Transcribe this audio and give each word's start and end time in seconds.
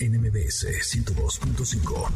NMBS 0.00 0.64
102.5. 0.94 2.08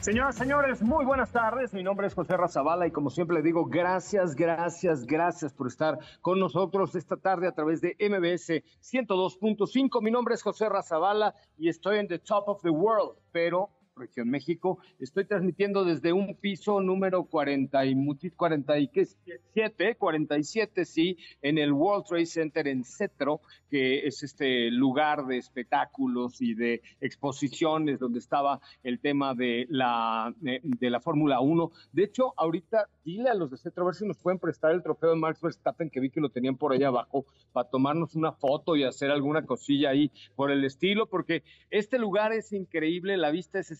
Señoras, 0.00 0.34
señores, 0.34 0.82
muy 0.82 1.04
buenas 1.04 1.30
tardes. 1.30 1.72
Mi 1.72 1.84
nombre 1.84 2.08
es 2.08 2.14
José 2.14 2.36
Razabala 2.36 2.88
y 2.88 2.90
como 2.90 3.10
siempre 3.10 3.36
le 3.36 3.42
digo, 3.44 3.66
gracias, 3.66 4.34
gracias, 4.34 5.06
gracias 5.06 5.54
por 5.54 5.68
estar 5.68 5.96
con 6.22 6.40
nosotros 6.40 6.96
esta 6.96 7.16
tarde 7.16 7.46
a 7.46 7.52
través 7.52 7.80
de 7.80 7.94
MBS 8.00 8.64
102.5. 8.80 10.02
Mi 10.02 10.10
nombre 10.10 10.34
es 10.34 10.42
José 10.42 10.68
Razabala 10.68 11.36
y 11.56 11.68
estoy 11.68 11.98
en 11.98 12.08
the 12.08 12.18
top 12.18 12.48
of 12.48 12.60
the 12.62 12.70
world, 12.70 13.16
pero 13.30 13.70
región 13.98 14.30
México. 14.30 14.78
Estoy 14.98 15.26
transmitiendo 15.26 15.84
desde 15.84 16.12
un 16.12 16.34
piso 16.36 16.80
número 16.80 17.24
40 17.24 17.84
y 17.86 17.94
47, 18.36 19.96
47, 19.96 20.84
sí, 20.84 21.18
en 21.42 21.58
el 21.58 21.72
World 21.72 22.06
Trade 22.06 22.26
Center 22.26 22.68
en 22.68 22.84
Cetro, 22.84 23.40
que 23.70 24.06
es 24.06 24.22
este 24.22 24.70
lugar 24.70 25.26
de 25.26 25.38
espectáculos 25.38 26.40
y 26.40 26.54
de 26.54 26.82
exposiciones 27.00 27.98
donde 27.98 28.18
estaba 28.18 28.60
el 28.82 29.00
tema 29.00 29.34
de 29.34 29.66
la, 29.68 30.34
de, 30.40 30.90
la 30.90 31.00
Fórmula 31.00 31.40
1. 31.40 31.70
De 31.92 32.04
hecho, 32.04 32.32
ahorita 32.36 32.88
dile 33.04 33.30
a 33.30 33.34
los 33.34 33.50
de 33.50 33.58
Cetro 33.58 33.84
a 33.84 33.86
ver 33.86 33.94
si 33.94 34.06
nos 34.06 34.18
pueden 34.18 34.38
prestar 34.38 34.72
el 34.72 34.82
trofeo 34.82 35.10
de 35.10 35.16
Max 35.16 35.40
Verstappen 35.40 35.90
que 35.90 36.00
vi 36.00 36.10
que 36.10 36.20
lo 36.20 36.30
tenían 36.30 36.56
por 36.56 36.72
allá 36.72 36.88
abajo 36.88 37.26
para 37.52 37.68
tomarnos 37.68 38.14
una 38.14 38.32
foto 38.32 38.76
y 38.76 38.84
hacer 38.84 39.10
alguna 39.10 39.44
cosilla 39.44 39.90
ahí 39.90 40.10
por 40.36 40.50
el 40.50 40.64
estilo, 40.64 41.06
porque 41.06 41.42
este 41.70 41.98
lugar 41.98 42.32
es 42.32 42.52
increíble, 42.52 43.16
la 43.16 43.30
vista 43.30 43.58
es 43.58 43.70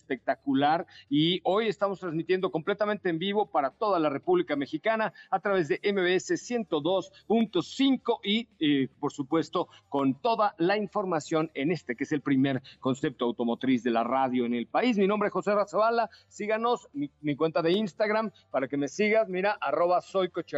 y 1.09 1.41
hoy 1.43 1.67
estamos 1.67 1.99
transmitiendo 1.99 2.51
completamente 2.51 3.09
en 3.09 3.19
vivo 3.19 3.51
para 3.51 3.69
toda 3.71 3.99
la 3.99 4.09
República 4.09 4.55
Mexicana 4.55 5.13
a 5.29 5.39
través 5.39 5.67
de 5.67 5.79
MBS 5.83 6.31
102.5 6.31 8.19
y 8.23 8.47
eh, 8.59 8.89
por 8.99 9.11
supuesto 9.11 9.67
con 9.87 10.15
toda 10.15 10.55
la 10.57 10.77
información 10.77 11.51
en 11.53 11.71
este 11.71 11.95
que 11.95 12.05
es 12.05 12.11
el 12.11 12.21
primer 12.21 12.61
concepto 12.79 13.25
automotriz 13.25 13.83
de 13.83 13.91
la 13.91 14.03
radio 14.03 14.45
en 14.45 14.55
el 14.55 14.67
país. 14.67 14.97
Mi 14.97 15.07
nombre 15.07 15.27
es 15.27 15.33
José 15.33 15.53
Razabala, 15.53 16.09
síganos 16.27 16.89
mi, 16.93 17.35
cuenta 17.35 17.61
de 17.61 17.71
Instagram 17.71 18.31
para 18.49 18.67
que 18.67 18.77
me 18.77 18.87
sigas, 18.87 19.29
mira, 19.29 19.57
arroba 19.61 20.01
soy 20.01 20.29
coche 20.29 20.57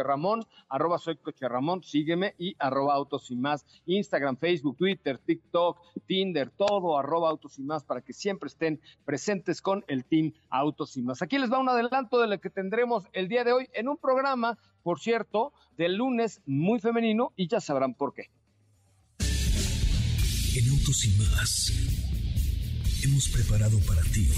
arroba 0.68 0.98
soy 0.98 1.16
coche 1.16 1.46
sígueme 1.82 2.34
y 2.38 2.56
arroba 2.58 2.94
autos 2.94 3.30
y 3.30 3.36
más, 3.36 3.66
Instagram, 3.86 4.36
Facebook, 4.36 4.76
Twitter, 4.76 5.18
TikTok, 5.18 5.78
Tinder, 6.06 6.50
todo 6.50 6.98
arroba 6.98 7.28
autos 7.28 7.58
y 7.58 7.62
más 7.62 7.84
para 7.84 8.00
que 8.00 8.12
siempre 8.12 8.48
estén 8.48 8.80
presentes 9.04 9.41
con 9.60 9.84
el 9.88 10.04
Team 10.04 10.32
Autos 10.50 10.96
y 10.96 11.02
más. 11.02 11.22
Aquí 11.22 11.38
les 11.38 11.50
va 11.52 11.58
un 11.58 11.68
adelanto 11.68 12.20
de 12.20 12.28
lo 12.28 12.40
que 12.40 12.50
tendremos 12.50 13.04
el 13.12 13.28
día 13.28 13.44
de 13.44 13.52
hoy 13.52 13.68
en 13.74 13.88
un 13.88 13.96
programa, 13.96 14.58
por 14.82 15.00
cierto, 15.00 15.52
del 15.76 15.96
lunes 15.96 16.40
muy 16.46 16.80
femenino 16.80 17.32
y 17.36 17.48
ya 17.48 17.60
sabrán 17.60 17.94
por 17.94 18.14
qué. 18.14 18.30
En 19.20 20.68
Autos 20.70 21.04
y 21.04 21.10
más 21.18 21.72
hemos 23.04 23.28
preparado 23.30 23.78
para 23.86 24.02
ti 24.02 24.28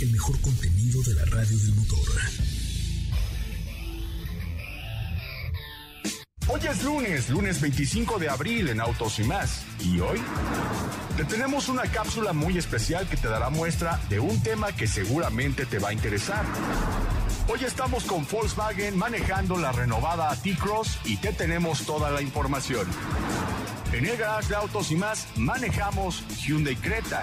el 0.00 0.10
mejor 0.12 0.40
contenido 0.40 1.02
de 1.02 1.14
la 1.14 1.24
radio 1.24 1.58
del 1.58 1.74
motor. 1.74 2.71
Hoy 6.48 6.60
es 6.68 6.82
lunes, 6.82 7.30
lunes 7.30 7.60
25 7.60 8.18
de 8.18 8.28
abril 8.28 8.68
en 8.68 8.80
Autos 8.80 9.18
y 9.20 9.24
más. 9.24 9.62
¿Y 9.78 10.00
hoy? 10.00 10.20
Te 11.16 11.24
tenemos 11.24 11.68
una 11.68 11.82
cápsula 11.82 12.32
muy 12.32 12.58
especial 12.58 13.08
que 13.08 13.16
te 13.16 13.28
dará 13.28 13.48
muestra 13.48 14.00
de 14.08 14.18
un 14.18 14.42
tema 14.42 14.72
que 14.72 14.88
seguramente 14.88 15.66
te 15.66 15.78
va 15.78 15.90
a 15.90 15.92
interesar. 15.92 16.44
Hoy 17.48 17.64
estamos 17.64 18.04
con 18.04 18.26
Volkswagen 18.26 18.98
manejando 18.98 19.56
la 19.56 19.70
renovada 19.70 20.34
T-Cross 20.34 20.98
y 21.04 21.16
te 21.16 21.32
tenemos 21.32 21.86
toda 21.86 22.10
la 22.10 22.20
información. 22.20 22.86
En 23.92 24.04
el 24.04 24.16
garage 24.16 24.48
de 24.48 24.56
autos 24.56 24.90
y 24.90 24.96
más 24.96 25.28
manejamos 25.36 26.24
Hyundai 26.44 26.76
Creta. 26.76 27.22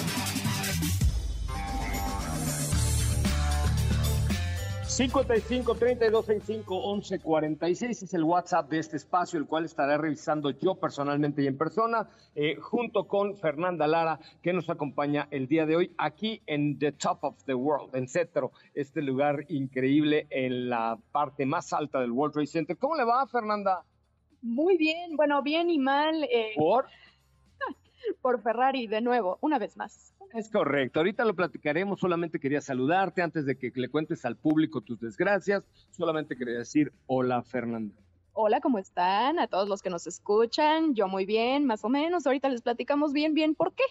55 4.91 5.75
32 5.75 6.25
65 6.25 6.75
11 6.75 7.19
46 7.19 8.03
es 8.03 8.13
el 8.13 8.25
WhatsApp 8.25 8.69
de 8.69 8.79
este 8.79 8.97
espacio, 8.97 9.39
el 9.39 9.45
cual 9.45 9.63
estaré 9.63 9.97
revisando 9.97 10.49
yo 10.49 10.75
personalmente 10.75 11.41
y 11.41 11.47
en 11.47 11.57
persona, 11.57 12.09
eh, 12.35 12.57
junto 12.57 13.07
con 13.07 13.37
Fernanda 13.37 13.87
Lara, 13.87 14.19
que 14.43 14.51
nos 14.51 14.69
acompaña 14.69 15.29
el 15.31 15.47
día 15.47 15.65
de 15.65 15.77
hoy 15.77 15.95
aquí 15.97 16.41
en 16.45 16.77
The 16.77 16.91
Top 16.91 17.23
of 17.23 17.41
the 17.45 17.53
World, 17.53 17.95
en 17.95 18.09
Cetro, 18.09 18.51
este 18.73 19.01
lugar 19.01 19.45
increíble 19.47 20.27
en 20.29 20.69
la 20.69 20.99
parte 21.13 21.45
más 21.45 21.71
alta 21.71 22.01
del 22.01 22.11
World 22.11 22.33
Trade 22.33 22.47
Center. 22.47 22.77
¿Cómo 22.77 22.97
le 22.97 23.05
va, 23.05 23.25
Fernanda? 23.27 23.85
Muy 24.41 24.75
bien, 24.75 25.15
bueno, 25.15 25.41
bien 25.41 25.69
y 25.69 25.79
mal. 25.79 26.21
Eh, 26.25 26.51
¿Por? 26.57 26.87
Por 28.21 28.41
Ferrari, 28.41 28.87
de 28.87 29.01
nuevo, 29.01 29.37
una 29.41 29.59
vez 29.59 29.77
más. 29.77 30.13
Es 30.33 30.49
correcto, 30.49 30.99
ahorita 30.99 31.25
lo 31.25 31.35
platicaremos, 31.35 31.99
solamente 31.99 32.39
quería 32.39 32.61
saludarte 32.61 33.21
antes 33.21 33.45
de 33.45 33.57
que 33.57 33.71
le 33.75 33.89
cuentes 33.89 34.23
al 34.25 34.37
público 34.37 34.81
tus 34.81 34.99
desgracias, 34.99 35.63
solamente 35.91 36.37
quería 36.37 36.59
decir 36.59 36.93
hola 37.07 37.43
Fernanda. 37.43 37.95
Hola, 38.33 38.61
¿cómo 38.61 38.77
están? 38.77 39.39
A 39.39 39.47
todos 39.47 39.67
los 39.67 39.81
que 39.81 39.89
nos 39.89 40.07
escuchan, 40.07 40.95
yo 40.95 41.09
muy 41.09 41.25
bien, 41.25 41.65
más 41.65 41.83
o 41.83 41.89
menos, 41.89 42.25
ahorita 42.25 42.47
les 42.47 42.61
platicamos 42.61 43.11
bien, 43.11 43.33
bien, 43.33 43.55
¿por 43.55 43.73
qué? 43.73 43.83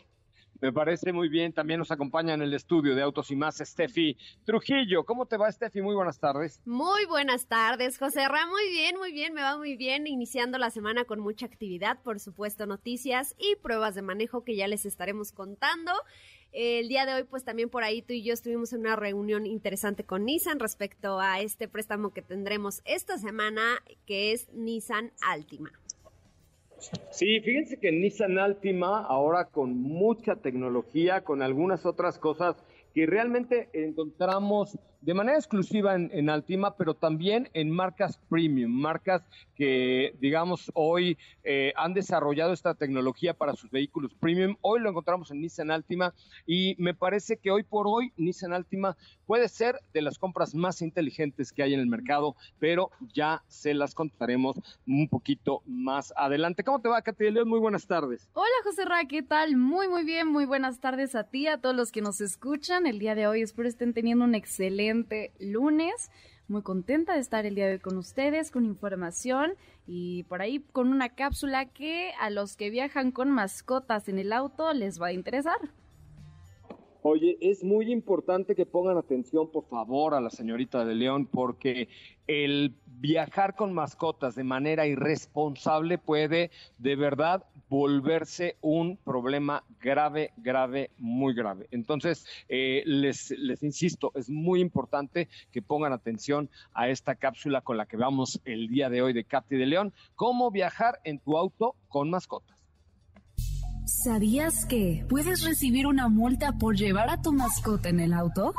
Me 0.61 0.73
parece 0.73 1.13
muy 1.13 1.29
bien. 1.29 1.53
También 1.53 1.79
nos 1.79 1.91
acompaña 1.91 2.35
en 2.35 2.43
el 2.43 2.53
estudio 2.53 2.95
de 2.95 3.03
Autos 3.03 3.31
y 3.31 3.37
Más 3.37 3.59
Steffi 3.59 4.17
Trujillo. 4.45 5.05
¿Cómo 5.05 5.27
te 5.27 5.37
va, 5.37 5.51
Steffi? 5.51 5.81
Muy 5.81 5.95
buenas 5.95 6.19
tardes. 6.19 6.61
Muy 6.67 7.07
buenas 7.07 7.47
tardes, 7.47 7.99
José 7.99 8.29
Ra. 8.29 8.47
Muy 8.47 8.69
bien, 8.69 8.97
muy 8.99 9.13
bien. 9.13 9.33
Me 9.33 9.43
va 9.43 9.57
muy 9.57 9.77
bien. 9.77 10.07
Iniciando 10.07 10.59
la 10.59 10.71
semana 10.71 11.05
con 11.05 11.21
mucha 11.21 11.47
actividad, 11.47 12.03
por 12.03 12.21
supuesto, 12.21 12.67
noticias 12.67 13.35
y 13.39 13.57
pruebas 13.57 13.95
de 13.95 14.03
manejo 14.03 14.45
que 14.45 14.55
ya 14.55 14.69
les 14.69 14.85
estaremos 14.85 15.33
contando. 15.33 15.93
El 16.53 16.89
día 16.89 17.07
de 17.07 17.15
hoy, 17.15 17.25
pues 17.25 17.45
también 17.45 17.71
por 17.71 17.85
ahí 17.85 18.03
tú 18.03 18.13
y 18.13 18.23
yo 18.23 18.35
estuvimos 18.35 18.73
en 18.73 18.81
una 18.81 18.97
reunión 18.97 19.47
interesante 19.47 20.05
con 20.05 20.25
Nissan 20.25 20.59
respecto 20.59 21.21
a 21.21 21.41
este 21.41 21.69
préstamo 21.69 22.13
que 22.13 22.23
tendremos 22.23 22.83
esta 22.85 23.19
semana, 23.19 23.79
que 24.05 24.33
es 24.33 24.53
Nissan 24.53 25.13
Altima. 25.23 25.80
Sí, 27.11 27.41
fíjense 27.41 27.79
que 27.79 27.93
Nissan 27.93 28.39
Altima 28.39 29.05
ahora 29.05 29.47
con 29.47 29.77
mucha 29.77 30.37
tecnología, 30.37 31.23
con 31.23 31.43
algunas 31.43 31.85
otras 31.85 32.19
cosas 32.19 32.57
que 32.95 33.07
realmente 33.07 33.69
encontramos 33.73 34.79
de 35.01 35.15
manera 35.15 35.39
exclusiva 35.39 35.95
en, 35.95 36.29
Altima, 36.29 36.77
pero 36.77 36.95
también 36.95 37.49
en 37.55 37.71
marcas 37.71 38.19
premium, 38.29 38.71
marcas 38.71 39.23
que, 39.57 40.15
digamos, 40.21 40.71
hoy 40.75 41.17
eh, 41.43 41.73
han 41.77 41.95
desarrollado 41.95 42.53
esta 42.53 42.75
tecnología 42.75 43.33
para 43.33 43.55
sus 43.55 43.71
vehículos 43.71 44.13
premium. 44.15 44.57
Hoy 44.61 44.81
lo 44.81 44.91
encontramos 44.91 45.31
en 45.31 45.41
Nissan 45.41 45.71
Altima 45.71 46.15
y 46.47 46.77
me 46.79 46.95
parece 46.95 47.39
que 47.39 47.51
hoy 47.51 47.63
por 47.63 47.87
hoy 47.89 48.13
Nissan 48.17 48.53
Altima 48.53 48.97
puede 49.27 49.49
ser 49.49 49.81
de 49.95 50.03
las 50.03 50.19
compras 50.19 50.55
más 50.55 50.83
inteligentes 50.83 51.53
que 51.53 51.63
hay 51.63 51.73
en 51.73 51.81
el 51.81 51.87
mercado, 51.87 52.37
pero 52.59 52.91
ya 53.15 53.43
se 53.49 53.73
las 53.73 53.95
contaremos 53.95 54.57
un 54.87 55.09
poquito 55.09 55.63
más 55.67 56.13
adelante. 56.17 56.63
¿Cómo 56.63 56.81
te 56.81 56.89
va, 56.89 57.01
Katy 57.01 57.31
León? 57.31 57.49
Muy 57.49 57.61
buenas 57.61 57.87
tardes. 57.87 58.29
Hola, 58.35 58.49
José 58.65 58.85
Ra, 58.85 59.05
¿qué 59.09 59.23
tal? 59.23 59.57
Muy, 59.57 59.89
muy 59.89 60.05
bien. 60.05 60.29
Muy 60.29 60.45
buenas 60.45 60.81
tardes 60.81 61.15
a 61.15 61.25
ti, 61.25 61.47
a 61.47 61.59
todos 61.59 61.75
los 61.75 61.91
que 61.91 62.03
nos 62.03 62.21
escuchan 62.21 62.87
el 62.87 62.99
día 62.99 63.15
de 63.15 63.27
hoy. 63.27 63.43
Espero 63.43 63.69
estén 63.69 63.95
teniendo 63.95 64.25
un 64.25 64.35
excelente 64.35 64.90
lunes. 65.39 66.11
Muy 66.49 66.63
contenta 66.63 67.15
de 67.15 67.21
estar 67.21 67.47
el 67.47 67.55
día 67.55 67.67
de 67.67 67.75
hoy 67.75 67.79
con 67.79 67.97
ustedes, 67.97 68.51
con 68.51 68.65
información 68.65 69.53
y 69.87 70.25
por 70.25 70.43
ahí 70.43 70.65
con 70.73 70.89
una 70.89 71.11
cápsula 71.11 71.67
que 71.67 72.13
a 72.21 72.29
los 72.29 72.57
que 72.57 72.71
viajan 72.71 73.13
con 73.13 73.31
mascotas 73.31 74.09
en 74.09 74.19
el 74.19 74.33
auto 74.33 74.73
les 74.73 75.01
va 75.01 75.09
a 75.09 75.13
interesar. 75.13 75.59
Oye, 77.03 77.39
es 77.41 77.65
muy 77.65 77.91
importante 77.91 78.55
que 78.55 78.67
pongan 78.67 78.99
atención, 78.99 79.51
por 79.51 79.67
favor, 79.69 80.13
a 80.13 80.21
la 80.21 80.29
señorita 80.29 80.85
de 80.85 80.95
León, 80.95 81.27
porque 81.27 81.89
el 82.27 82.75
viajar 82.87 83.57
con 83.57 83.73
mascotas 83.73 84.35
de 84.35 84.45
manera 84.45 84.87
irresponsable 84.87 85.97
puede 85.97 86.51
de 86.77 86.97
verdad 86.97 87.47
volverse 87.71 88.57
un 88.61 88.99
problema 88.99 89.65
grave, 89.81 90.33
grave, 90.37 90.91
muy 90.99 91.33
grave. 91.33 91.69
Entonces, 91.71 92.27
eh, 92.51 92.83
les, 92.85 93.31
les 93.31 93.63
insisto, 93.63 94.13
es 94.15 94.29
muy 94.29 94.61
importante 94.61 95.29
que 95.53 95.63
pongan 95.63 95.95
atención 95.95 96.51
a 96.75 96.91
esta 96.91 97.15
cápsula 97.15 97.63
con 97.63 97.79
la 97.79 97.87
que 97.87 97.97
vamos 97.97 98.43
el 98.45 98.69
día 98.69 98.91
de 98.91 99.01
hoy 99.01 99.15
de 99.15 99.25
Katy 99.25 99.57
de 99.57 99.67
León, 99.67 99.95
cómo 100.17 100.51
viajar 100.51 101.01
en 101.05 101.19
tu 101.19 101.39
auto 101.39 101.77
con 101.89 102.11
mascotas. 102.11 102.60
¿Sabías 103.91 104.67
que 104.67 105.05
puedes 105.09 105.43
recibir 105.43 105.87
una 105.87 106.09
multa 106.09 106.53
por 106.53 106.77
llevar 106.77 107.11
a 107.11 107.21
tu 107.21 107.33
mascota 107.33 107.89
en 107.89 107.99
el 107.99 108.13
auto? 108.13 108.55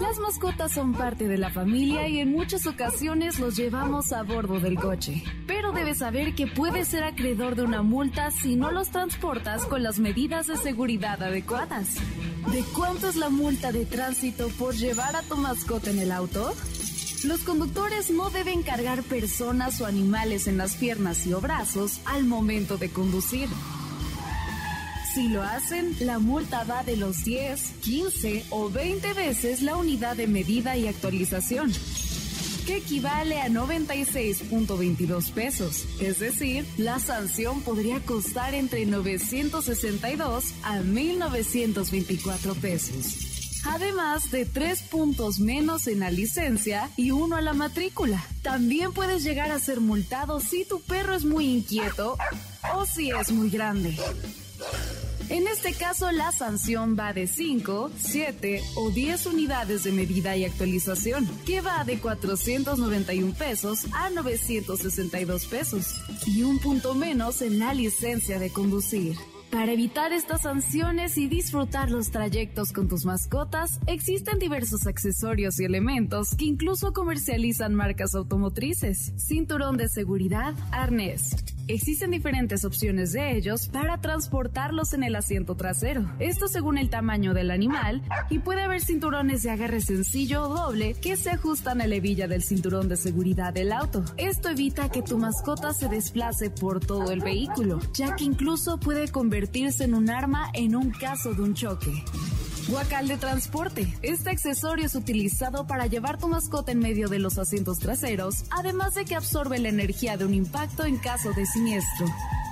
Las 0.00 0.18
mascotas 0.18 0.72
son 0.72 0.94
parte 0.94 1.28
de 1.28 1.36
la 1.36 1.50
familia 1.50 2.08
y 2.08 2.18
en 2.18 2.32
muchas 2.32 2.66
ocasiones 2.66 3.38
los 3.38 3.56
llevamos 3.56 4.12
a 4.12 4.22
bordo 4.22 4.58
del 4.60 4.76
coche. 4.76 5.22
Pero 5.46 5.72
debes 5.72 5.98
saber 5.98 6.34
que 6.34 6.46
puedes 6.46 6.88
ser 6.88 7.04
acreedor 7.04 7.56
de 7.56 7.62
una 7.62 7.82
multa 7.82 8.30
si 8.30 8.56
no 8.56 8.72
los 8.72 8.88
transportas 8.88 9.66
con 9.66 9.82
las 9.82 9.98
medidas 9.98 10.46
de 10.46 10.56
seguridad 10.56 11.22
adecuadas. 11.22 11.96
¿De 12.50 12.64
cuánto 12.74 13.10
es 13.10 13.16
la 13.16 13.28
multa 13.28 13.70
de 13.70 13.84
tránsito 13.84 14.48
por 14.58 14.74
llevar 14.74 15.14
a 15.14 15.22
tu 15.22 15.36
mascota 15.36 15.90
en 15.90 15.98
el 15.98 16.10
auto? 16.10 16.54
Los 17.24 17.40
conductores 17.40 18.10
no 18.10 18.30
deben 18.30 18.62
cargar 18.62 19.02
personas 19.02 19.80
o 19.82 19.86
animales 19.86 20.48
en 20.48 20.56
las 20.56 20.74
piernas 20.74 21.26
y 21.26 21.34
o 21.34 21.40
brazos 21.40 22.00
al 22.06 22.24
momento 22.24 22.78
de 22.78 22.90
conducir. 22.90 23.48
Si 25.14 25.28
lo 25.28 25.44
hacen, 25.44 25.94
la 26.00 26.18
multa 26.18 26.64
va 26.64 26.82
de 26.82 26.96
los 26.96 27.22
10, 27.22 27.60
15 27.82 28.46
o 28.50 28.68
20 28.68 29.12
veces 29.12 29.62
la 29.62 29.76
unidad 29.76 30.16
de 30.16 30.26
medida 30.26 30.76
y 30.76 30.88
actualización, 30.88 31.72
que 32.66 32.78
equivale 32.78 33.40
a 33.40 33.46
96.22 33.48 35.30
pesos. 35.30 35.86
Es 36.00 36.18
decir, 36.18 36.66
la 36.78 36.98
sanción 36.98 37.60
podría 37.60 38.00
costar 38.00 38.54
entre 38.54 38.86
962 38.86 40.46
a 40.64 40.80
1.924 40.80 42.56
pesos. 42.56 43.60
Además 43.66 44.32
de 44.32 44.46
tres 44.46 44.82
puntos 44.82 45.38
menos 45.38 45.86
en 45.86 46.00
la 46.00 46.10
licencia 46.10 46.90
y 46.96 47.12
uno 47.12 47.36
a 47.36 47.40
la 47.40 47.52
matrícula. 47.52 48.20
También 48.42 48.92
puedes 48.92 49.22
llegar 49.22 49.52
a 49.52 49.60
ser 49.60 49.80
multado 49.80 50.40
si 50.40 50.64
tu 50.64 50.80
perro 50.80 51.14
es 51.14 51.24
muy 51.24 51.46
inquieto 51.46 52.18
o 52.74 52.84
si 52.84 53.12
es 53.12 53.30
muy 53.30 53.48
grande. 53.48 53.96
En 55.30 55.46
este 55.48 55.72
caso, 55.72 56.10
la 56.12 56.32
sanción 56.32 56.96
va 56.98 57.12
de 57.12 57.26
5, 57.26 57.90
7 57.96 58.62
o 58.76 58.90
10 58.90 59.26
unidades 59.26 59.84
de 59.84 59.92
medida 59.92 60.36
y 60.36 60.44
actualización, 60.44 61.26
que 61.46 61.60
va 61.60 61.84
de 61.84 61.98
491 61.98 63.32
pesos 63.34 63.86
a 63.92 64.10
962 64.10 65.46
pesos, 65.46 65.94
y 66.26 66.42
un 66.42 66.58
punto 66.58 66.94
menos 66.94 67.40
en 67.40 67.58
la 67.58 67.72
licencia 67.72 68.38
de 68.38 68.50
conducir. 68.50 69.16
Para 69.54 69.70
evitar 69.70 70.12
estas 70.12 70.42
sanciones 70.42 71.16
y 71.16 71.28
disfrutar 71.28 71.88
los 71.88 72.10
trayectos 72.10 72.72
con 72.72 72.88
tus 72.88 73.04
mascotas, 73.04 73.78
existen 73.86 74.40
diversos 74.40 74.88
accesorios 74.88 75.60
y 75.60 75.64
elementos 75.64 76.34
que 76.34 76.44
incluso 76.44 76.92
comercializan 76.92 77.72
marcas 77.72 78.16
automotrices. 78.16 79.12
Cinturón 79.16 79.76
de 79.76 79.88
seguridad, 79.88 80.54
arnés. 80.72 81.36
Existen 81.66 82.10
diferentes 82.10 82.64
opciones 82.66 83.12
de 83.12 83.36
ellos 83.36 83.68
para 83.68 83.98
transportarlos 83.98 84.92
en 84.92 85.02
el 85.02 85.16
asiento 85.16 85.54
trasero. 85.54 86.04
Esto 86.18 86.46
según 86.46 86.76
el 86.76 86.90
tamaño 86.90 87.32
del 87.32 87.50
animal 87.50 88.02
y 88.28 88.38
puede 88.40 88.62
haber 88.62 88.82
cinturones 88.82 89.42
de 89.42 89.50
agarre 89.50 89.80
sencillo 89.80 90.42
o 90.42 90.48
doble 90.48 90.94
que 90.94 91.16
se 91.16 91.30
ajustan 91.30 91.80
a 91.80 91.86
la 91.86 91.94
hebilla 91.94 92.28
del 92.28 92.42
cinturón 92.42 92.88
de 92.88 92.98
seguridad 92.98 93.54
del 93.54 93.72
auto. 93.72 94.04
Esto 94.18 94.50
evita 94.50 94.90
que 94.90 95.02
tu 95.02 95.16
mascota 95.16 95.72
se 95.72 95.88
desplace 95.88 96.50
por 96.50 96.84
todo 96.84 97.10
el 97.10 97.20
vehículo, 97.20 97.80
ya 97.94 98.14
que 98.14 98.24
incluso 98.24 98.78
puede 98.78 99.08
convertirse 99.08 99.84
en 99.84 99.94
un 99.94 100.10
arma 100.10 100.50
en 100.52 100.76
un 100.76 100.90
caso 100.90 101.32
de 101.32 101.42
un 101.42 101.54
choque. 101.54 101.92
Guacal 102.68 103.08
de 103.08 103.16
transporte. 103.18 103.94
Este 104.02 104.30
accesorio 104.30 104.86
es 104.86 104.94
utilizado 104.94 105.66
para 105.66 105.86
llevar 105.86 106.18
tu 106.18 106.28
mascota 106.28 106.72
en 106.72 106.78
medio 106.78 107.08
de 107.08 107.18
los 107.18 107.38
asientos 107.38 107.78
traseros, 107.78 108.44
además 108.50 108.94
de 108.94 109.04
que 109.04 109.14
absorbe 109.14 109.58
la 109.58 109.68
energía 109.68 110.16
de 110.16 110.24
un 110.24 110.32
impacto 110.32 110.84
en 110.84 110.96
caso 110.96 111.32
de 111.32 111.44
siniestro. 111.44 112.06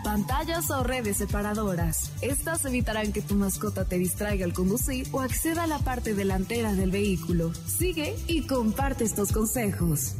Pantallas 0.05 0.71
o 0.71 0.83
redes 0.83 1.17
separadoras. 1.19 2.11
Estas 2.21 2.65
evitarán 2.65 3.13
que 3.13 3.23
tu 3.23 3.37
mascota 3.37 3.85
te 3.85 3.99
distraiga 3.99 4.45
al 4.45 4.53
conducir 4.53 5.07
o 5.13 5.21
acceda 5.21 5.63
a 5.63 5.67
la 5.67 5.79
parte 5.79 6.15
delantera 6.15 6.75
del 6.75 6.91
vehículo. 6.91 7.53
Sigue 7.67 8.17
y 8.27 8.47
comparte 8.47 9.05
estos 9.05 9.33
consejos. 9.33 10.17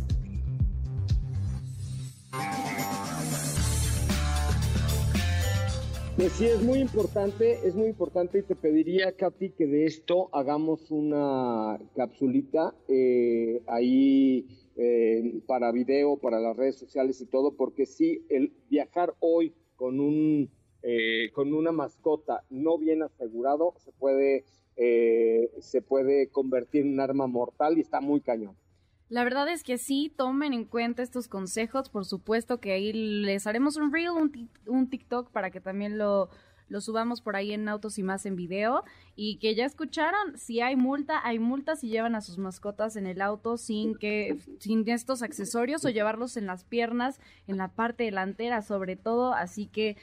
Pues 6.15 6.33
sí, 6.35 6.45
es 6.45 6.63
muy 6.63 6.79
importante, 6.79 7.67
es 7.67 7.75
muy 7.75 7.89
importante 7.89 8.39
y 8.39 8.43
te 8.43 8.55
pediría, 8.55 9.17
Katy, 9.17 9.53
que 9.53 9.67
de 9.67 9.87
esto 9.87 10.29
hagamos 10.35 10.91
una 10.91 11.81
capsulita 11.97 12.75
eh, 12.87 13.63
ahí 13.67 14.47
eh, 14.77 15.41
para 15.47 15.73
video, 15.73 16.19
para 16.19 16.39
las 16.39 16.55
redes 16.55 16.77
sociales 16.77 17.19
y 17.23 17.27
todo, 17.27 17.57
porque 17.57 17.87
sí, 17.87 18.27
el 18.29 18.53
viajar 18.69 19.15
hoy 19.21 19.55
con 19.75 20.01
un 20.01 20.51
eh, 20.83 21.31
con 21.33 21.55
una 21.55 21.73
mascota 21.73 22.45
no 22.51 22.77
bien 22.77 23.03
asegurado 23.03 23.75
se 23.79 23.93
puede 23.93 24.45
se 24.75 25.83
puede 25.83 26.29
convertir 26.29 26.83
en 26.83 26.95
un 26.95 27.01
arma 27.01 27.27
mortal 27.27 27.79
y 27.79 27.83
está 27.83 28.01
muy 28.01 28.21
cañón. 28.21 28.57
La 29.13 29.25
verdad 29.25 29.47
es 29.49 29.63
que 29.63 29.77
sí, 29.77 30.11
tomen 30.17 30.55
en 30.55 30.65
cuenta 30.65 31.03
estos 31.03 31.29
consejos. 31.29 31.91
Por 31.91 32.07
supuesto 32.07 32.61
que 32.61 32.73
ahí 32.73 32.95
les 32.95 33.47
haremos 33.47 33.77
un 33.77 33.93
reel, 33.93 34.13
un, 34.65 34.89
TikTok 34.89 35.31
para 35.31 35.51
que 35.51 35.61
también 35.61 35.99
lo, 35.99 36.31
lo 36.71 36.81
subamos 36.81 37.21
por 37.21 37.37
ahí 37.37 37.53
en 37.53 37.69
Autos 37.69 37.99
y 37.99 38.03
más 38.03 38.25
en 38.25 38.37
video. 38.37 38.85
Y 39.15 39.37
que 39.37 39.55
ya 39.55 39.67
escucharon, 39.67 40.39
si 40.39 40.63
hay 40.63 40.77
multa, 40.77 41.21
hay 41.25 41.39
multa 41.39 41.77
si 41.77 41.91
llevan 41.91 42.15
a 42.15 42.23
sus 42.23 42.39
mascotas 42.39 42.97
en 42.97 43.07
el 43.07 43.21
auto 43.21 43.59
sin 43.59 43.97
que, 43.97 44.39
sin 44.61 44.89
estos 44.89 45.23
accesorios 45.23 45.85
o 45.85 45.91
llevarlos 45.91 46.39
en 46.39 46.47
las 46.47 46.65
piernas, 46.65 47.21
en 47.47 47.59
la 47.59 47.69
parte 47.69 48.05
delantera 48.05 48.63
sobre 48.63 48.97
todo. 48.97 49.35
Así 49.35 49.67
que 49.67 49.99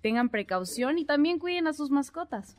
tengan 0.00 0.30
precaución 0.30 0.96
y 0.96 1.04
también 1.04 1.38
cuiden 1.38 1.66
a 1.66 1.74
sus 1.74 1.90
mascotas. 1.90 2.56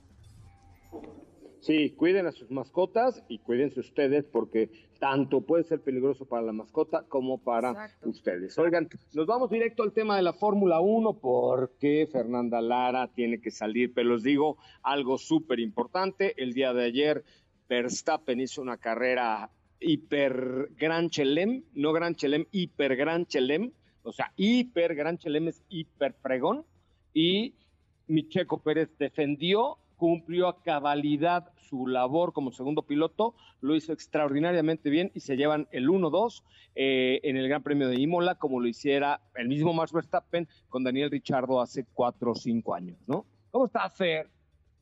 Sí, 1.65 1.95
cuiden 1.98 2.27
a 2.27 2.31
sus 2.31 2.51
mascotas 2.51 3.24
y 3.27 3.39
cuídense 3.39 3.79
ustedes 3.79 4.24
porque 4.24 4.69
tanto 5.00 5.41
puede 5.41 5.63
ser 5.63 5.81
peligroso 5.81 6.25
para 6.25 6.43
la 6.43 6.51
mascota 6.51 7.05
como 7.10 7.39
para 7.39 7.89
ustedes. 8.03 8.55
Oigan, 8.60 8.88
nos 9.13 9.25
vamos 9.25 9.50
directo 9.50 9.81
al 9.81 9.91
tema 9.91 10.15
de 10.15 10.22
la 10.22 10.34
Fórmula 10.34 10.79
1 10.79 11.13
porque 11.13 12.07
Fernanda 12.12 12.62
Lara 12.62 13.07
tiene 13.07 13.41
que 13.41 13.50
salir, 13.50 13.95
pero 13.95 14.13
les 14.13 14.22
digo 14.22 14.60
algo 14.84 15.17
súper 15.17 15.60
importante. 15.60 16.39
El 16.39 16.53
día 16.53 16.72
de 16.72 16.84
ayer 16.84 17.24
Verstappen 17.67 18.41
hizo 18.41 18.62
una 18.62 18.77
carrera 18.77 19.50
hiper 19.79 20.69
gran 20.77 21.10
chelem, 21.10 21.63
no 21.74 21.93
gran 21.93 22.13
chelem, 22.13 22.45
hiper 22.51 22.95
gran 22.95 23.25
chelem, 23.25 23.72
o 24.03 24.12
sea, 24.12 24.31
hiper 24.36 24.93
gran 24.93 25.17
chelem 25.17 25.48
es 25.48 25.63
hiper 25.69 26.13
fregón 26.13 26.63
y 27.12 27.55
Micheco 28.05 28.62
Pérez 28.62 28.95
defendió 29.00 29.79
cumplió 30.06 30.48
a 30.48 30.62
cabalidad 30.62 31.52
su 31.68 31.88
labor 31.88 32.32
como 32.32 32.52
segundo 32.52 32.84
piloto, 32.84 33.34
lo 33.60 33.76
hizo 33.76 33.92
extraordinariamente 33.92 34.92
bien 34.92 35.12
y 35.16 35.22
se 35.22 35.36
llevan 35.36 35.68
el 35.72 35.90
1-2 35.90 36.44
eh, 36.76 37.22
en 37.24 37.38
el 37.38 37.50
Gran 37.50 37.64
Premio 37.64 37.88
de 37.88 38.00
Imola, 38.00 38.36
como 38.36 38.60
lo 38.60 38.68
hiciera 38.68 39.22
el 39.34 39.48
mismo 39.48 39.74
Max 39.74 39.92
Verstappen 39.92 40.48
con 40.70 40.84
Daniel 40.84 41.10
Richardo 41.10 41.60
hace 41.60 41.86
cuatro 41.92 42.34
o 42.34 42.36
cinco 42.36 42.76
años, 42.76 43.00
¿no? 43.08 43.26
¿Cómo 43.50 43.66
está, 43.66 43.90
Fer? 43.90 44.30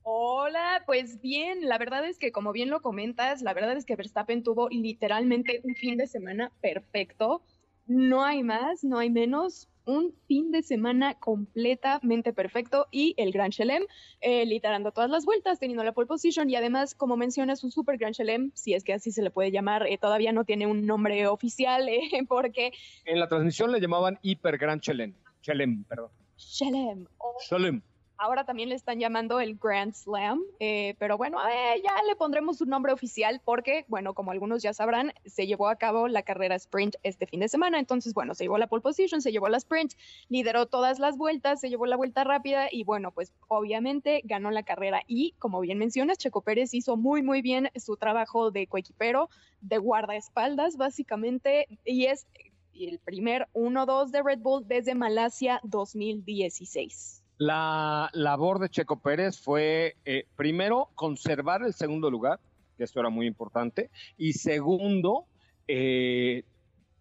Hola, 0.01 0.83
pues 0.85 1.21
bien, 1.21 1.69
la 1.69 1.77
verdad 1.77 2.05
es 2.05 2.19
que 2.19 2.33
como 2.33 2.51
bien 2.51 2.69
lo 2.69 2.81
comentas, 2.81 3.41
la 3.41 3.53
verdad 3.53 3.77
es 3.77 3.85
que 3.85 3.95
Verstappen 3.95 4.43
tuvo 4.43 4.67
literalmente 4.67 5.61
un 5.63 5.75
fin 5.75 5.97
de 5.97 6.07
semana 6.07 6.51
perfecto. 6.61 7.43
No 7.87 8.25
hay 8.25 8.43
más, 8.43 8.83
no 8.83 8.97
hay 8.99 9.09
menos. 9.09 9.69
Un 9.85 10.13
fin 10.27 10.51
de 10.51 10.63
semana 10.63 11.15
completamente 11.15 12.31
perfecto 12.33 12.87
y 12.91 13.13
el 13.17 13.31
Gran 13.31 13.51
Chelem 13.51 13.83
eh, 14.21 14.45
liderando 14.45 14.91
todas 14.91 15.09
las 15.09 15.25
vueltas, 15.25 15.59
teniendo 15.59 15.83
la 15.83 15.91
pole 15.91 16.07
position 16.07 16.49
y 16.49 16.55
además, 16.55 16.95
como 16.95 17.17
mencionas, 17.17 17.63
un 17.63 17.71
super 17.71 17.97
Gran 17.97 18.13
Chelem, 18.13 18.51
si 18.53 18.73
es 18.73 18.83
que 18.83 18.93
así 18.93 19.11
se 19.11 19.21
le 19.21 19.31
puede 19.31 19.51
llamar, 19.51 19.85
eh, 19.87 19.97
todavía 19.97 20.31
no 20.31 20.45
tiene 20.45 20.67
un 20.67 20.85
nombre 20.85 21.27
oficial 21.27 21.87
eh, 21.89 22.25
porque... 22.27 22.71
En 23.05 23.19
la 23.19 23.27
transmisión 23.27 23.71
le 23.71 23.81
llamaban 23.81 24.19
Hiper 24.21 24.57
Gran 24.57 24.79
Chelem, 24.79 25.13
Chelem, 25.41 25.83
perdón. 25.83 26.11
Chelem. 26.37 27.07
Chelem. 27.47 27.81
Ahora 28.23 28.45
también 28.45 28.69
le 28.69 28.75
están 28.75 29.01
llamando 29.01 29.41
el 29.41 29.57
Grand 29.57 29.93
Slam, 29.93 30.41
eh, 30.61 30.95
pero 30.97 31.17
bueno, 31.17 31.39
ya 31.83 31.91
le 32.07 32.15
pondremos 32.15 32.61
un 32.61 32.69
nombre 32.69 32.93
oficial 32.93 33.41
porque, 33.43 33.83
bueno, 33.89 34.13
como 34.13 34.31
algunos 34.31 34.63
ya 34.63 34.71
sabrán, 34.71 35.11
se 35.25 35.45
llevó 35.45 35.67
a 35.67 35.75
cabo 35.75 36.07
la 36.07 36.23
carrera 36.23 36.55
sprint 36.55 36.95
este 37.03 37.27
fin 37.27 37.41
de 37.41 37.49
semana. 37.49 37.79
Entonces, 37.79 38.13
bueno, 38.13 38.33
se 38.33 38.45
llevó 38.45 38.57
la 38.57 38.67
pole 38.67 38.81
position, 38.81 39.21
se 39.21 39.33
llevó 39.33 39.49
la 39.49 39.57
sprint, 39.57 39.95
lideró 40.29 40.67
todas 40.67 40.99
las 40.99 41.17
vueltas, 41.17 41.59
se 41.59 41.69
llevó 41.69 41.85
la 41.85 41.97
vuelta 41.97 42.23
rápida 42.23 42.69
y, 42.71 42.85
bueno, 42.85 43.11
pues 43.11 43.33
obviamente 43.49 44.21
ganó 44.23 44.51
la 44.51 44.63
carrera. 44.63 45.01
Y 45.05 45.33
como 45.37 45.59
bien 45.59 45.77
mencionas, 45.77 46.17
Checo 46.17 46.39
Pérez 46.43 46.73
hizo 46.73 46.95
muy, 46.95 47.23
muy 47.23 47.41
bien 47.41 47.71
su 47.75 47.97
trabajo 47.97 48.51
de 48.51 48.67
coequipero, 48.67 49.29
de 49.59 49.79
guardaespaldas, 49.79 50.77
básicamente, 50.77 51.67
y 51.83 52.05
es 52.05 52.25
el 52.73 52.99
primer 52.99 53.49
1-2 53.51 54.11
de 54.11 54.23
Red 54.23 54.39
Bull 54.39 54.65
desde 54.65 54.95
Malasia 54.95 55.59
2016. 55.63 57.22
La 57.37 58.09
labor 58.13 58.59
de 58.59 58.69
Checo 58.69 58.99
Pérez 58.99 59.39
fue, 59.39 59.95
eh, 60.05 60.25
primero, 60.35 60.89
conservar 60.95 61.63
el 61.63 61.73
segundo 61.73 62.11
lugar, 62.11 62.39
que 62.77 62.83
esto 62.83 62.99
era 62.99 63.09
muy 63.09 63.25
importante, 63.25 63.89
y 64.17 64.33
segundo, 64.33 65.25
eh, 65.67 66.43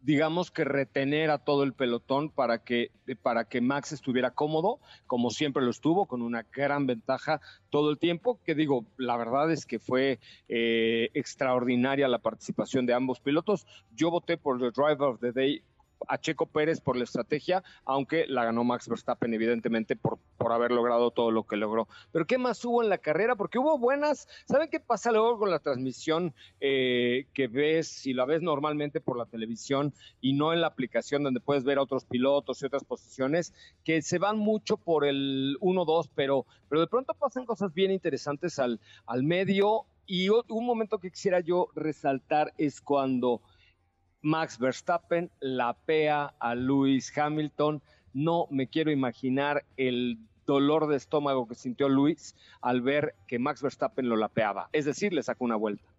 digamos 0.01 0.51
que 0.51 0.65
retener 0.65 1.31
a 1.31 1.39
todo 1.39 1.63
el 1.63 1.75
pelotón 1.75 2.31
para 2.31 2.65
que, 2.65 2.91
para 3.23 3.45
que 3.45 3.61
Max 3.61 3.93
estuviera 3.93 4.33
cómodo, 4.33 4.81
como 5.07 5.31
siempre 5.31 5.63
lo 5.63 5.71
estuvo, 5.71 6.07
con 6.07 6.23
una 6.23 6.45
gran 6.53 6.87
ventaja 6.87 7.41
todo 7.71 7.91
el 7.91 7.99
tiempo, 7.99 8.41
que 8.45 8.55
digo, 8.55 8.85
la 8.97 9.17
verdad 9.17 9.51
es 9.53 9.65
que 9.65 9.79
fue 9.79 10.19
eh, 10.49 11.11
extraordinaria 11.15 12.09
la 12.09 12.19
participación 12.19 12.87
de 12.87 12.95
ambos 12.95 13.21
pilotos. 13.21 13.67
Yo 13.95 14.11
voté 14.11 14.37
por 14.37 14.63
el 14.63 14.73
Driver 14.73 15.03
of 15.03 15.21
the 15.21 15.33
Day 15.33 15.63
a 16.09 16.19
Checo 16.19 16.47
Pérez 16.47 16.81
por 16.81 16.97
la 16.97 17.05
estrategia, 17.05 17.63
aunque 17.85 18.27
la 18.27 18.45
ganó 18.45 18.65
Max 18.65 18.89
Verstappen, 18.89 19.33
evidentemente, 19.35 19.97
por, 19.97 20.19
por 20.37 20.53
haber 20.53 20.71
logrado 20.71 21.11
todo 21.11 21.31
lo 21.31 21.45
que 21.45 21.57
logró. 21.57 21.89
Pero 22.13 22.27
¿qué 22.27 22.39
más 22.39 22.65
hubo 22.65 22.83
en 22.83 22.89
la 22.89 22.99
carrera? 22.99 23.37
Porque 23.37 23.59
hubo 23.59 23.79
buenas. 23.79 24.29
¿Saben 24.47 24.69
qué 24.71 24.81
pasa 24.81 25.13
luego 25.13 25.39
con 25.39 25.51
la 25.51 25.59
transmisión 25.59 26.35
eh, 26.61 27.27
que 27.35 27.49
ves, 27.49 28.07
y 28.07 28.15
la 28.15 28.25
ves 28.25 28.43
normalmente 28.43 29.01
por 29.01 29.17
la 29.17 29.27
televisión 29.27 29.93
y 30.21 30.33
no 30.35 30.53
en 30.53 30.61
la 30.61 30.69
aplicación 30.69 31.23
donde 31.23 31.41
puedes 31.41 31.65
ver 31.65 31.79
a 31.79 31.83
otros 31.83 32.05
pilotos 32.05 32.63
y 32.63 32.67
otras 32.67 32.85
posiciones, 32.85 33.53
que 33.85 34.03
se 34.03 34.19
van 34.19 34.39
mucho 34.39 34.77
por 34.77 35.05
el 35.05 35.57
1-2, 35.61 36.11
pero, 36.15 36.47
pero 36.69 36.81
de 36.81 36.87
pronto 36.87 37.15
pasan 37.15 37.47
cosas 37.47 37.73
bien 37.75 37.91
interesantes 37.91 38.59
al, 38.59 38.81
al 39.07 39.23
medio. 39.23 39.87
Y 40.05 40.29
un 40.29 40.67
momento 40.67 40.99
que 40.99 41.11
quisiera 41.11 41.41
yo 41.41 41.69
resaltar 41.75 42.53
es 42.59 42.81
cuando 42.81 43.41
Max 44.23 44.59
Verstappen 44.59 45.31
lapea 45.41 46.35
a 46.39 46.55
Lewis 46.55 47.17
Hamilton. 47.17 47.83
No 48.15 48.47
me 48.51 48.69
quiero 48.69 48.91
imaginar 48.91 49.65
el 49.77 50.19
dolor 50.47 50.87
de 50.87 50.97
estómago 50.97 51.47
que 51.47 51.55
sintió 51.55 51.89
Luis 51.89 52.35
al 52.61 52.83
ver 52.83 53.15
que 53.27 53.39
Max 53.39 53.63
Verstappen 53.63 54.09
lo 54.09 54.17
lapeaba. 54.17 54.69
Es 54.73 54.85
decir, 54.85 55.13
le 55.13 55.23
sacó 55.23 55.45
una 55.45 55.57
vuelta 55.57 55.92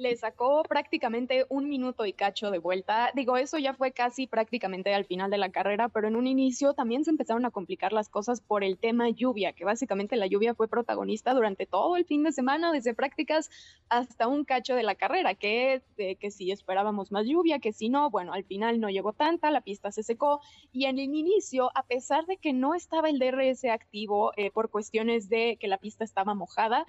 le 0.00 0.16
sacó 0.16 0.62
prácticamente 0.62 1.44
un 1.50 1.68
minuto 1.68 2.06
y 2.06 2.14
cacho 2.14 2.50
de 2.50 2.58
vuelta. 2.58 3.12
Digo, 3.14 3.36
eso 3.36 3.58
ya 3.58 3.74
fue 3.74 3.92
casi 3.92 4.26
prácticamente 4.26 4.94
al 4.94 5.04
final 5.04 5.30
de 5.30 5.36
la 5.36 5.50
carrera, 5.50 5.90
pero 5.90 6.08
en 6.08 6.16
un 6.16 6.26
inicio 6.26 6.72
también 6.72 7.04
se 7.04 7.10
empezaron 7.10 7.44
a 7.44 7.50
complicar 7.50 7.92
las 7.92 8.08
cosas 8.08 8.40
por 8.40 8.64
el 8.64 8.78
tema 8.78 9.10
lluvia, 9.10 9.52
que 9.52 9.66
básicamente 9.66 10.16
la 10.16 10.26
lluvia 10.26 10.54
fue 10.54 10.68
protagonista 10.68 11.34
durante 11.34 11.66
todo 11.66 11.98
el 11.98 12.06
fin 12.06 12.22
de 12.22 12.32
semana, 12.32 12.72
desde 12.72 12.94
prácticas 12.94 13.50
hasta 13.90 14.26
un 14.26 14.46
cacho 14.46 14.74
de 14.74 14.84
la 14.84 14.94
carrera, 14.94 15.34
que, 15.34 15.82
que 15.96 16.30
si 16.30 16.50
esperábamos 16.50 17.12
más 17.12 17.26
lluvia, 17.26 17.58
que 17.58 17.74
si 17.74 17.90
no, 17.90 18.08
bueno, 18.08 18.32
al 18.32 18.44
final 18.44 18.80
no 18.80 18.88
llegó 18.88 19.12
tanta, 19.12 19.50
la 19.50 19.60
pista 19.60 19.92
se 19.92 20.02
secó 20.02 20.40
y 20.72 20.86
en 20.86 20.98
el 20.98 21.14
inicio, 21.14 21.70
a 21.74 21.82
pesar 21.82 22.24
de 22.24 22.38
que 22.38 22.54
no 22.54 22.74
estaba 22.74 23.10
el 23.10 23.18
DRS 23.18 23.64
activo 23.66 24.32
eh, 24.38 24.50
por 24.50 24.70
cuestiones 24.70 25.28
de 25.28 25.58
que 25.60 25.68
la 25.68 25.76
pista 25.76 26.04
estaba 26.04 26.32
mojada, 26.32 26.86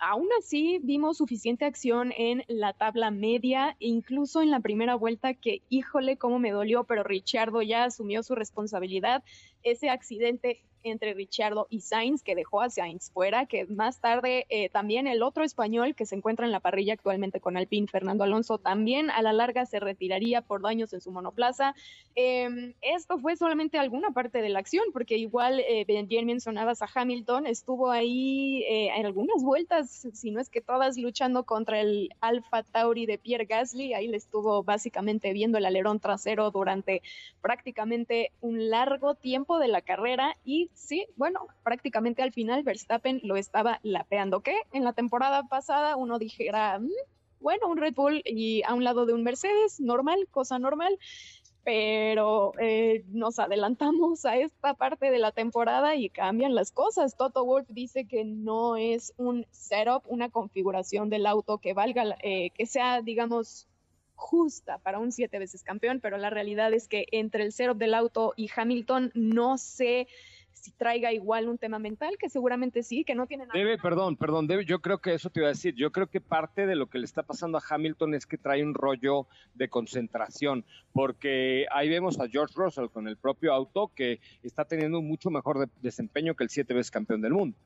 Aún 0.00 0.28
así, 0.38 0.78
vimos 0.82 1.16
suficiente 1.18 1.64
acción 1.64 2.12
en 2.16 2.44
la 2.46 2.72
tabla 2.72 3.10
media, 3.10 3.76
incluso 3.80 4.42
en 4.42 4.50
la 4.50 4.60
primera 4.60 4.94
vuelta 4.94 5.34
que, 5.34 5.62
híjole, 5.68 6.16
cómo 6.16 6.38
me 6.38 6.52
dolió, 6.52 6.84
pero 6.84 7.02
Richardo 7.02 7.62
ya 7.62 7.84
asumió 7.84 8.22
su 8.22 8.36
responsabilidad. 8.36 9.24
Ese 9.64 9.90
accidente 9.90 10.62
entre 10.82 11.14
Richardo 11.14 11.66
y 11.70 11.80
Sainz, 11.80 12.22
que 12.22 12.34
dejó 12.34 12.60
a 12.60 12.70
Sainz 12.70 13.10
fuera, 13.10 13.46
que 13.46 13.66
más 13.66 14.00
tarde 14.00 14.46
eh, 14.48 14.68
también 14.68 15.06
el 15.06 15.22
otro 15.22 15.44
español 15.44 15.94
que 15.94 16.06
se 16.06 16.16
encuentra 16.16 16.46
en 16.46 16.52
la 16.52 16.60
parrilla 16.60 16.94
actualmente 16.94 17.40
con 17.40 17.56
Alpine, 17.56 17.86
Fernando 17.86 18.24
Alonso, 18.24 18.58
también 18.58 19.10
a 19.10 19.22
la 19.22 19.32
larga 19.32 19.66
se 19.66 19.80
retiraría 19.80 20.42
por 20.42 20.62
daños 20.62 20.92
en 20.92 21.00
su 21.00 21.10
monoplaza. 21.10 21.74
Em, 22.14 22.74
esto 22.80 23.18
fue 23.18 23.36
solamente 23.36 23.78
alguna 23.78 24.10
parte 24.10 24.42
de 24.42 24.48
la 24.48 24.58
acción, 24.58 24.84
porque 24.92 25.16
igual, 25.16 25.60
eh, 25.60 25.84
bien 25.86 26.26
mencionabas 26.26 26.82
a 26.82 26.88
Hamilton, 26.92 27.46
estuvo 27.46 27.90
ahí 27.90 28.62
eh, 28.64 28.90
en 28.96 29.06
algunas 29.06 29.42
vueltas, 29.42 30.06
si 30.12 30.30
no 30.30 30.40
es 30.40 30.48
que 30.48 30.60
todas, 30.60 30.96
luchando 30.96 31.44
contra 31.44 31.80
el 31.80 32.10
Alfa 32.20 32.62
Tauri 32.62 33.06
de 33.06 33.18
Pierre 33.18 33.46
Gasly, 33.46 33.94
ahí 33.94 34.08
le 34.08 34.16
estuvo 34.16 34.62
básicamente 34.62 35.32
viendo 35.32 35.58
el 35.58 35.66
alerón 35.66 36.00
trasero 36.00 36.50
durante 36.50 37.02
prácticamente 37.40 38.32
un 38.40 38.70
largo 38.70 39.14
tiempo 39.14 39.58
de 39.58 39.68
la 39.68 39.82
carrera 39.82 40.36
y 40.44 40.67
sí, 40.74 41.06
bueno, 41.16 41.46
prácticamente 41.62 42.22
al 42.22 42.32
final 42.32 42.62
Verstappen 42.62 43.20
lo 43.22 43.36
estaba 43.36 43.80
lapeando, 43.82 44.40
que 44.40 44.56
en 44.72 44.84
la 44.84 44.92
temporada 44.92 45.44
pasada 45.48 45.96
uno 45.96 46.18
dijera, 46.18 46.78
mm, 46.78 46.90
bueno, 47.40 47.68
un 47.68 47.78
Red 47.78 47.94
Bull 47.94 48.22
y 48.24 48.62
a 48.64 48.74
un 48.74 48.84
lado 48.84 49.06
de 49.06 49.14
un 49.14 49.22
Mercedes, 49.22 49.80
normal, 49.80 50.28
cosa 50.30 50.58
normal, 50.58 50.98
pero 51.64 52.52
eh, 52.58 53.04
nos 53.08 53.38
adelantamos 53.38 54.24
a 54.24 54.36
esta 54.36 54.74
parte 54.74 55.10
de 55.10 55.18
la 55.18 55.32
temporada 55.32 55.96
y 55.96 56.08
cambian 56.08 56.54
las 56.54 56.72
cosas. 56.72 57.16
Toto 57.16 57.44
Wolf 57.44 57.66
dice 57.68 58.06
que 58.06 58.24
no 58.24 58.76
es 58.76 59.12
un 59.18 59.46
setup, 59.50 60.04
una 60.06 60.30
configuración 60.30 61.10
del 61.10 61.26
auto 61.26 61.58
que 61.58 61.74
valga, 61.74 62.16
eh, 62.22 62.50
que 62.54 62.64
sea, 62.64 63.02
digamos, 63.02 63.68
justa 64.14 64.78
para 64.78 64.98
un 64.98 65.12
siete 65.12 65.38
veces 65.38 65.62
campeón, 65.62 66.00
pero 66.00 66.18
la 66.18 66.30
realidad 66.30 66.72
es 66.72 66.88
que 66.88 67.06
entre 67.12 67.44
el 67.44 67.52
setup 67.52 67.76
del 67.76 67.94
auto 67.94 68.32
y 68.36 68.50
Hamilton 68.54 69.12
no 69.14 69.58
sé 69.58 70.08
si 70.58 70.72
traiga 70.72 71.12
igual 71.12 71.48
un 71.48 71.58
tema 71.58 71.78
mental, 71.78 72.16
que 72.18 72.28
seguramente 72.28 72.82
sí, 72.82 73.04
que 73.04 73.14
no 73.14 73.26
tiene 73.26 73.46
nada. 73.46 73.58
Debe, 73.58 73.78
perdón, 73.78 74.16
perdón, 74.16 74.46
debe, 74.46 74.64
yo 74.64 74.80
creo 74.80 74.98
que 74.98 75.14
eso 75.14 75.30
te 75.30 75.40
iba 75.40 75.48
a 75.48 75.50
decir. 75.50 75.74
Yo 75.74 75.92
creo 75.92 76.08
que 76.08 76.20
parte 76.20 76.66
de 76.66 76.76
lo 76.76 76.88
que 76.88 76.98
le 76.98 77.04
está 77.04 77.22
pasando 77.22 77.58
a 77.58 77.62
Hamilton 77.68 78.14
es 78.14 78.26
que 78.26 78.38
trae 78.38 78.62
un 78.62 78.74
rollo 78.74 79.26
de 79.54 79.68
concentración, 79.68 80.64
porque 80.92 81.66
ahí 81.70 81.88
vemos 81.88 82.18
a 82.20 82.28
George 82.28 82.54
Russell 82.56 82.88
con 82.88 83.08
el 83.08 83.16
propio 83.16 83.52
auto 83.52 83.92
que 83.94 84.20
está 84.42 84.64
teniendo 84.64 84.98
un 84.98 85.08
mucho 85.08 85.30
mejor 85.30 85.68
desempeño 85.80 86.34
que 86.34 86.44
el 86.44 86.50
siete 86.50 86.74
veces 86.74 86.90
campeón 86.90 87.20
del 87.20 87.32
mundo. 87.32 87.56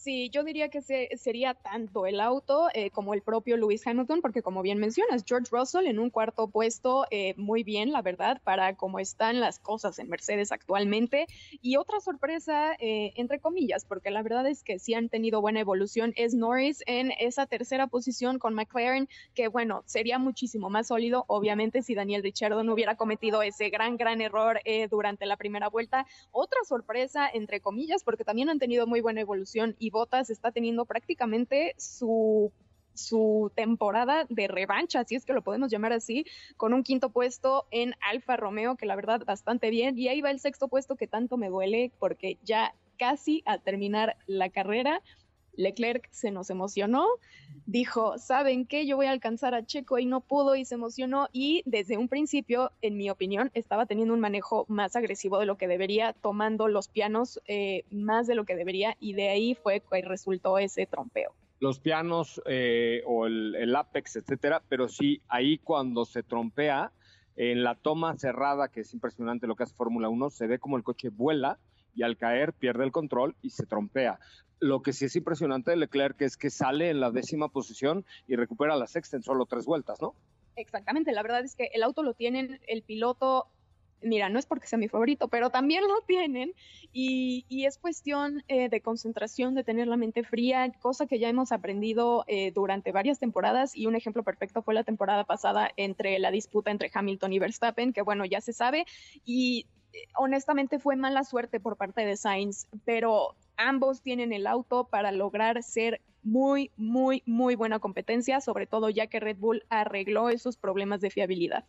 Sí, 0.00 0.30
yo 0.30 0.44
diría 0.44 0.68
que 0.68 0.80
sería 0.80 1.54
tanto 1.54 2.06
el 2.06 2.20
auto 2.20 2.68
eh, 2.72 2.90
como 2.90 3.14
el 3.14 3.22
propio 3.22 3.56
Lewis 3.56 3.84
Hamilton, 3.84 4.20
porque 4.22 4.42
como 4.42 4.62
bien 4.62 4.78
mencionas, 4.78 5.24
George 5.26 5.48
Russell 5.50 5.88
en 5.88 5.98
un 5.98 6.08
cuarto 6.10 6.46
puesto, 6.46 7.04
eh, 7.10 7.34
muy 7.36 7.64
bien, 7.64 7.90
la 7.90 8.00
verdad, 8.00 8.40
para 8.44 8.76
cómo 8.76 9.00
están 9.00 9.40
las 9.40 9.58
cosas 9.58 9.98
en 9.98 10.08
Mercedes 10.08 10.52
actualmente. 10.52 11.26
Y 11.62 11.78
otra 11.78 11.98
sorpresa, 11.98 12.74
eh, 12.78 13.12
entre 13.16 13.40
comillas, 13.40 13.84
porque 13.84 14.12
la 14.12 14.22
verdad 14.22 14.46
es 14.46 14.62
que 14.62 14.78
sí 14.78 14.94
han 14.94 15.08
tenido 15.08 15.40
buena 15.40 15.58
evolución, 15.58 16.12
es 16.14 16.32
Norris 16.32 16.84
en 16.86 17.10
esa 17.18 17.46
tercera 17.46 17.88
posición 17.88 18.38
con 18.38 18.54
McLaren, 18.54 19.08
que 19.34 19.48
bueno, 19.48 19.82
sería 19.84 20.20
muchísimo 20.20 20.70
más 20.70 20.86
sólido, 20.86 21.24
obviamente, 21.26 21.82
si 21.82 21.96
Daniel 21.96 22.22
Ricciardo 22.22 22.62
no 22.62 22.72
hubiera 22.72 22.94
cometido 22.94 23.42
ese 23.42 23.68
gran, 23.68 23.96
gran 23.96 24.20
error 24.20 24.60
durante 24.88 25.26
la 25.26 25.36
primera 25.36 25.68
vuelta. 25.68 26.06
Otra 26.30 26.60
sorpresa, 26.62 27.28
entre 27.28 27.60
comillas, 27.60 28.04
porque 28.04 28.22
también 28.22 28.48
han 28.48 28.60
tenido 28.60 28.86
muy 28.86 29.00
buena 29.00 29.22
evolución 29.22 29.74
y 29.80 29.87
Botas 29.90 30.30
está 30.30 30.52
teniendo 30.52 30.84
prácticamente 30.84 31.74
su 31.78 32.52
su 32.98 33.52
temporada 33.54 34.26
de 34.28 34.48
revancha, 34.48 35.04
si 35.04 35.14
es 35.14 35.24
que 35.24 35.32
lo 35.32 35.42
podemos 35.42 35.70
llamar 35.70 35.92
así, 35.92 36.26
con 36.56 36.74
un 36.74 36.82
quinto 36.82 37.10
puesto 37.10 37.66
en 37.70 37.94
Alfa 38.00 38.36
Romeo, 38.36 38.76
que 38.76 38.86
la 38.86 38.96
verdad 38.96 39.22
bastante 39.24 39.70
bien, 39.70 39.96
y 39.96 40.08
ahí 40.08 40.20
va 40.20 40.30
el 40.30 40.40
sexto 40.40 40.68
puesto 40.68 40.96
que 40.96 41.06
tanto 41.06 41.36
me 41.36 41.48
duele 41.48 41.92
porque 42.00 42.38
ya 42.42 42.74
casi 42.98 43.42
a 43.46 43.58
terminar 43.58 44.16
la 44.26 44.50
carrera 44.50 45.00
Leclerc 45.58 46.08
se 46.10 46.30
nos 46.30 46.50
emocionó, 46.50 47.06
dijo, 47.66 48.16
¿saben 48.16 48.64
qué? 48.64 48.86
Yo 48.86 48.96
voy 48.96 49.06
a 49.06 49.10
alcanzar 49.10 49.54
a 49.54 49.66
Checo 49.66 49.98
y 49.98 50.06
no 50.06 50.20
pudo 50.20 50.56
y 50.56 50.64
se 50.64 50.76
emocionó 50.76 51.28
y 51.32 51.62
desde 51.66 51.98
un 51.98 52.08
principio, 52.08 52.70
en 52.80 52.96
mi 52.96 53.10
opinión, 53.10 53.50
estaba 53.54 53.84
teniendo 53.84 54.14
un 54.14 54.20
manejo 54.20 54.64
más 54.68 54.96
agresivo 54.96 55.38
de 55.38 55.46
lo 55.46 55.58
que 55.58 55.68
debería, 55.68 56.12
tomando 56.12 56.68
los 56.68 56.88
pianos 56.88 57.40
eh, 57.46 57.84
más 57.90 58.26
de 58.26 58.36
lo 58.36 58.44
que 58.44 58.56
debería 58.56 58.96
y 59.00 59.12
de 59.14 59.28
ahí 59.28 59.54
fue 59.54 59.80
que 59.80 60.00
resultó 60.02 60.58
ese 60.58 60.86
trompeo 60.86 61.34
los 61.60 61.80
pianos 61.80 62.40
eh, 62.46 63.02
o 63.04 63.26
el, 63.26 63.56
el, 63.56 63.74
Apex, 63.74 64.14
etcétera, 64.14 64.62
pero 64.68 64.86
sí 64.88 65.22
ahí 65.28 65.58
cuando 65.58 66.04
se 66.04 66.22
trompea, 66.22 66.92
en 67.38 67.62
la 67.62 67.76
toma 67.76 68.16
cerrada, 68.16 68.68
que 68.68 68.80
es 68.80 68.92
impresionante 68.92 69.46
lo 69.46 69.54
que 69.54 69.62
hace 69.62 69.74
Fórmula 69.74 70.08
1, 70.08 70.30
se 70.30 70.46
ve 70.46 70.58
como 70.58 70.76
el 70.76 70.82
coche 70.82 71.08
vuela 71.08 71.58
y 71.94 72.02
al 72.02 72.16
caer 72.16 72.52
pierde 72.52 72.84
el 72.84 72.92
control 72.92 73.36
y 73.42 73.50
se 73.50 73.66
trompea. 73.66 74.18
Lo 74.60 74.82
que 74.82 74.92
sí 74.92 75.04
es 75.04 75.16
impresionante 75.16 75.70
de 75.70 75.76
Leclerc 75.76 76.20
es 76.22 76.36
que 76.36 76.50
sale 76.50 76.90
en 76.90 77.00
la 77.00 77.10
décima 77.10 77.48
posición 77.48 78.04
y 78.26 78.36
recupera 78.36 78.76
la 78.76 78.86
sexta 78.86 79.16
en 79.16 79.22
solo 79.22 79.46
tres 79.46 79.66
vueltas, 79.66 80.00
¿no? 80.00 80.14
Exactamente, 80.56 81.12
la 81.12 81.22
verdad 81.22 81.44
es 81.44 81.54
que 81.54 81.70
el 81.72 81.84
auto 81.84 82.02
lo 82.02 82.14
tienen, 82.14 82.60
el 82.66 82.82
piloto 82.82 83.46
mira, 84.02 84.28
no 84.28 84.38
es 84.38 84.46
porque 84.46 84.66
sea 84.66 84.78
mi 84.78 84.88
favorito, 84.88 85.28
pero 85.28 85.50
también 85.50 85.82
lo 85.86 86.00
tienen 86.06 86.52
y, 86.92 87.44
es 87.66 87.78
cuestión 87.78 88.42
eh, 88.48 88.68
de 88.68 88.80
concentración, 88.80 89.54
de 89.54 89.64
tener 89.64 89.88
la 89.88 89.96
mente 89.96 90.22
fría, 90.22 90.72
cosa 90.80 91.06
que 91.06 91.18
ya 91.18 91.28
hemos 91.28 91.52
aprendido 91.52 92.24
eh, 92.28 92.52
durante 92.52 92.92
varias 92.92 93.18
temporadas 93.18 93.76
y 93.76 93.86
un 93.86 93.96
ejemplo 93.96 94.22
perfecto 94.22 94.62
fue 94.62 94.74
la 94.74 94.84
temporada 94.84 95.24
pasada 95.24 95.70
entre 95.76 96.18
la 96.18 96.30
disputa 96.30 96.70
entre 96.70 96.90
Hamilton 96.92 97.32
y 97.32 97.38
Verstappen, 97.38 97.92
que 97.92 98.02
bueno, 98.02 98.24
ya 98.24 98.40
se 98.40 98.52
sabe 98.52 98.86
y 99.24 99.66
honestamente 100.16 100.78
fue 100.78 100.96
mala 100.96 101.24
suerte 101.24 101.60
por 101.60 101.76
parte 101.76 102.04
de 102.04 102.16
Sainz, 102.16 102.68
pero 102.84 103.34
ambos 103.56 104.02
tienen 104.02 104.32
el 104.32 104.46
auto 104.46 104.84
para 104.84 105.12
lograr 105.12 105.62
ser 105.62 106.00
muy, 106.22 106.70
muy, 106.76 107.22
muy 107.26 107.54
buena 107.54 107.78
competencia, 107.78 108.40
sobre 108.40 108.66
todo 108.66 108.90
ya 108.90 109.06
que 109.06 109.20
Red 109.20 109.38
Bull 109.38 109.64
arregló 109.68 110.28
esos 110.28 110.56
problemas 110.56 111.00
de 111.00 111.10
fiabilidad. 111.10 111.64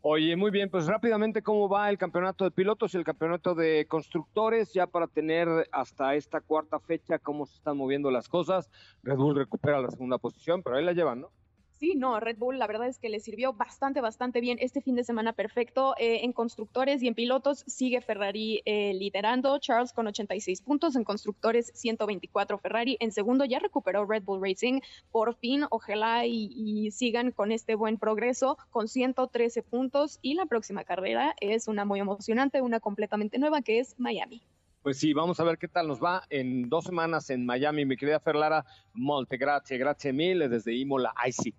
Oye, 0.00 0.36
muy 0.36 0.52
bien, 0.52 0.70
pues 0.70 0.86
rápidamente, 0.86 1.42
¿cómo 1.42 1.68
va 1.68 1.90
el 1.90 1.98
campeonato 1.98 2.44
de 2.44 2.52
pilotos 2.52 2.94
y 2.94 2.98
el 2.98 3.04
campeonato 3.04 3.54
de 3.56 3.84
constructores? 3.88 4.72
Ya 4.72 4.86
para 4.86 5.08
tener 5.08 5.48
hasta 5.72 6.14
esta 6.14 6.40
cuarta 6.40 6.78
fecha 6.78 7.18
cómo 7.18 7.46
se 7.46 7.56
están 7.56 7.76
moviendo 7.76 8.10
las 8.10 8.28
cosas. 8.28 8.70
Red 9.02 9.16
Bull 9.16 9.36
recupera 9.36 9.80
la 9.80 9.90
segunda 9.90 10.18
posición, 10.18 10.62
pero 10.62 10.76
ahí 10.76 10.84
la 10.84 10.92
llevan, 10.92 11.22
¿no? 11.22 11.32
Sí, 11.78 11.94
no, 11.94 12.18
Red 12.18 12.38
Bull 12.38 12.58
la 12.58 12.66
verdad 12.66 12.88
es 12.88 12.98
que 12.98 13.08
le 13.08 13.20
sirvió 13.20 13.52
bastante, 13.52 14.00
bastante 14.00 14.40
bien 14.40 14.58
este 14.60 14.80
fin 14.80 14.96
de 14.96 15.04
semana 15.04 15.32
perfecto. 15.32 15.94
Eh, 15.96 16.24
en 16.24 16.32
constructores 16.32 17.04
y 17.04 17.06
en 17.06 17.14
pilotos 17.14 17.62
sigue 17.68 18.00
Ferrari 18.00 18.62
eh, 18.64 18.94
liderando, 18.94 19.60
Charles 19.60 19.92
con 19.92 20.08
86 20.08 20.60
puntos, 20.62 20.96
en 20.96 21.04
constructores 21.04 21.70
124 21.76 22.58
Ferrari, 22.58 22.96
en 22.98 23.12
segundo 23.12 23.44
ya 23.44 23.60
recuperó 23.60 24.04
Red 24.04 24.24
Bull 24.24 24.42
Racing, 24.42 24.80
por 25.12 25.36
fin, 25.36 25.66
ojalá 25.70 26.26
y, 26.26 26.90
sigan 26.90 27.30
con 27.30 27.52
este 27.52 27.76
buen 27.76 27.96
progreso 27.96 28.58
con 28.70 28.88
113 28.88 29.62
puntos 29.62 30.18
y 30.20 30.34
la 30.34 30.46
próxima 30.46 30.82
carrera 30.82 31.36
es 31.40 31.68
una 31.68 31.84
muy 31.84 32.00
emocionante, 32.00 32.60
una 32.60 32.80
completamente 32.80 33.38
nueva 33.38 33.62
que 33.62 33.78
es 33.78 33.94
Miami. 33.98 34.42
Pues 34.82 34.98
sí, 34.98 35.12
vamos 35.12 35.38
a 35.38 35.44
ver 35.44 35.58
qué 35.58 35.68
tal 35.68 35.86
nos 35.86 36.02
va 36.02 36.24
en 36.28 36.68
dos 36.68 36.84
semanas 36.84 37.30
en 37.30 37.46
Miami. 37.46 37.84
Mi 37.84 37.96
querida 37.96 38.18
Ferlara, 38.18 38.64
molte 38.94 39.36
grazie, 39.36 39.78
grazie 39.78 40.12
mille 40.12 40.48
desde 40.48 40.74
Imola. 40.74 41.12
Ay, 41.14 41.32
sí. 41.32 41.54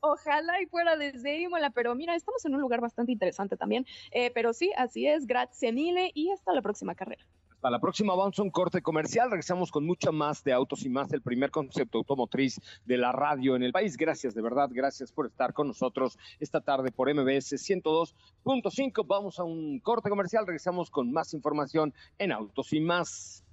Ojalá 0.00 0.62
y 0.62 0.66
fuera 0.66 0.96
desde 0.96 1.40
Imola, 1.40 1.70
pero 1.70 1.94
mira, 1.94 2.14
estamos 2.14 2.44
en 2.44 2.54
un 2.54 2.60
lugar 2.60 2.80
bastante 2.80 3.12
interesante 3.12 3.56
también. 3.56 3.86
Eh, 4.10 4.30
pero 4.32 4.52
sí, 4.52 4.70
así 4.76 5.06
es, 5.06 5.26
grazie 5.26 5.72
mille 5.72 6.10
y 6.14 6.30
hasta 6.30 6.52
la 6.52 6.62
próxima 6.62 6.94
carrera. 6.94 7.24
Hasta 7.58 7.70
la 7.70 7.80
próxima, 7.80 8.14
vamos 8.14 8.38
a 8.38 8.42
un 8.42 8.50
corte 8.50 8.80
comercial. 8.82 9.32
Regresamos 9.32 9.72
con 9.72 9.84
mucho 9.84 10.12
más 10.12 10.44
de 10.44 10.52
Autos 10.52 10.84
y 10.84 10.88
Más, 10.88 11.12
el 11.12 11.22
primer 11.22 11.50
concepto 11.50 11.98
automotriz 11.98 12.60
de 12.84 12.96
la 12.96 13.10
radio 13.10 13.56
en 13.56 13.64
el 13.64 13.72
país. 13.72 13.96
Gracias, 13.96 14.32
de 14.32 14.42
verdad, 14.42 14.68
gracias 14.70 15.10
por 15.10 15.26
estar 15.26 15.52
con 15.52 15.66
nosotros 15.66 16.16
esta 16.38 16.60
tarde 16.60 16.92
por 16.92 17.12
MBS 17.12 17.54
102.5. 17.54 19.04
Vamos 19.04 19.40
a 19.40 19.42
un 19.42 19.80
corte 19.80 20.08
comercial, 20.08 20.46
regresamos 20.46 20.88
con 20.88 21.10
más 21.10 21.34
información 21.34 21.92
en 22.18 22.30
Autos 22.30 22.72
y 22.72 22.78
Más. 22.78 23.44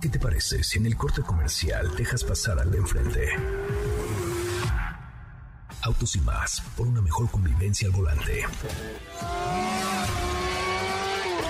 ¿Qué 0.00 0.08
te 0.08 0.18
parece 0.18 0.64
si 0.64 0.80
en 0.80 0.86
el 0.86 0.96
corte 0.96 1.22
comercial 1.22 1.94
dejas 1.94 2.24
pasar 2.24 2.58
al 2.58 2.72
de 2.72 2.78
enfrente? 2.78 3.28
Autos 5.84 6.14
y 6.14 6.20
más, 6.20 6.62
por 6.76 6.86
una 6.86 7.02
mejor 7.02 7.28
convivencia 7.28 7.88
al 7.88 7.94
volante. 7.94 8.44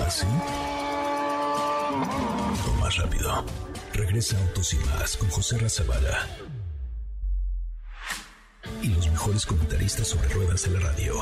¿Así? 0.05 0.25
O 2.67 2.81
más 2.81 2.97
rápido. 2.97 3.45
Regresa 3.93 4.35
Autos 4.39 4.73
y 4.73 4.77
más 4.77 5.17
con 5.17 5.29
José 5.29 5.59
Razabala. 5.59 6.27
Y 8.81 8.87
los 8.87 9.07
mejores 9.11 9.45
comentaristas 9.45 10.07
sobre 10.07 10.27
ruedas 10.29 10.63
de 10.63 10.71
la 10.71 10.79
radio. 10.79 11.13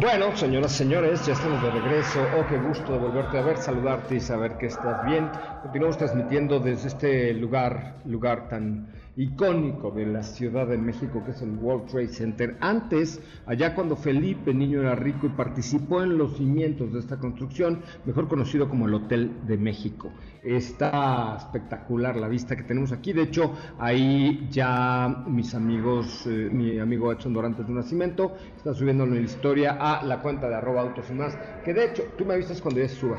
Bueno, 0.00 0.34
señoras, 0.34 0.72
señores, 0.72 1.26
ya 1.26 1.34
estamos 1.34 1.62
de 1.62 1.70
regreso. 1.70 2.26
Oh, 2.38 2.46
qué 2.48 2.56
gusto 2.56 2.92
de 2.92 2.98
volverte 2.98 3.36
a 3.36 3.42
ver, 3.42 3.58
saludarte 3.58 4.14
y 4.14 4.20
saber 4.20 4.56
que 4.56 4.66
estás 4.66 5.04
bien. 5.04 5.30
Continuamos 5.62 5.98
transmitiendo 5.98 6.58
desde 6.58 6.88
este 6.88 7.34
lugar, 7.34 8.00
lugar 8.06 8.48
tan 8.48 8.97
icónico 9.18 9.90
de 9.90 10.06
la 10.06 10.22
Ciudad 10.22 10.68
de 10.68 10.78
México, 10.78 11.22
que 11.24 11.32
es 11.32 11.42
el 11.42 11.50
World 11.58 11.90
Trade 11.90 12.08
Center. 12.08 12.56
Antes, 12.60 13.20
allá 13.46 13.74
cuando 13.74 13.96
Felipe 13.96 14.54
Niño 14.54 14.80
era 14.80 14.94
rico 14.94 15.26
y 15.26 15.30
participó 15.30 16.02
en 16.02 16.16
los 16.16 16.36
cimientos 16.36 16.92
de 16.92 17.00
esta 17.00 17.18
construcción, 17.18 17.82
mejor 18.04 18.28
conocido 18.28 18.68
como 18.68 18.86
el 18.86 18.94
Hotel 18.94 19.32
de 19.46 19.58
México. 19.58 20.12
Está 20.42 21.36
espectacular 21.36 22.16
la 22.16 22.28
vista 22.28 22.54
que 22.54 22.62
tenemos 22.62 22.92
aquí. 22.92 23.12
De 23.12 23.22
hecho, 23.22 23.52
ahí 23.78 24.46
ya 24.50 25.24
mis 25.26 25.52
amigos, 25.54 26.24
eh, 26.26 26.48
mi 26.52 26.78
amigo 26.78 27.12
Edson 27.12 27.34
Dorantes 27.34 27.66
de 27.66 27.72
Nacimiento, 27.72 28.36
está 28.56 28.72
subiendo 28.72 29.04
la 29.04 29.20
historia 29.20 29.78
a 29.80 30.04
la 30.04 30.22
cuenta 30.22 30.48
de 30.48 30.54
arroba 30.54 30.82
autos 30.82 31.10
y 31.10 31.14
más. 31.14 31.36
Que 31.64 31.74
de 31.74 31.86
hecho, 31.86 32.04
tú 32.16 32.24
me 32.24 32.34
avisas 32.34 32.60
cuando 32.62 32.80
ya 32.80 32.88
suba. 32.88 33.18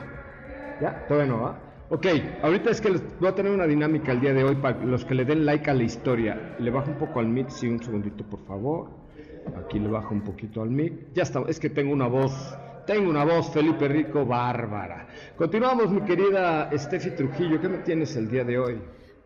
¿Ya? 0.79 1.05
Todavía 1.07 1.33
no 1.33 1.41
va. 1.41 1.68
Ok, 1.91 2.05
ahorita 2.43 2.69
es 2.69 2.81
que 2.81 2.91
les 2.91 3.19
voy 3.19 3.29
a 3.29 3.33
tener 3.33 3.51
una 3.51 3.65
dinámica 3.65 4.11
el 4.11 4.21
día 4.21 4.31
de 4.31 4.43
hoy 4.43 4.55
para 4.57 4.77
los 4.83 5.05
que 5.05 5.15
le 5.15 5.25
den 5.25 5.43
like 5.43 5.71
a 5.71 5.73
la 5.73 5.81
historia. 5.81 6.55
Le 6.59 6.69
bajo 6.69 6.91
un 6.91 6.99
poco 6.99 7.19
al 7.19 7.27
mic, 7.27 7.49
sí, 7.49 7.67
un 7.67 7.81
segundito, 7.81 8.23
por 8.23 8.45
favor. 8.45 8.91
Aquí 9.57 9.79
le 9.79 9.89
bajo 9.89 10.13
un 10.13 10.21
poquito 10.21 10.61
al 10.61 10.69
mic. 10.69 10.93
Ya 11.15 11.23
está, 11.23 11.41
es 11.47 11.59
que 11.59 11.71
tengo 11.71 11.91
una 11.91 12.05
voz, 12.05 12.55
tengo 12.85 13.09
una 13.09 13.25
voz, 13.25 13.51
Felipe 13.51 13.87
Rico, 13.87 14.23
bárbara. 14.23 15.07
Continuamos, 15.35 15.89
mi 15.89 16.01
querida 16.01 16.69
Steffi 16.77 17.09
Trujillo, 17.15 17.59
¿qué 17.59 17.69
me 17.69 17.79
tienes 17.79 18.15
el 18.15 18.29
día 18.29 18.43
de 18.43 18.59
hoy? 18.59 18.79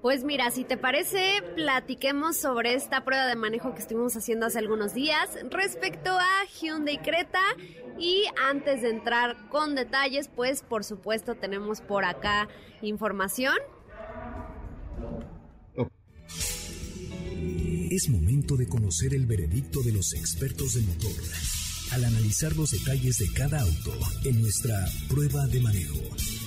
Pues 0.04 0.26
mira, 0.26 0.52
si 0.52 0.66
te 0.66 0.76
parece, 0.76 1.42
platiquemos 1.56 2.36
sobre 2.36 2.74
esta 2.74 3.06
prueba 3.06 3.26
de 3.26 3.38
manejo 3.38 3.74
que 3.74 3.80
estuvimos 3.80 4.14
haciendo 4.18 4.46
hace 4.46 4.60
algunos 4.60 4.94
días 4.94 5.30
respecto 5.50 6.10
a 6.12 6.28
Hyundai 6.60 7.02
Creta. 7.02 7.40
Y 7.98 8.26
antes 8.46 8.82
de 8.82 8.90
entrar 8.90 9.48
con 9.48 9.76
detalles, 9.76 10.28
pues 10.28 10.62
por 10.62 10.84
supuesto 10.84 11.36
tenemos 11.36 11.80
por 11.80 12.04
acá 12.04 12.50
información. 12.82 13.56
Es 17.90 18.10
momento 18.10 18.58
de 18.58 18.68
conocer 18.68 19.14
el 19.14 19.26
veredicto 19.26 19.82
de 19.84 19.94
los 19.94 20.12
expertos 20.12 20.74
de 20.74 20.82
motor 20.82 21.24
al 21.94 22.04
analizar 22.04 22.54
los 22.58 22.72
detalles 22.72 23.20
de 23.20 23.32
cada 23.32 23.62
auto 23.62 23.94
en 24.26 24.42
nuestra 24.42 24.86
prueba 25.08 25.48
de 25.48 25.62
manejo. 25.62 26.43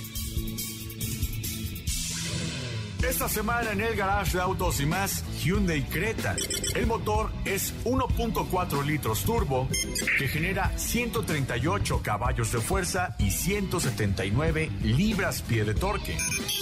Esta 3.03 3.29
semana 3.29 3.71
en 3.71 3.81
el 3.81 3.95
garage 3.95 4.37
de 4.37 4.43
autos 4.43 4.79
y 4.79 4.87
más, 4.87 5.23
Hyundai 5.39 5.83
Creta. 5.83 6.35
El 6.75 6.87
motor 6.87 7.31
es 7.45 7.75
1.4 7.85 8.85
litros 8.85 9.23
turbo 9.23 9.69
que 10.17 10.27
genera 10.27 10.75
138 10.77 12.01
caballos 12.01 12.51
de 12.51 12.59
fuerza 12.59 13.15
y 13.19 13.29
179 13.29 14.71
libras-pie 14.83 15.63
de 15.63 15.75
torque. 15.75 16.17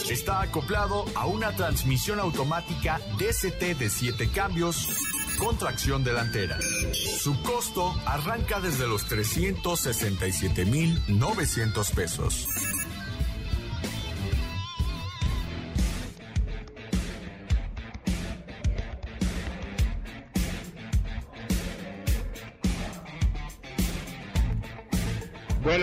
Está 0.09 0.41
acoplado 0.41 1.05
a 1.15 1.25
una 1.25 1.55
transmisión 1.55 2.19
automática 2.19 2.99
DCT 3.17 3.77
de 3.79 3.89
7 3.89 4.27
cambios 4.29 4.89
con 5.37 5.57
tracción 5.57 6.03
delantera. 6.03 6.59
Su 7.17 7.41
costo 7.43 7.95
arranca 8.05 8.59
desde 8.59 8.87
los 8.87 9.05
367,900 9.05 11.91
pesos. 11.91 12.49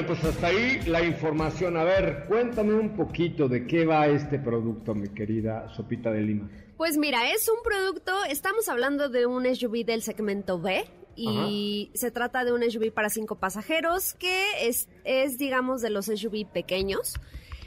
Bueno, 0.03 0.21
pues 0.21 0.35
hasta 0.35 0.49
ahí 0.49 0.81
la 0.87 1.05
información. 1.05 1.77
A 1.77 1.85
ver, 1.85 2.25
cuéntame 2.27 2.75
un 2.75 2.97
poquito 2.97 3.47
de 3.49 3.69
qué 3.69 3.87
va 3.87 4.09
este 4.09 4.41
producto, 4.41 4.97
mi 4.97 5.09
querida 5.09 5.69
Sopita 5.77 6.11
de 6.11 6.23
Lima. 6.23 6.51
Pues 6.77 6.97
mira, 6.97 7.31
es 7.31 7.49
un 7.49 7.63
producto, 7.63 8.13
estamos 8.29 8.69
hablando 8.69 9.11
de 9.11 9.27
un 9.27 9.45
SUV 9.55 9.85
del 9.85 10.03
segmento 10.03 10.61
B 10.61 10.85
y 11.15 11.93
se 11.95 12.11
trata 12.11 12.45
de 12.45 12.53
un 12.53 12.69
SUV 12.69 12.93
para 12.93 13.11
cinco 13.11 13.37
pasajeros 13.37 14.15
que 14.15 14.45
es, 14.67 14.89
es 15.05 15.39
digamos, 15.39 15.83
de 15.83 15.91
los 15.91 16.07
SUV 16.07 16.51
pequeños. 16.53 17.15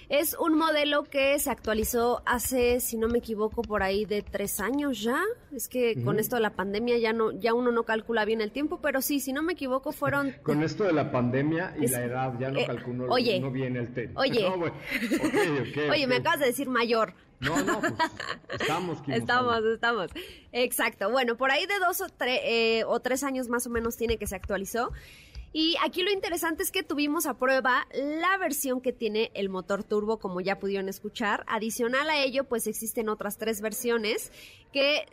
Es 0.10 0.36
un 0.40 0.58
modelo 0.58 1.04
que 1.04 1.38
se 1.40 1.50
actualizó 1.50 2.22
hace, 2.26 2.80
si 2.80 2.98
no 2.98 3.08
me 3.08 3.18
equivoco, 3.18 3.62
por 3.64 3.82
ahí 3.82 4.06
de 4.06 4.22
tres 4.22 4.60
años 4.60 5.02
ya. 5.02 5.22
Es 5.52 5.68
que 5.68 6.02
con 6.04 6.20
esto 6.20 6.36
de 6.36 6.42
la 6.42 6.52
pandemia 6.52 6.98
ya 6.98 7.14
no, 7.14 7.32
ya 7.32 7.54
uno 7.54 7.72
no 7.72 7.84
calcula 7.84 8.26
bien 8.26 8.42
el 8.42 8.52
tiempo, 8.52 8.80
pero 8.82 9.02
sí, 9.02 9.20
si 9.20 9.34
no 9.34 9.42
me 9.42 9.54
equivoco, 9.54 9.92
fueron. 9.92 10.36
con 10.44 10.64
esto 10.64 10.84
de 10.84 10.94
la 10.94 11.12
pandemia 11.12 11.76
y 11.80 11.88
la 11.88 12.04
edad 12.04 12.34
ya 12.40 12.52
no 12.52 12.60
eh, 12.60 12.66
calculo 12.66 13.08
oye, 13.10 13.40
no 13.40 13.52
bien 13.52 13.76
el 13.78 13.94
tiempo. 13.94 14.20
Oye, 14.20 14.46
oye, 15.92 16.08
me 16.08 16.18
acabas 16.18 16.40
de 16.40 16.48
decir 16.48 16.70
mayor. 16.70 17.14
No, 17.40 17.62
no, 17.64 17.80
pues, 17.82 17.94
estamos. 18.60 19.00
estamos, 19.08 19.64
estamos. 19.66 20.08
Exacto. 20.54 21.10
Bueno, 21.12 21.36
por 21.36 21.52
ahí 21.52 21.66
de 21.66 21.80
dos 21.80 22.00
o, 22.02 22.08
eh, 22.26 22.84
o 22.88 23.00
tres 23.02 23.24
años 23.24 23.50
más 23.50 23.68
o 23.68 23.70
menos 23.70 23.98
tiene 23.98 24.18
que 24.18 24.26
se 24.26 24.36
actualizó. 24.36 24.92
Y 25.58 25.78
aquí 25.82 26.04
lo 26.04 26.12
interesante 26.12 26.64
es 26.64 26.70
que 26.70 26.84
tuvimos 26.84 27.26
a 27.26 27.38
prueba 27.38 27.88
la 27.94 28.38
versión 28.38 28.82
que 28.82 28.92
tiene 28.92 29.32
el 29.36 29.48
motor 29.48 29.86
turbo, 29.86 30.20
como 30.20 30.42
ya 30.42 30.60
pudieron 30.60 30.90
escuchar. 30.90 31.46
Adicional 31.48 32.10
a 32.10 32.22
ello, 32.22 32.44
pues 32.44 32.68
existen 32.68 33.08
otras 33.08 33.38
tres 33.38 33.62
versiones 33.62 34.34
que 34.74 35.06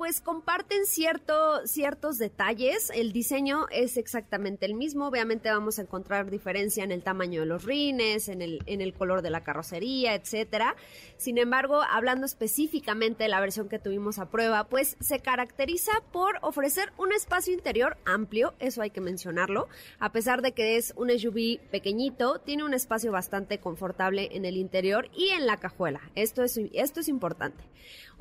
pues 0.00 0.22
comparten 0.22 0.86
cierto, 0.86 1.66
ciertos 1.66 2.16
detalles. 2.16 2.90
El 2.94 3.12
diseño 3.12 3.66
es 3.70 3.98
exactamente 3.98 4.64
el 4.64 4.72
mismo. 4.72 5.06
Obviamente 5.06 5.50
vamos 5.50 5.78
a 5.78 5.82
encontrar 5.82 6.30
diferencia 6.30 6.82
en 6.82 6.90
el 6.90 7.02
tamaño 7.02 7.40
de 7.40 7.46
los 7.46 7.64
rines, 7.64 8.30
en 8.30 8.40
el, 8.40 8.62
en 8.64 8.80
el 8.80 8.94
color 8.94 9.20
de 9.20 9.28
la 9.28 9.42
carrocería, 9.42 10.14
etcétera. 10.14 10.74
Sin 11.18 11.36
embargo, 11.36 11.82
hablando 11.82 12.24
específicamente 12.24 13.24
de 13.24 13.28
la 13.28 13.42
versión 13.42 13.68
que 13.68 13.78
tuvimos 13.78 14.18
a 14.18 14.30
prueba, 14.30 14.70
pues 14.70 14.96
se 15.00 15.20
caracteriza 15.20 15.92
por 16.12 16.38
ofrecer 16.40 16.94
un 16.96 17.12
espacio 17.12 17.52
interior 17.52 17.98
amplio, 18.06 18.54
eso 18.58 18.80
hay 18.80 18.88
que 18.88 19.02
mencionarlo. 19.02 19.68
A 19.98 20.12
pesar 20.12 20.40
de 20.40 20.52
que 20.52 20.78
es 20.78 20.94
un 20.96 21.10
SUV 21.10 21.60
pequeñito, 21.70 22.38
tiene 22.38 22.64
un 22.64 22.72
espacio 22.72 23.12
bastante 23.12 23.58
confortable 23.58 24.30
en 24.32 24.46
el 24.46 24.56
interior 24.56 25.10
y 25.14 25.28
en 25.28 25.44
la 25.46 25.58
cajuela. 25.58 26.00
Esto 26.14 26.42
es, 26.42 26.58
esto 26.72 27.00
es 27.00 27.08
importante. 27.08 27.62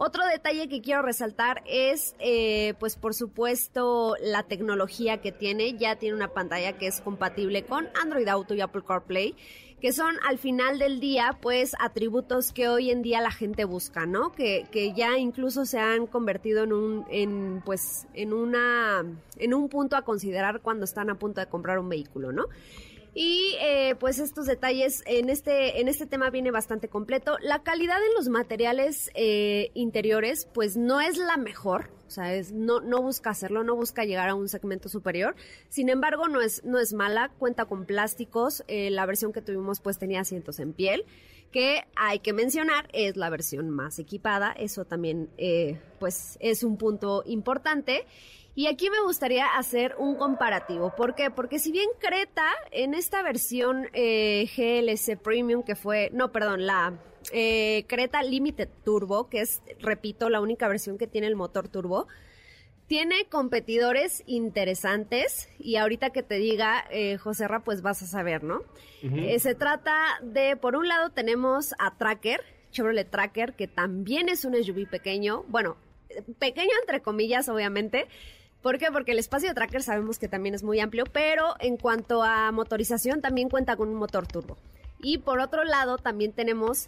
Otro 0.01 0.25
detalle 0.25 0.69
que 0.69 0.81
quiero 0.81 1.01
resaltar 1.01 1.61
es, 1.69 2.15
eh, 2.19 2.73
pues 2.79 2.95
por 2.95 3.13
supuesto, 3.13 4.15
la 4.21 4.43
tecnología 4.43 5.21
que 5.21 5.31
tiene. 5.31 5.77
Ya 5.77 5.97
tiene 5.97 6.15
una 6.15 6.33
pantalla 6.33 6.77
que 6.77 6.87
es 6.87 7.01
compatible 7.01 7.63
con 7.63 7.87
Android 8.01 8.27
Auto 8.27 8.53
y 8.53 8.61
Apple 8.61 8.83
CarPlay 8.87 9.35
que 9.79 9.93
son 9.93 10.15
al 10.27 10.37
final 10.37 10.77
del 10.77 10.99
día, 10.99 11.37
pues, 11.41 11.73
atributos 11.79 12.51
que 12.51 12.67
hoy 12.67 12.91
en 12.91 13.01
día 13.01 13.21
la 13.21 13.31
gente 13.31 13.63
busca, 13.63 14.05
¿no? 14.05 14.31
Que, 14.31 14.67
que 14.71 14.93
ya 14.93 15.17
incluso 15.17 15.65
se 15.65 15.79
han 15.79 16.05
convertido 16.05 16.63
en 16.63 16.73
un, 16.73 17.05
en, 17.09 17.61
pues, 17.65 18.07
en 18.13 18.33
una, 18.33 19.05
en 19.37 19.53
un 19.53 19.69
punto 19.69 19.95
a 19.95 20.01
considerar 20.03 20.61
cuando 20.61 20.83
están 20.83 21.09
a 21.09 21.15
punto 21.15 21.39
de 21.39 21.47
comprar 21.47 21.79
un 21.79 21.87
vehículo, 21.87 22.31
¿no? 22.31 22.47
Y 23.13 23.55
eh, 23.59 23.95
pues 23.99 24.19
estos 24.19 24.45
detalles 24.45 25.03
en 25.05 25.29
este, 25.29 25.81
en 25.81 25.87
este 25.87 26.05
tema 26.05 26.29
viene 26.29 26.51
bastante 26.51 26.87
completo. 26.87 27.37
La 27.41 27.63
calidad 27.63 27.97
en 27.97 28.13
los 28.15 28.29
materiales 28.29 29.09
eh, 29.15 29.71
interiores 29.73 30.47
pues 30.53 30.77
no 30.77 31.01
es 31.01 31.17
la 31.17 31.37
mejor, 31.37 31.89
o 32.07 32.11
sea, 32.11 32.33
es, 32.33 32.51
no, 32.51 32.81
no 32.81 33.01
busca 33.01 33.31
hacerlo, 33.31 33.63
no 33.63 33.75
busca 33.75 34.05
llegar 34.05 34.29
a 34.29 34.35
un 34.35 34.47
segmento 34.47 34.89
superior. 34.89 35.35
Sin 35.69 35.89
embargo, 35.89 36.27
no 36.27 36.41
es, 36.41 36.63
no 36.63 36.79
es 36.79 36.93
mala, 36.93 37.31
cuenta 37.39 37.65
con 37.65 37.85
plásticos. 37.85 38.63
Eh, 38.67 38.89
la 38.89 39.05
versión 39.05 39.33
que 39.33 39.41
tuvimos 39.41 39.79
pues 39.79 39.97
tenía 39.97 40.21
asientos 40.21 40.59
en 40.59 40.73
piel 40.73 41.05
que 41.51 41.83
hay 41.95 42.19
que 42.19 42.31
mencionar 42.31 42.87
es 42.93 43.17
la 43.17 43.31
versión 43.31 43.71
más 43.71 43.97
equipada, 43.97 44.51
eso 44.51 44.85
también 44.85 45.31
pues 45.99 46.37
es 46.39 46.63
un 46.63 46.77
punto 46.77 47.23
importante. 47.25 48.05
Y 48.55 48.67
aquí 48.67 48.89
me 48.89 49.01
gustaría 49.01 49.45
hacer 49.57 49.95
un 49.97 50.15
comparativo. 50.15 50.93
¿Por 50.95 51.15
qué? 51.15 51.29
Porque 51.31 51.59
si 51.59 51.71
bien 51.71 51.89
Creta 51.99 52.49
en 52.71 52.93
esta 52.93 53.21
versión 53.21 53.87
eh, 53.93 54.49
GLC 54.55 55.17
Premium 55.17 55.63
que 55.63 55.75
fue, 55.75 56.09
no, 56.13 56.31
perdón, 56.31 56.65
la 56.65 56.99
eh, 57.31 57.85
Creta 57.87 58.23
Limited 58.23 58.69
Turbo, 58.83 59.29
que 59.29 59.41
es, 59.41 59.61
repito, 59.79 60.29
la 60.29 60.41
única 60.41 60.67
versión 60.67 60.97
que 60.97 61.07
tiene 61.07 61.27
el 61.27 61.35
motor 61.35 61.69
turbo, 61.69 62.07
tiene 62.87 63.25
competidores 63.29 64.23
interesantes 64.25 65.47
y 65.59 65.75
ahorita 65.75 66.09
que 66.09 66.23
te 66.23 66.35
diga, 66.35 66.85
eh, 66.89 67.17
José 67.17 67.47
Ra, 67.47 67.63
pues 67.63 67.83
vas 67.83 68.01
a 68.01 68.07
saber, 68.07 68.43
¿no? 68.43 68.61
Eh, 69.03 69.37
se 69.39 69.53
trata 69.53 70.19
de, 70.23 70.57
por 70.57 70.75
un 70.75 70.87
lado 70.87 71.11
tenemos 71.11 71.75
a 71.77 71.95
Tracker, 71.97 72.41
Chevrolet 72.71 73.09
Tracker, 73.09 73.53
que 73.53 73.67
también 73.67 74.27
es 74.27 74.43
un 74.43 74.55
SUV 74.55 74.89
pequeño, 74.89 75.45
bueno, 75.49 75.77
pequeño 76.39 76.71
entre 76.81 77.01
comillas, 77.01 77.47
obviamente, 77.47 78.07
¿Por 78.61 78.77
qué? 78.77 78.87
Porque 78.91 79.13
el 79.13 79.19
espacio 79.19 79.49
de 79.49 79.55
tracker 79.55 79.81
sabemos 79.81 80.19
que 80.19 80.27
también 80.27 80.53
es 80.53 80.63
muy 80.63 80.79
amplio, 80.79 81.05
pero 81.05 81.55
en 81.59 81.77
cuanto 81.77 82.23
a 82.23 82.51
motorización 82.51 83.21
también 83.21 83.49
cuenta 83.49 83.77
con 83.77 83.89
un 83.89 83.95
motor 83.95 84.27
turbo. 84.27 84.57
Y 85.01 85.19
por 85.19 85.39
otro 85.39 85.63
lado 85.63 85.97
también 85.97 86.33
tenemos 86.33 86.87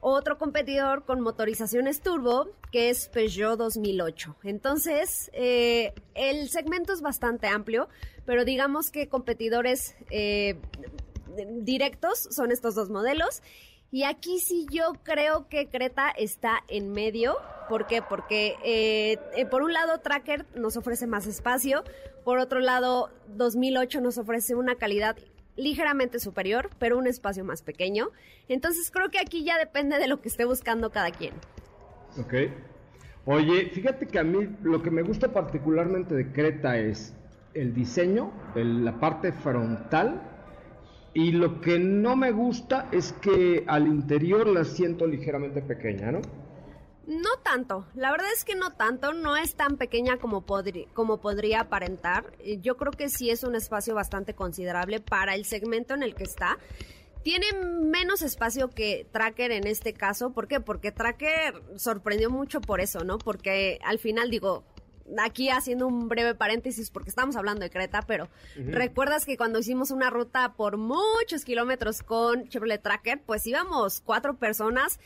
otro 0.00 0.38
competidor 0.38 1.04
con 1.04 1.20
motorizaciones 1.20 2.00
turbo 2.00 2.48
que 2.70 2.90
es 2.90 3.08
Peugeot 3.08 3.58
2008. 3.58 4.36
Entonces, 4.44 5.30
eh, 5.32 5.92
el 6.14 6.48
segmento 6.50 6.92
es 6.92 7.00
bastante 7.00 7.48
amplio, 7.48 7.88
pero 8.24 8.44
digamos 8.44 8.90
que 8.90 9.08
competidores 9.08 9.96
eh, 10.10 10.56
directos 11.62 12.28
son 12.30 12.52
estos 12.52 12.74
dos 12.74 12.90
modelos 12.90 13.42
y 13.90 14.04
aquí 14.04 14.38
sí 14.38 14.66
yo 14.70 14.92
creo 15.02 15.48
que 15.48 15.68
Creta 15.68 16.10
está 16.10 16.62
en 16.68 16.92
medio. 16.92 17.36
¿Por 17.68 17.86
qué? 17.86 18.02
Porque 18.02 18.56
eh, 18.64 19.18
eh, 19.34 19.46
por 19.46 19.62
un 19.62 19.72
lado 19.72 19.98
Tracker 19.98 20.46
nos 20.54 20.76
ofrece 20.76 21.06
más 21.06 21.26
espacio, 21.26 21.84
por 22.24 22.38
otro 22.38 22.60
lado 22.60 23.10
2008 23.28 24.00
nos 24.00 24.18
ofrece 24.18 24.54
una 24.54 24.74
calidad 24.74 25.16
ligeramente 25.56 26.20
superior, 26.20 26.70
pero 26.78 26.98
un 26.98 27.06
espacio 27.06 27.44
más 27.44 27.62
pequeño. 27.62 28.10
Entonces 28.48 28.90
creo 28.90 29.10
que 29.10 29.18
aquí 29.18 29.44
ya 29.44 29.58
depende 29.58 29.98
de 29.98 30.06
lo 30.06 30.20
que 30.20 30.28
esté 30.28 30.44
buscando 30.44 30.90
cada 30.90 31.10
quien. 31.10 31.34
Ok. 32.18 32.34
Oye, 33.24 33.70
fíjate 33.70 34.06
que 34.06 34.18
a 34.18 34.24
mí 34.24 34.48
lo 34.62 34.82
que 34.82 34.90
me 34.90 35.02
gusta 35.02 35.32
particularmente 35.32 36.14
de 36.14 36.32
Creta 36.32 36.78
es 36.78 37.14
el 37.54 37.74
diseño, 37.74 38.32
la 38.54 38.98
parte 39.00 39.32
frontal 39.32 40.37
y 41.14 41.32
lo 41.32 41.60
que 41.60 41.78
no 41.78 42.16
me 42.16 42.30
gusta 42.30 42.88
es 42.92 43.12
que 43.12 43.64
al 43.66 43.86
interior 43.86 44.46
la 44.46 44.64
siento 44.64 45.06
ligeramente 45.06 45.62
pequeña, 45.62 46.12
¿no? 46.12 46.20
No 47.08 47.38
tanto, 47.42 47.86
la 47.94 48.10
verdad 48.10 48.26
es 48.34 48.44
que 48.44 48.54
no 48.54 48.74
tanto, 48.74 49.14
no 49.14 49.34
es 49.34 49.54
tan 49.54 49.78
pequeña 49.78 50.18
como, 50.18 50.42
podría 50.42 51.60
aparentar. 51.60 52.34
Eh, 52.40 52.58
yo 52.60 52.76
creo 52.76 52.92
que 52.92 53.08
sí 53.08 53.30
es 53.30 53.44
un 53.44 53.54
espacio 53.54 53.94
bastante 53.94 54.34
considerable 54.34 55.00
para 55.00 55.34
el 55.34 55.46
segmento 55.46 55.94
en 55.94 56.02
el 56.02 56.14
que 56.14 56.24
está. 56.24 56.58
Tiene 57.22 57.46
menos 57.54 58.20
espacio 58.20 58.68
que 58.68 59.06
Tracker 59.10 59.52
en 59.52 59.66
este 59.66 59.94
caso, 59.94 60.32
¿por 60.34 60.48
qué? 60.48 60.60
Porque 60.60 60.92
Tracker 60.92 61.54
sorprendió 61.76 62.28
mucho 62.28 62.60
por 62.60 62.82
eso, 62.82 63.02
¿no? 63.04 63.16
Porque 63.16 63.78
al 63.84 63.98
final 63.98 64.30
digo, 64.30 64.64
aquí 65.18 65.50
haciendo 65.50 65.86
un 65.86 66.08
breve 66.08 66.34
paréntesis 66.34 66.90
porque 66.90 67.10
estamos 67.10 67.36
hablando 67.36 67.62
de 67.62 67.70
Creta, 67.70 68.02
pero 68.02 68.28
recuerdas 68.56 69.24
que 69.24 69.36
cuando 69.36 69.58
hicimos 69.58 69.90
una 69.90 70.10
ruta 70.10 70.54
por 70.54 70.76
muchos 70.76 71.44
kilómetros 71.44 72.02
con 72.02 72.48
Chevrolet 72.48 72.82
Tracker, 72.82 73.20
pues 73.24 73.46
íbamos 73.46 74.00
cuatro 74.00 74.36
personas. 74.36 75.00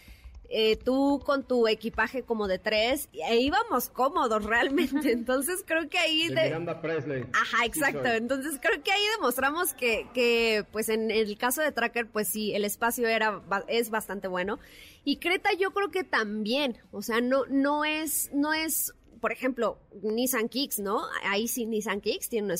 Eh, 0.54 0.76
tú 0.76 1.22
con 1.24 1.44
tu 1.44 1.66
equipaje 1.66 2.24
como 2.24 2.46
de 2.46 2.58
tres, 2.58 3.08
e 3.14 3.36
íbamos 3.36 3.88
cómodos 3.88 4.44
realmente. 4.44 5.10
Entonces 5.10 5.64
creo 5.66 5.88
que 5.88 5.96
ahí... 5.96 6.28
De, 6.28 6.44
Miranda 6.44 6.78
Presley. 6.82 7.24
Ajá, 7.32 7.64
exacto. 7.64 8.06
Entonces 8.06 8.58
creo 8.60 8.82
que 8.82 8.92
ahí 8.92 9.02
demostramos 9.16 9.72
que, 9.72 10.06
que, 10.12 10.66
pues 10.70 10.90
en 10.90 11.10
el 11.10 11.38
caso 11.38 11.62
de 11.62 11.72
Tracker, 11.72 12.06
pues 12.06 12.28
sí, 12.28 12.54
el 12.54 12.66
espacio 12.66 13.08
era, 13.08 13.40
es 13.66 13.88
bastante 13.88 14.28
bueno. 14.28 14.58
Y 15.04 15.16
Creta 15.16 15.54
yo 15.58 15.70
creo 15.70 15.90
que 15.90 16.04
también, 16.04 16.76
o 16.90 17.00
sea, 17.00 17.22
no, 17.22 17.46
no 17.46 17.86
es, 17.86 18.28
no 18.34 18.52
es 18.52 18.92
por 19.22 19.30
ejemplo, 19.30 19.78
Nissan 20.02 20.48
Kicks, 20.48 20.80
¿no? 20.80 21.04
Ahí 21.22 21.46
sí 21.46 21.64
Nissan 21.64 22.00
Kicks 22.00 22.28
tiene 22.28 22.52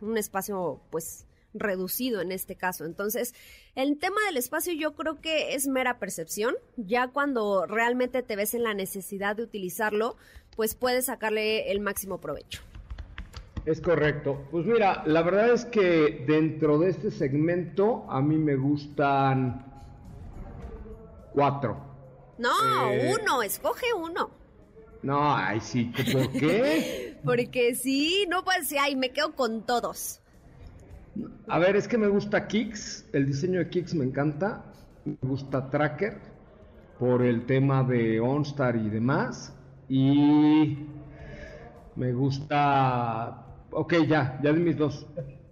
un, 0.00 0.18
espacio, 0.18 0.80
pues, 0.90 1.26
reducido 1.54 2.20
en 2.20 2.32
este 2.32 2.56
caso. 2.56 2.84
Entonces, 2.84 3.36
el 3.76 4.00
tema 4.00 4.16
del 4.26 4.36
espacio 4.36 4.72
yo 4.72 4.96
creo 4.96 5.20
que 5.20 5.54
es 5.54 5.68
mera 5.68 6.00
percepción. 6.00 6.56
Ya 6.76 7.06
cuando 7.06 7.66
realmente 7.66 8.24
te 8.24 8.34
ves 8.34 8.54
en 8.54 8.64
la 8.64 8.74
necesidad 8.74 9.36
de 9.36 9.44
utilizarlo, 9.44 10.16
pues 10.56 10.74
puedes 10.74 11.04
sacarle 11.04 11.70
el 11.70 11.78
máximo 11.78 12.20
provecho. 12.20 12.62
Es 13.64 13.80
correcto. 13.80 14.44
Pues 14.50 14.66
mira, 14.66 15.04
la 15.06 15.22
verdad 15.22 15.52
es 15.52 15.66
que 15.66 16.24
dentro 16.26 16.80
de 16.80 16.90
este 16.90 17.12
segmento 17.12 18.06
a 18.10 18.20
mí 18.20 18.38
me 18.38 18.56
gustan 18.56 19.64
cuatro. 21.32 21.76
No, 22.38 22.90
eh, 22.90 23.14
uno, 23.20 23.40
escoge 23.44 23.86
uno. 23.96 24.37
No, 25.02 25.34
ay, 25.34 25.60
sí, 25.60 25.92
¿por 26.12 26.32
qué? 26.32 27.16
Porque 27.24 27.74
sí, 27.74 28.26
no 28.28 28.44
puede 28.44 28.64
ser, 28.64 28.78
ay, 28.80 28.96
me 28.96 29.10
quedo 29.10 29.34
con 29.34 29.64
todos. 29.64 30.20
A 31.48 31.58
ver, 31.58 31.76
es 31.76 31.88
que 31.88 31.98
me 31.98 32.08
gusta 32.08 32.46
Kicks, 32.46 33.06
el 33.12 33.26
diseño 33.26 33.58
de 33.58 33.68
Kicks 33.68 33.94
me 33.94 34.04
encanta, 34.04 34.64
me 35.04 35.16
gusta 35.22 35.70
Tracker 35.70 36.18
por 36.98 37.22
el 37.22 37.46
tema 37.46 37.84
de 37.84 38.20
OnStar 38.20 38.76
y 38.76 38.88
demás, 38.88 39.54
y 39.88 40.78
me 41.96 42.12
gusta, 42.12 43.46
ok, 43.70 43.94
ya, 44.06 44.38
ya 44.42 44.52
de 44.52 44.60
mis 44.60 44.76
dos. 44.76 45.06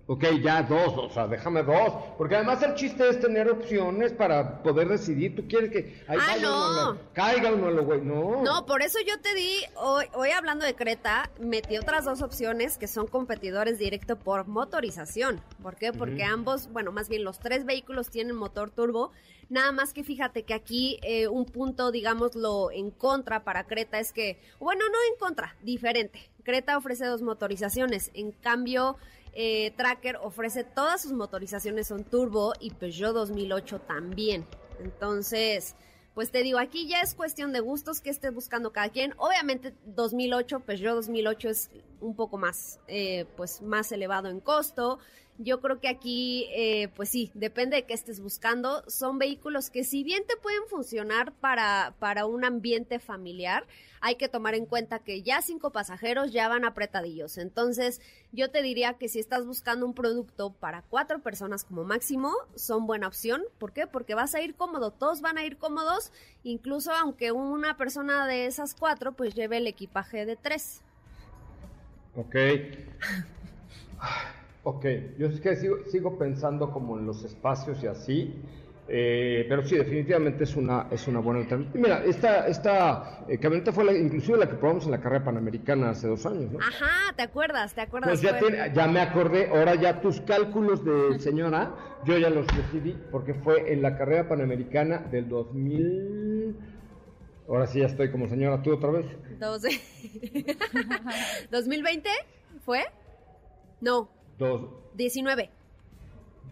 Ok, 0.09 0.25
ya 0.40 0.62
dos, 0.62 0.92
o 0.97 1.11
sea, 1.11 1.27
déjame 1.27 1.64
dos. 1.64 1.92
Porque 2.16 2.37
además 2.37 2.62
el 2.62 2.75
chiste 2.77 3.09
es 3.09 3.19
tener 3.21 3.51
opciones 3.51 4.12
para 4.12 4.62
poder 4.62 4.87
decidir. 4.88 5.35
Tú 5.35 5.49
quieres 5.49 5.71
que 5.73 6.05
ahí 6.07 6.16
Ah, 6.21 6.37
no. 6.40 6.92
la- 6.95 6.99
caiga 7.12 7.53
uno, 7.53 7.71
lo 7.73 7.85
güey. 7.85 8.01
No. 8.03 8.42
No, 8.45 8.66
por 8.66 8.83
eso 8.83 8.99
yo 9.05 9.21
te 9.21 9.35
di, 9.35 9.57
hoy, 9.75 10.05
hoy 10.14 10.31
hablando 10.31 10.64
de 10.64 10.77
Creta, 10.77 11.29
metí 11.40 11.77
otras 11.77 12.05
dos 12.05 12.23
opciones 12.23 12.79
que 12.79 12.87
son 12.87 13.09
competidores 13.09 13.81
directo 13.81 14.16
por 14.16 14.47
motorización. 14.47 15.40
¿Por 15.61 15.75
qué? 15.75 15.92
Porque 15.92 16.23
ambos, 16.23 16.71
bueno, 16.73 16.92
más 16.92 17.09
bien 17.09 17.25
los 17.25 17.40
tres 17.40 17.64
vehículos 17.64 18.09
tienen 18.09 18.37
motor 18.37 18.71
turbo. 18.71 19.11
Nada 19.49 19.73
más 19.73 19.92
que 19.92 20.05
fíjate 20.05 20.45
que 20.45 20.55
aquí 20.55 21.01
eh, 21.03 21.27
un 21.27 21.47
punto, 21.47 21.90
digámoslo, 21.90 22.71
en 22.71 22.92
contra 22.92 23.42
para 23.42 23.64
Creta 23.64 23.99
es 23.99 24.12
que, 24.12 24.40
bueno, 24.61 24.85
no 24.88 24.99
en 25.12 25.19
contra, 25.19 25.57
diferente. 25.62 26.31
Creta 26.45 26.77
ofrece 26.79 27.07
dos 27.07 27.23
motorizaciones. 27.23 28.12
En 28.14 28.31
cambio, 28.31 28.97
eh, 29.38 29.70
Tracker 29.77 30.16
ofrece 30.22 30.64
todas 30.64 31.03
sus 31.03 31.12
motorizaciones 31.12 31.88
son 31.88 32.05
turbo 32.05 32.55
y 32.59 32.70
Peugeot 32.70 33.12
2008 33.12 33.81
también. 33.81 34.46
Entonces, 34.81 35.77
pues 36.14 36.31
te 36.31 36.42
digo, 36.42 36.59
aquí 36.59 36.88
ya 36.88 37.03
es 37.03 37.14
cuestión 37.14 37.53
de 37.53 37.61
gustos 37.61 38.01
que 38.01 38.09
esté 38.09 38.31
buscando 38.31 38.72
cada 38.72 38.88
quien. 38.88 39.12
Obviamente 39.18 39.75
2008, 39.85 40.61
Peugeot 40.61 40.94
2008 40.94 41.51
es 41.51 41.70
un 42.01 42.16
poco 42.16 42.38
más, 42.38 42.81
eh, 42.88 43.27
pues 43.37 43.61
más 43.61 43.92
elevado 43.92 44.31
en 44.31 44.40
costo. 44.40 44.99
Yo 45.38 45.61
creo 45.61 45.81
que 45.81 45.88
aquí, 45.88 46.46
eh, 46.55 46.88
pues 46.96 47.11
sí, 47.11 47.31
depende 47.35 47.77
de 47.77 47.85
qué 47.85 47.92
estés 47.92 48.20
buscando. 48.20 48.83
Son 48.88 49.18
vehículos 49.18 49.68
que 49.68 49.85
si 49.85 50.03
bien 50.03 50.25
te 50.27 50.37
pueden 50.37 50.62
funcionar 50.68 51.33
para, 51.33 51.94
para 51.99 52.25
un 52.25 52.44
ambiente 52.44 52.99
familiar, 52.99 53.66
hay 54.01 54.14
que 54.14 54.29
tomar 54.29 54.55
en 54.55 54.64
cuenta 54.64 55.01
que 55.01 55.22
ya 55.22 55.42
cinco 55.42 55.72
pasajeros 55.72 56.33
ya 56.33 56.49
van 56.49 56.64
apretadillos. 56.64 57.37
Entonces, 57.37 58.01
yo 58.33 58.51
te 58.51 58.62
diría 58.62 58.94
que 58.94 59.09
si 59.09 59.18
estás 59.18 59.44
buscando 59.44 59.85
un 59.85 59.92
producto 59.92 60.55
para 60.55 60.83
cuatro 60.83 61.20
personas 61.20 61.64
como 61.64 61.85
máximo, 61.85 62.33
son 62.55 62.87
buena 62.87 63.07
opción. 63.07 63.42
¿Por 63.59 63.72
qué? 63.72 63.87
Porque 63.87 64.14
vas 64.14 64.35
a 64.35 64.40
ir 64.40 64.55
cómodo, 64.55 64.90
todos 64.90 65.20
van 65.20 65.37
a 65.37 65.44
ir 65.44 65.59
cómodos, 65.59 66.12
incluso 66.44 66.92
aunque 66.92 67.33
una 67.33 67.77
persona 67.77 68.27
de 68.27 68.46
esas 68.46 68.75
cuatro 68.75 69.12
pues 69.12 69.35
lleve 69.35 69.59
el 69.59 69.66
equipaje 69.66 70.25
de 70.25 70.37
tres. 70.37 70.81
Ok. 72.14 72.37
Ok, 74.68 74.85
yo 75.16 75.29
es 75.29 75.40
que 75.40 75.55
sigo, 75.55 75.76
sigo 75.92 76.18
pensando 76.18 76.72
como 76.72 76.98
en 76.98 77.07
los 77.07 77.22
espacios 77.22 77.81
y 77.85 77.87
así, 77.87 78.35
eh, 78.88 79.46
pero 79.48 79.64
sí, 79.64 79.76
definitivamente 79.76 80.42
es 80.42 80.57
una, 80.57 80.88
es 80.90 81.07
una 81.07 81.20
buena 81.20 81.38
alternativa. 81.38 81.81
Mira, 81.81 82.05
esta, 82.05 82.48
esta 82.48 83.24
eh, 83.29 83.38
camioneta 83.38 83.70
fue 83.72 83.85
la, 83.85 83.92
inclusive 83.92 84.37
la 84.38 84.48
que 84.50 84.57
probamos 84.57 84.85
en 84.87 84.90
la 84.90 85.00
carrera 85.00 85.24
panamericana 85.24 85.90
hace 85.90 86.09
dos 86.09 86.26
años, 86.26 86.50
¿no? 86.50 86.59
Ajá, 86.59 87.14
¿te 87.14 87.22
acuerdas? 87.22 87.76
¿Te 87.76 87.83
acuerdas? 87.83 88.11
Pues 88.11 88.22
ya, 88.22 88.40
tiene- 88.40 88.72
ya 88.74 88.88
me 88.88 88.98
acordé, 88.98 89.50
ahora 89.50 89.76
ya 89.76 90.00
tus 90.00 90.20
cálculos 90.22 90.85
de 90.85 91.16
señora, 91.20 91.72
yo 92.05 92.18
ya 92.18 92.29
los 92.29 92.44
decidí, 92.48 92.96
porque 93.12 93.35
fue 93.35 93.72
en 93.72 93.83
la 93.83 93.96
carrera 93.96 94.29
panamericana 94.29 94.98
del 94.98 95.29
2000... 95.29 96.57
Ahora 97.48 97.68
sí 97.68 97.79
ya 97.79 97.87
estoy 97.87 98.11
como 98.11 98.26
señora, 98.26 98.61
tú 98.64 98.72
otra 98.72 98.90
vez. 98.90 99.07
Doce. 99.38 99.68
¿2020 101.52 102.09
fue? 102.64 102.81
No, 103.81 104.11
Dos, 104.38 104.62
19. 104.94 105.51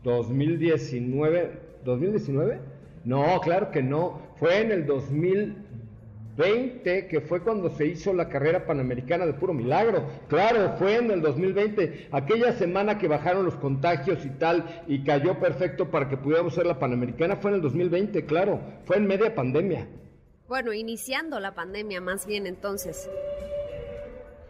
2019, 0.03 1.53
¿2019? 1.85 2.59
No, 3.05 3.41
claro 3.41 3.71
que 3.71 3.83
no. 3.83 4.23
Fue 4.37 4.63
en 4.63 4.73
el 4.73 4.87
2020 4.87 7.09
que 7.09 7.21
fue 7.21 7.43
cuando 7.43 7.69
se 7.71 7.87
hizo 7.87 8.15
la 8.15 8.31
carrera 8.31 8.65
panamericana 8.65 9.27
de 9.27 9.35
puro 9.35 9.53
milagro. 9.53 10.09
Claro, 10.29 10.77
fue 10.79 10.97
en 10.97 11.11
el 11.11 11.21
2020, 11.21 12.09
aquella 12.11 12.53
semana 12.53 12.97
que 12.99 13.09
bajaron 13.09 13.45
los 13.45 13.57
contagios 13.57 14.25
y 14.25 14.31
tal 14.31 14.65
y 14.89 15.05
cayó 15.05 15.39
perfecto 15.39 15.91
para 15.91 16.09
que 16.09 16.17
pudiéramos 16.17 16.55
hacer 16.55 16.65
la 16.67 16.79
panamericana 16.79 17.37
fue 17.37 17.51
en 17.51 17.57
el 17.57 17.63
2020, 17.63 18.25
claro. 18.25 18.61
Fue 18.85 18.97
en 18.97 19.07
media 19.07 19.35
pandemia. 19.35 19.87
Bueno, 20.49 20.73
iniciando 20.73 21.39
la 21.41 21.55
pandemia 21.55 22.01
más 22.01 22.25
bien 22.27 22.47
entonces. 22.47 23.11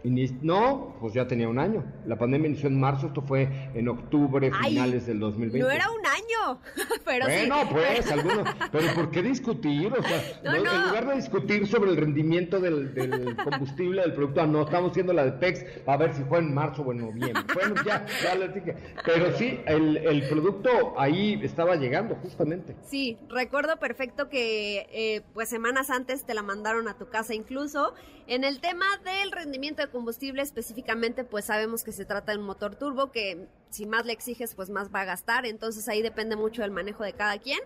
No, 0.05 0.97
pues 1.01 1.15
ya 1.15 1.27
tenía 1.27 1.49
un 1.49 1.59
año. 1.59 1.83
La 2.07 2.17
pandemia 2.19 2.49
inició 2.49 2.69
en 2.69 2.79
marzo, 2.79 3.07
esto 3.07 3.23
fue 3.23 3.49
en 3.75 3.89
octubre, 3.89 4.51
Ay, 4.55 4.73
finales 4.75 5.07
del 5.07 5.19
2020. 5.19 5.67
No 5.67 5.71
era 5.71 5.87
un 5.91 6.05
año, 6.07 6.61
pero 7.07 7.25
sí. 7.27 7.33
bueno, 7.33 7.57
pues, 7.71 8.13
algunos. 8.13 8.49
Pero 8.71 8.95
¿por 8.95 9.11
qué 9.11 9.23
discutir? 9.23 9.93
O 9.93 10.03
sea, 10.03 10.23
No, 10.45 10.53
no- 10.59 10.65
no. 10.65 10.75
en 10.75 10.83
lugar 10.89 11.07
de 11.09 11.15
discutir 11.17 11.67
sobre 11.67 11.91
el 11.93 11.97
rendimiento 11.97 12.61
del, 12.61 12.93
del 12.95 13.35
combustible 13.37 14.03
del 14.03 14.13
producto, 14.13 14.43
ah, 14.43 14.47
no, 14.47 14.63
estamos 14.63 14.91
haciendo 14.91 15.15
la 15.15 15.25
de 15.25 15.33
PEX 15.33 15.65
a 15.87 15.97
ver 15.97 16.13
si 16.15 16.23
fue 16.25 16.39
en 16.41 16.53
marzo 16.53 16.83
o 16.83 16.93
en 16.93 16.99
noviembre. 16.99 17.43
Bueno, 17.55 17.75
ya, 17.87 18.05
ya 18.23 18.35
les 18.35 18.55
dije. 18.55 18.77
Pero 19.07 19.33
sí, 19.39 19.59
el, 19.67 19.97
el 19.97 20.29
producto 20.29 20.95
ahí 20.99 21.41
estaba 21.43 21.77
llegando, 21.77 22.15
justamente. 22.17 22.77
Sí, 22.83 23.17
recuerdo 23.31 23.79
perfecto 23.79 24.29
que 24.29 24.87
eh, 24.93 25.23
pues 25.33 25.49
semanas 25.49 25.89
antes 25.89 26.25
te 26.27 26.35
la 26.35 26.43
mandaron 26.43 26.89
a 26.89 26.99
tu 26.99 27.09
casa 27.09 27.35
incluso. 27.35 27.95
En 28.27 28.43
el 28.43 28.61
tema 28.61 28.87
del 29.05 29.33
rendimiento 29.33 29.83
de 29.83 29.89
combustible 29.95 30.43
específicamente, 30.43 31.23
pues 31.23 31.45
sabemos 31.45 31.85
que 31.85 31.93
se 31.93 32.05
trata 32.05 32.33
de 32.33 32.39
un 32.39 32.45
motor 32.45 32.75
turbo 32.75 33.13
que 33.13 33.47
si 33.71 33.87
más 33.87 34.05
le 34.05 34.13
exiges, 34.13 34.57
pues 34.57 34.69
más 34.69 34.93
va 34.93 35.03
a 35.03 35.05
gastar. 35.05 35.47
Entonces 35.47 35.89
ahí 35.89 36.03
depende 36.03 36.35
mucho 36.35 36.63
del 36.63 36.73
manejo 36.73 37.05
de 37.05 37.13
cada 37.13 37.39
quien. 37.39 37.61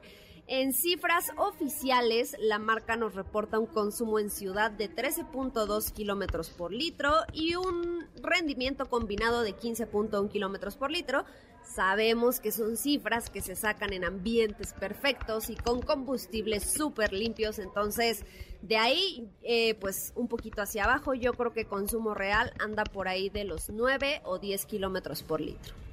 En 0.50 0.72
cifras 0.72 1.30
oficiales, 1.36 2.34
la 2.40 2.58
marca 2.58 2.96
nos 2.96 3.14
reporta 3.14 3.58
un 3.58 3.66
consumo 3.66 4.18
en 4.18 4.30
ciudad 4.30 4.70
de 4.70 4.90
13.2 4.90 5.92
kilómetros 5.92 6.48
por 6.48 6.72
litro 6.72 7.12
y 7.34 7.54
un 7.54 8.06
rendimiento 8.22 8.86
combinado 8.88 9.42
de 9.42 9.54
15.1 9.54 10.30
kilómetros 10.30 10.74
por 10.76 10.90
litro. 10.90 11.26
Sabemos 11.62 12.40
que 12.40 12.50
son 12.50 12.78
cifras 12.78 13.28
que 13.28 13.42
se 13.42 13.56
sacan 13.56 13.92
en 13.92 14.06
ambientes 14.06 14.72
perfectos 14.72 15.50
y 15.50 15.54
con 15.54 15.82
combustibles 15.82 16.72
súper 16.72 17.12
limpios, 17.12 17.58
entonces 17.58 18.24
de 18.62 18.78
ahí, 18.78 19.30
eh, 19.42 19.74
pues 19.74 20.14
un 20.16 20.28
poquito 20.28 20.62
hacia 20.62 20.84
abajo, 20.84 21.12
yo 21.12 21.34
creo 21.34 21.52
que 21.52 21.66
consumo 21.66 22.14
real 22.14 22.54
anda 22.58 22.84
por 22.84 23.06
ahí 23.06 23.28
de 23.28 23.44
los 23.44 23.68
9 23.68 24.22
o 24.24 24.38
10 24.38 24.64
kilómetros 24.64 25.22
por 25.22 25.42
litro. 25.42 25.87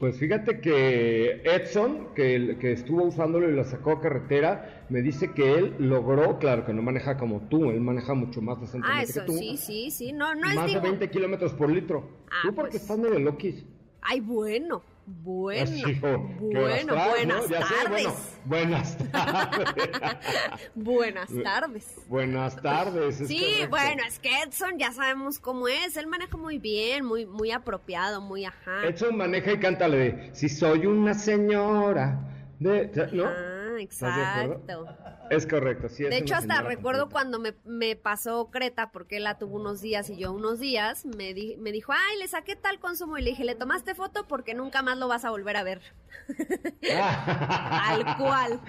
Pues 0.00 0.18
fíjate 0.18 0.60
que 0.62 1.42
Edson, 1.44 2.14
que, 2.14 2.56
que 2.58 2.72
estuvo 2.72 3.04
usándolo 3.04 3.50
y 3.50 3.54
la 3.54 3.64
sacó 3.64 3.92
a 3.92 4.00
carretera, 4.00 4.86
me 4.88 5.02
dice 5.02 5.32
que 5.34 5.52
él 5.58 5.74
logró, 5.78 6.38
claro 6.38 6.64
que 6.64 6.72
no 6.72 6.80
maneja 6.80 7.18
como 7.18 7.42
tú, 7.50 7.70
él 7.70 7.82
maneja 7.82 8.14
mucho 8.14 8.40
más 8.40 8.58
decentemente 8.58 8.98
Ah, 8.98 9.02
eso 9.02 9.20
que 9.20 9.26
tú. 9.26 9.32
sí, 9.34 9.58
sí, 9.58 9.90
sí, 9.90 10.12
no, 10.12 10.34
no 10.34 10.48
es 10.48 10.54
más 10.56 10.64
de 10.68 10.70
digo- 10.72 10.82
20 10.84 11.10
kilómetros 11.10 11.52
por 11.52 11.68
litro. 11.70 12.08
Ah, 12.30 12.38
tú 12.44 12.54
porque 12.54 12.70
pues. 12.70 12.82
estás 12.82 12.96
medio 12.98 13.18
loquis. 13.18 13.62
Ay, 14.00 14.20
bueno, 14.20 14.82
bueno, 15.22 15.62
Así, 15.62 15.82
oh, 16.02 16.28
¿qué 16.50 16.58
horas 16.58 16.86
bueno, 16.86 17.10
buenas 17.10 17.48
tardes. 17.48 18.38
buenas 18.44 18.96
tardes. 19.10 19.80
Buenas 20.74 21.28
tardes. 21.42 21.96
buenas 22.08 22.56
tardes. 22.62 23.20
es 23.20 23.28
Sí, 23.28 23.40
correcto. 23.40 23.68
bueno, 23.70 24.02
es 24.06 24.18
que 24.18 24.30
Edson 24.42 24.78
ya 24.78 24.92
sabemos 24.92 25.38
cómo 25.38 25.68
es, 25.68 25.96
él 25.96 26.06
maneja 26.06 26.36
muy 26.36 26.58
bien, 26.58 27.04
muy, 27.04 27.26
muy 27.26 27.50
apropiado, 27.50 28.20
muy 28.20 28.44
ajá. 28.44 28.86
Edson 28.86 29.16
maneja 29.16 29.52
y 29.52 29.58
cántale 29.58 29.96
de 29.98 30.30
Si 30.34 30.48
soy 30.48 30.86
una 30.86 31.14
señora. 31.14 32.20
De, 32.60 32.90
¿No? 33.12 33.26
Ah, 33.26 33.76
exacto. 33.78 34.86
Es 35.30 35.46
correcto, 35.46 35.88
sí. 35.88 36.04
es 36.04 36.10
De 36.10 36.18
hecho, 36.18 36.34
hasta 36.34 36.60
recuerdo 36.62 37.02
completa. 37.04 37.12
cuando 37.30 37.38
me, 37.38 37.54
me 37.64 37.96
pasó 37.96 38.50
Creta, 38.50 38.90
porque 38.90 39.16
él 39.18 39.24
la 39.24 39.38
tuvo 39.38 39.56
unos 39.56 39.80
días 39.80 40.10
y 40.10 40.16
yo 40.16 40.32
unos 40.32 40.58
días, 40.58 41.06
me, 41.06 41.32
di- 41.34 41.56
me 41.56 41.70
dijo, 41.72 41.92
ay, 41.92 42.18
le 42.18 42.26
saqué 42.28 42.56
tal 42.56 42.80
consumo 42.80 43.16
y 43.16 43.22
le 43.22 43.30
dije, 43.30 43.44
¿le 43.44 43.54
tomaste 43.54 43.94
foto? 43.94 44.26
Porque 44.26 44.54
nunca 44.54 44.82
más 44.82 44.98
lo 44.98 45.06
vas 45.08 45.24
a 45.24 45.30
volver 45.30 45.56
a 45.56 45.62
ver. 45.62 45.80
Tal 46.82 48.16
cual. 48.16 48.60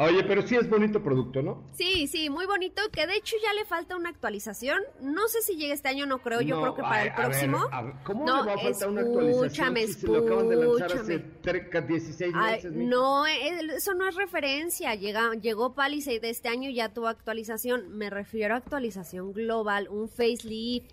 Oye, 0.00 0.22
pero 0.22 0.42
sí 0.42 0.54
es 0.54 0.70
bonito 0.70 1.02
producto, 1.02 1.42
¿no? 1.42 1.64
Sí, 1.74 2.06
sí, 2.06 2.30
muy 2.30 2.46
bonito, 2.46 2.80
que 2.92 3.04
de 3.08 3.16
hecho 3.16 3.34
ya 3.42 3.52
le 3.54 3.64
falta 3.64 3.96
una 3.96 4.10
actualización. 4.10 4.80
No 5.00 5.26
sé 5.26 5.42
si 5.42 5.56
llega 5.56 5.74
este 5.74 5.88
año, 5.88 6.06
no 6.06 6.18
creo, 6.18 6.40
yo 6.40 6.54
No, 6.54 6.62
creo 6.62 6.74
que 6.76 6.82
para 6.82 7.02
el 7.02 7.08
a 7.08 7.16
ver, 7.16 7.26
próximo. 7.26 7.58
a 7.72 7.82
ver, 7.82 7.94
¿Cómo 8.04 8.24
No, 8.24 8.44
le 8.44 8.46
va 8.46 8.54
a 8.54 8.58
faltar 8.58 8.88
una 8.90 9.00
actualización 9.00 9.44
escúchame, 9.76 9.86
si 9.88 9.92
se 9.94 10.06
lo 10.06 10.18
acaban 10.18 10.48
de 10.50 10.56
lanzar 10.56 10.92
hace 10.92 11.14
escúchame. 11.16 11.42
tre- 11.42 11.86
16 11.88 12.32
Ay, 12.36 12.54
meses? 12.54 12.72
no, 12.74 13.26
eh, 13.26 13.58
eso 13.76 13.94
no 13.94 14.06
es 14.08 14.14
referencia. 14.14 14.94
Llega, 14.94 15.34
llegó 15.34 15.74
Palisade 15.74 16.20
de 16.20 16.30
este 16.30 16.48
año 16.48 16.70
y 16.70 16.74
ya 16.74 16.90
tuvo 16.94 17.08
actualización. 17.08 17.88
Me 17.98 18.08
refiero 18.08 18.54
a 18.54 18.58
actualización 18.58 19.32
global, 19.32 19.88
un 19.90 20.08
facelift, 20.08 20.92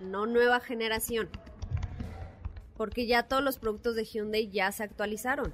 no 0.00 0.24
nueva 0.24 0.60
generación. 0.60 1.28
Porque 2.78 3.06
ya 3.06 3.24
todos 3.24 3.42
los 3.42 3.58
productos 3.58 3.96
de 3.96 4.04
Hyundai 4.04 4.48
ya 4.50 4.72
se 4.72 4.82
actualizaron. 4.82 5.52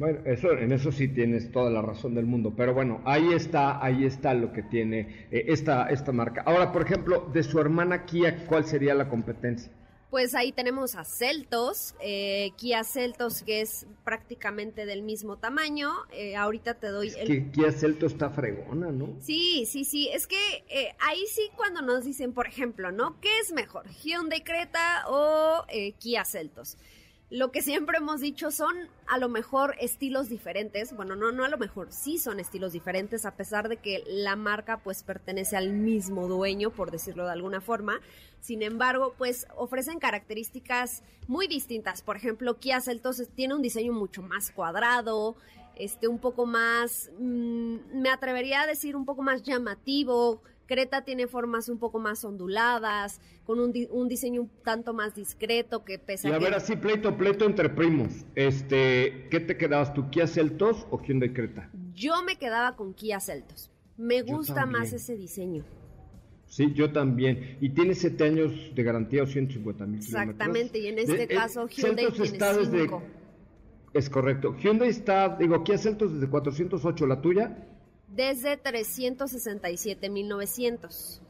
Bueno, 0.00 0.20
eso, 0.24 0.52
en 0.52 0.72
eso 0.72 0.90
sí 0.90 1.08
tienes 1.08 1.52
toda 1.52 1.70
la 1.70 1.82
razón 1.82 2.14
del 2.14 2.24
mundo, 2.24 2.54
pero 2.56 2.72
bueno, 2.72 3.02
ahí 3.04 3.34
está, 3.34 3.84
ahí 3.84 4.06
está 4.06 4.32
lo 4.32 4.50
que 4.50 4.62
tiene 4.62 5.26
eh, 5.30 5.44
esta, 5.48 5.90
esta 5.90 6.10
marca. 6.10 6.42
Ahora, 6.46 6.72
por 6.72 6.80
ejemplo, 6.80 7.28
de 7.34 7.42
su 7.42 7.60
hermana 7.60 8.06
Kia, 8.06 8.46
¿cuál 8.46 8.64
sería 8.64 8.94
la 8.94 9.10
competencia? 9.10 9.70
Pues 10.08 10.34
ahí 10.34 10.52
tenemos 10.52 10.96
a 10.96 11.04
Celtos, 11.04 11.94
eh, 12.00 12.52
Kia 12.56 12.82
Celtos 12.82 13.42
que 13.42 13.60
es 13.60 13.86
prácticamente 14.02 14.86
del 14.86 15.02
mismo 15.02 15.36
tamaño. 15.36 15.90
Eh, 16.14 16.34
ahorita 16.34 16.80
te 16.80 16.86
doy 16.88 17.12
el... 17.18 17.26
Que 17.26 17.50
Kia 17.50 17.70
Celtos 17.70 18.12
está 18.12 18.30
fregona, 18.30 18.90
¿no? 18.90 19.18
Sí, 19.20 19.66
sí, 19.66 19.84
sí. 19.84 20.08
Es 20.08 20.26
que 20.26 20.64
eh, 20.70 20.94
ahí 21.00 21.26
sí 21.28 21.42
cuando 21.56 21.82
nos 21.82 22.06
dicen, 22.06 22.32
por 22.32 22.46
ejemplo, 22.46 22.90
¿no? 22.90 23.20
¿Qué 23.20 23.28
es 23.40 23.52
mejor? 23.52 23.86
¿Hyundai 24.02 24.42
Creta 24.42 25.04
o 25.08 25.66
Kia 25.98 26.24
Celtos? 26.24 26.78
Lo 27.30 27.52
que 27.52 27.62
siempre 27.62 27.98
hemos 27.98 28.20
dicho 28.20 28.50
son 28.50 28.76
a 29.06 29.16
lo 29.16 29.28
mejor 29.28 29.76
estilos 29.80 30.28
diferentes. 30.28 30.94
Bueno, 30.94 31.14
no, 31.14 31.30
no 31.30 31.44
a 31.44 31.48
lo 31.48 31.58
mejor, 31.58 31.92
sí 31.92 32.18
son 32.18 32.40
estilos 32.40 32.72
diferentes, 32.72 33.24
a 33.24 33.36
pesar 33.36 33.68
de 33.68 33.76
que 33.76 34.02
la 34.08 34.34
marca 34.34 34.78
pues 34.78 35.04
pertenece 35.04 35.56
al 35.56 35.72
mismo 35.72 36.26
dueño, 36.26 36.70
por 36.70 36.90
decirlo 36.90 37.24
de 37.24 37.32
alguna 37.32 37.60
forma. 37.60 38.00
Sin 38.40 38.62
embargo, 38.62 39.14
pues 39.16 39.46
ofrecen 39.56 40.00
características 40.00 41.04
muy 41.28 41.46
distintas. 41.46 42.02
Por 42.02 42.16
ejemplo, 42.16 42.58
Kia 42.58 42.80
Celtos 42.80 43.22
tiene 43.36 43.54
un 43.54 43.62
diseño 43.62 43.92
mucho 43.92 44.22
más 44.22 44.50
cuadrado, 44.50 45.36
este, 45.76 46.08
un 46.08 46.18
poco 46.18 46.46
más, 46.46 47.10
mm, 47.18 47.76
me 47.94 48.10
atrevería 48.10 48.62
a 48.62 48.66
decir 48.66 48.96
un 48.96 49.04
poco 49.04 49.22
más 49.22 49.44
llamativo, 49.44 50.42
Creta 50.70 51.02
tiene 51.02 51.26
formas 51.26 51.68
un 51.68 51.78
poco 51.80 51.98
más 51.98 52.24
onduladas, 52.24 53.20
con 53.44 53.58
un, 53.58 53.74
un 53.90 54.06
diseño 54.06 54.42
un 54.42 54.50
tanto 54.62 54.94
más 54.94 55.16
discreto 55.16 55.84
que 55.84 55.98
pesa. 55.98 56.28
Y 56.28 56.32
a 56.32 56.38
ver, 56.38 56.54
así 56.54 56.76
pleito, 56.76 57.16
pleito 57.16 57.44
entre 57.44 57.70
primos. 57.70 58.24
Este, 58.36 59.26
¿qué 59.32 59.40
te 59.40 59.56
quedabas 59.56 59.92
tú, 59.92 60.08
Kia 60.10 60.28
Celtos 60.28 60.86
o 60.92 61.02
Hyundai 61.02 61.32
Creta? 61.32 61.68
Yo 61.92 62.22
me 62.22 62.36
quedaba 62.36 62.76
con 62.76 62.94
Kia 62.94 63.18
Celtos. 63.18 63.68
Me 63.96 64.22
gusta 64.22 64.64
más 64.64 64.92
ese 64.92 65.16
diseño. 65.16 65.64
Sí, 66.46 66.72
yo 66.72 66.92
también. 66.92 67.58
Y 67.60 67.70
tiene 67.70 67.96
7 67.96 68.22
años 68.22 68.52
de 68.72 68.82
garantía 68.84 69.24
o 69.24 69.26
150 69.26 69.86
mil 69.86 69.98
Exactamente, 69.98 70.78
y 70.78 70.86
en 70.86 71.00
este 71.00 71.26
caso 71.26 71.66
Hyundai 71.66 72.12
tiene 72.12 72.24
está 72.26 72.56
desde, 72.56 72.88
Es 73.92 74.08
correcto. 74.08 74.54
Hyundai 74.56 74.88
está, 74.88 75.36
digo, 75.36 75.64
Kia 75.64 75.78
Celtos 75.78 76.14
desde 76.14 76.28
408, 76.28 77.06
¿la 77.08 77.20
tuya? 77.20 77.56
Desde 78.10 78.62
367.900. 78.62 81.22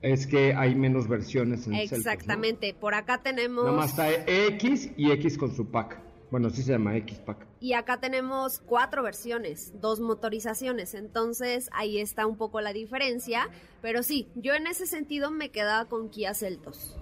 Es 0.00 0.26
que 0.26 0.54
hay 0.54 0.74
menos 0.74 1.06
versiones 1.06 1.66
en 1.66 1.74
Exactamente, 1.74 2.74
por 2.74 2.94
acá 2.94 3.22
tenemos... 3.22 3.64
Nada 3.64 3.76
más 3.76 3.90
está 3.90 4.10
X 4.10 4.90
y 4.96 5.10
X 5.12 5.36
con 5.38 5.54
su 5.54 5.70
pack. 5.70 6.00
Bueno, 6.32 6.50
sí 6.50 6.62
se 6.62 6.72
llama 6.72 6.96
X 6.96 7.18
pack. 7.18 7.46
Y 7.60 7.74
acá 7.74 8.00
tenemos 8.00 8.58
cuatro 8.60 9.04
versiones, 9.04 9.72
dos 9.80 10.00
motorizaciones, 10.00 10.94
entonces 10.94 11.70
ahí 11.72 11.98
está 11.98 12.26
un 12.26 12.36
poco 12.36 12.60
la 12.60 12.72
diferencia, 12.72 13.48
pero 13.80 14.02
sí, 14.02 14.26
yo 14.34 14.54
en 14.54 14.66
ese 14.66 14.86
sentido 14.86 15.30
me 15.30 15.50
quedaba 15.50 15.84
con 15.88 16.08
Kia 16.08 16.34
Celtos. 16.34 16.98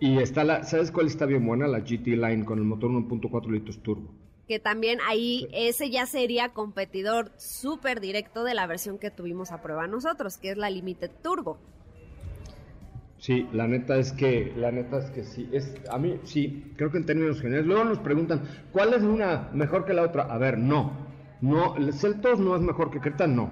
Y 0.00 0.18
está 0.18 0.44
la, 0.44 0.64
¿sabes 0.64 0.90
cuál 0.90 1.06
está 1.06 1.24
bien 1.26 1.46
buena? 1.46 1.68
La 1.68 1.78
GT 1.78 2.08
Line 2.08 2.44
con 2.44 2.58
el 2.58 2.64
motor 2.64 2.90
1.4 2.90 3.50
litros 3.50 3.82
turbo 3.82 4.12
que 4.52 4.58
también 4.58 4.98
ahí 5.08 5.48
ese 5.50 5.88
ya 5.88 6.04
sería 6.04 6.50
competidor 6.50 7.32
súper 7.38 8.00
directo 8.00 8.44
de 8.44 8.52
la 8.52 8.66
versión 8.66 8.98
que 8.98 9.10
tuvimos 9.10 9.50
a 9.50 9.62
prueba 9.62 9.86
nosotros, 9.86 10.36
que 10.36 10.50
es 10.50 10.58
la 10.58 10.68
Limited 10.68 11.10
Turbo. 11.22 11.56
Sí, 13.16 13.48
la 13.54 13.66
neta 13.66 13.96
es 13.96 14.12
que, 14.12 14.52
la 14.54 14.70
neta 14.70 14.98
es 14.98 15.10
que 15.10 15.24
sí, 15.24 15.48
es, 15.52 15.74
a 15.90 15.96
mí 15.96 16.20
sí, 16.24 16.70
creo 16.76 16.90
que 16.90 16.98
en 16.98 17.06
términos 17.06 17.40
generales, 17.40 17.66
luego 17.66 17.84
nos 17.84 17.98
preguntan, 18.00 18.42
¿cuál 18.72 18.92
es 18.92 19.02
una 19.02 19.48
mejor 19.54 19.86
que 19.86 19.94
la 19.94 20.02
otra? 20.02 20.24
A 20.24 20.36
ver, 20.36 20.58
no, 20.58 20.92
no, 21.40 21.74
Celtos 21.90 22.38
no 22.38 22.54
es 22.54 22.60
mejor 22.60 22.90
que 22.90 23.00
Creta, 23.00 23.26
no, 23.26 23.50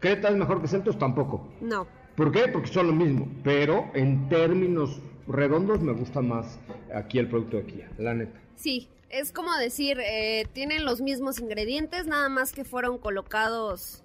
Creta 0.00 0.28
es 0.28 0.36
mejor 0.36 0.60
que 0.60 0.68
Celtos, 0.68 0.98
tampoco. 0.98 1.48
No. 1.62 1.86
¿Por 2.14 2.30
qué? 2.30 2.48
Porque 2.52 2.68
son 2.68 2.88
lo 2.88 2.92
mismo, 2.92 3.26
pero 3.42 3.86
en 3.94 4.28
términos 4.28 5.00
redondos 5.28 5.80
me 5.80 5.94
gusta 5.94 6.20
más 6.20 6.60
aquí 6.94 7.18
el 7.18 7.26
producto 7.26 7.56
de 7.56 7.64
Kia, 7.64 7.90
la 7.96 8.12
neta. 8.12 8.38
Sí, 8.54 8.90
es 9.10 9.32
como 9.32 9.56
decir, 9.56 9.98
eh, 10.00 10.46
tienen 10.52 10.84
los 10.84 11.00
mismos 11.00 11.38
ingredientes, 11.38 12.06
nada 12.06 12.28
más 12.28 12.52
que 12.52 12.64
fueron 12.64 12.98
colocados, 12.98 14.02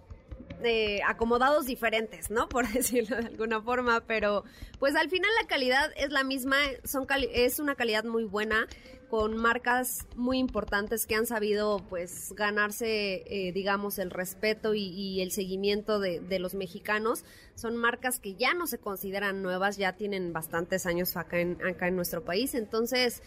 eh, 0.63 0.99
acomodados 1.07 1.65
diferentes, 1.65 2.29
¿no? 2.29 2.47
Por 2.49 2.67
decirlo 2.67 3.17
de 3.17 3.27
alguna 3.27 3.61
forma, 3.61 4.01
pero 4.01 4.43
pues 4.79 4.95
al 4.95 5.09
final 5.09 5.29
la 5.41 5.47
calidad 5.47 5.91
es 5.97 6.11
la 6.11 6.23
misma, 6.23 6.57
son 6.83 7.07
es 7.33 7.59
una 7.59 7.75
calidad 7.75 8.03
muy 8.03 8.25
buena 8.25 8.67
con 9.09 9.35
marcas 9.35 10.07
muy 10.15 10.37
importantes 10.37 11.05
que 11.05 11.15
han 11.15 11.25
sabido 11.25 11.85
pues 11.89 12.31
ganarse 12.33 13.23
eh, 13.27 13.51
digamos 13.51 13.99
el 13.99 14.09
respeto 14.09 14.73
y, 14.73 15.19
el 15.19 15.31
seguimiento 15.31 15.99
de, 15.99 16.21
de, 16.21 16.39
los 16.39 16.53
mexicanos 16.53 17.25
son 17.55 17.75
marcas 17.75 18.21
que 18.21 18.35
ya 18.35 18.53
no 18.53 18.67
se 18.67 18.77
consideran 18.77 19.41
nuevas 19.41 19.75
ya 19.75 19.97
tienen 19.97 20.31
bastantes 20.31 20.85
años 20.85 21.17
acá 21.17 21.41
en 21.41 21.61
acá 21.61 21.89
en 21.89 21.97
nuestro 21.97 22.23
país 22.23 22.55
entonces 22.55 23.21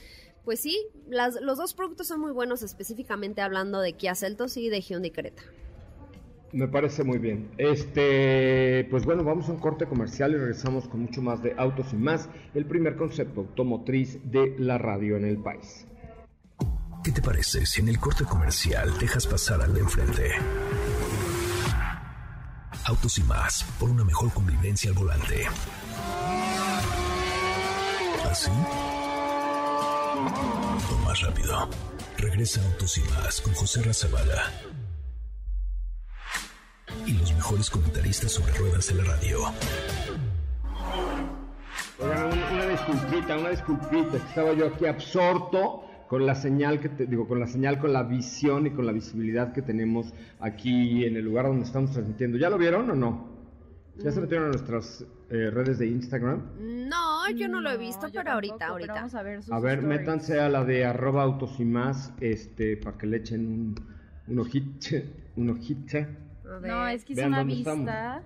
pues 0.45 0.61
sí, 0.61 0.87
los 1.09 1.59
dos 1.59 1.75
productos 1.75 2.07
son 2.07 2.21
muy 2.21 2.33
buenos, 2.33 2.63
específicamente 2.63 3.41
hablando 3.41 3.81
de 3.81 3.95
Kia 3.95 4.15
Celtos 4.15 4.57
y 4.57 4.69
de 4.69 4.81
Hyundai 4.81 5.11
Creta. 5.11 5.43
Me 6.53 6.69
parece 6.69 7.03
muy 7.03 7.19
bien. 7.19 7.51
Este, 7.59 8.87
pues 8.89 9.05
bueno, 9.05 9.25
vamos 9.25 9.49
a 9.49 9.53
un 9.53 9.59
corte 9.59 9.87
comercial 9.87 10.33
y 10.33 10.37
regresamos 10.37 10.87
con 10.87 11.01
mucho 11.01 11.21
más 11.21 11.43
de 11.43 11.55
autos 11.57 11.93
y 11.93 11.97
más, 11.97 12.29
el 12.55 12.65
primer 12.65 12.97
concepto 12.97 13.41
automotriz 13.41 14.21
de 14.31 14.55
la 14.59 14.79
radio 14.79 15.17
en 15.17 15.25
el 15.25 15.39
país. 15.39 15.87
¿Qué 17.03 17.11
te 17.11 17.21
parece 17.21 17.67
si 17.67 17.81
en 17.81 17.89
el 17.89 17.99
corte 17.99 18.25
comercial 18.25 18.97
dejas 18.99 19.27
pasar 19.27 19.63
al 19.63 19.75
de 19.75 19.81
enfrente? 19.81 20.31
Autos 22.85 23.19
y 23.19 23.23
más, 23.25 23.65
por 23.81 23.91
una 23.91 24.05
mejor 24.05 24.33
convivencia 24.33 24.91
al 24.91 24.97
volante. 24.97 25.47
¿Así? 28.31 28.51
O 30.15 31.05
más 31.05 31.21
rápido. 31.23 31.69
Regresa 32.19 32.65
Autos 32.65 32.99
y 32.99 33.01
más 33.11 33.41
con 33.41 33.53
José 33.55 33.83
Razabala. 33.83 34.45
Y 37.05 37.15
los 37.15 37.35
mejores 37.35 37.69
comentaristas 37.69 38.31
sobre 38.31 38.53
ruedas 38.53 38.87
de 38.89 38.95
la 38.95 39.05
radio. 39.05 39.41
una 42.01 42.67
disculpita, 42.69 43.39
una 43.39 43.51
disculpita. 43.51 44.17
Estaba 44.19 44.53
yo 44.53 44.69
aquí 44.69 44.87
absorto 44.87 45.83
con 46.09 46.27
la 46.27 46.37
señal 46.37 46.79
que 46.79 46.91
te 46.91 47.07
digo, 47.07 47.27
con 47.27 47.41
la 47.41 47.49
señal, 47.49 47.81
con 47.81 47.93
la 47.93 48.05
visión 48.05 48.69
y 48.69 48.71
con 48.71 48.87
la 48.87 48.93
visibilidad 48.93 49.53
que 49.53 49.63
tenemos 49.63 50.15
aquí 50.39 51.05
en 51.05 51.17
el 51.17 51.25
lugar 51.25 51.47
donde 51.47 51.65
estamos 51.65 51.91
transmitiendo. 51.91 52.39
¿Ya 52.39 52.51
lo 52.51 52.59
vieron 52.59 52.89
o 52.89 52.95
no? 52.95 53.35
¿Ya 53.97 54.13
se 54.13 54.21
metieron 54.21 54.47
a 54.47 54.51
nuestras 54.51 55.05
eh, 55.31 55.51
redes 55.51 55.79
de 55.79 55.87
Instagram? 55.87 56.43
No, 56.89 57.29
yo 57.31 57.49
no 57.49 57.61
lo 57.61 57.71
he 57.71 57.77
visto, 57.77 58.09
pero 58.13 58.33
ahorita, 58.33 58.67
ahorita. 58.69 58.95
Vamos 58.95 59.15
a 59.15 59.23
ver, 59.23 59.41
a 59.51 59.61
ver 59.61 59.83
métanse 59.83 60.41
a 60.41 60.49
la 60.49 60.65
de 60.65 60.85
arroba 60.85 61.23
autos 61.23 61.59
y 61.59 61.65
más, 61.65 62.13
este, 62.21 62.77
para 62.77 62.99
que 62.99 63.07
le 63.07 63.17
echen 63.19 63.47
un, 63.47 63.75
un 64.29 64.39
ojito, 64.39 64.97
un 65.37 65.51
ojito. 65.51 65.99
No, 66.63 66.87
es 66.89 67.05
que 67.05 67.15
es 67.15 67.25
una 67.25 67.43
vista. 67.43 68.23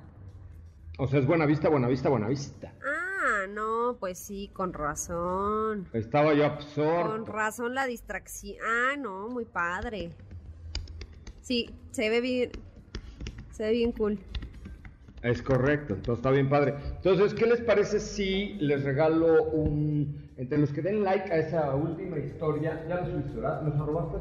O 0.99 1.07
sea, 1.07 1.21
es 1.21 1.27
buena 1.27 1.47
vista, 1.47 1.69
buena 1.69 1.87
vista, 1.87 2.09
buena 2.09 2.27
vista. 2.27 2.73
Ah, 2.85 3.47
no, 3.49 3.97
pues 4.01 4.19
sí, 4.19 4.51
con 4.53 4.73
razón. 4.73 5.87
Estaba 5.93 6.35
yo 6.35 6.45
absorto. 6.45 7.11
Con 7.13 7.27
razón 7.27 7.75
la 7.75 7.87
distracción. 7.87 8.57
Ah, 8.67 8.97
no, 8.99 9.29
muy 9.29 9.45
padre. 9.45 10.11
Sí, 11.41 11.71
se 11.93 12.11
ve 12.11 12.21
bien. 12.21 12.51
Se 13.53 13.63
ve 13.63 13.71
bien 13.71 13.93
cool. 13.93 14.19
Es 15.23 15.43
correcto, 15.43 15.95
entonces 15.95 16.21
está 16.21 16.31
bien 16.31 16.49
padre. 16.49 16.75
Entonces, 16.97 17.35
¿qué 17.35 17.47
les 17.47 17.61
parece 17.61 18.01
si 18.01 18.55
les 18.61 18.85
regalo 18.85 19.45
un... 19.51 20.29
Entre 20.37 20.57
los 20.59 20.73
que 20.73 20.83
den 20.83 21.03
like 21.03 21.33
a 21.33 21.39
esa 21.39 21.75
última 21.75 22.19
historia, 22.19 22.85
ya 22.89 23.01
lo 23.01 23.07
subiste, 23.07 23.35
¿verdad? 23.35 23.63
¿Nos 23.63 23.79
robaste 23.85 24.19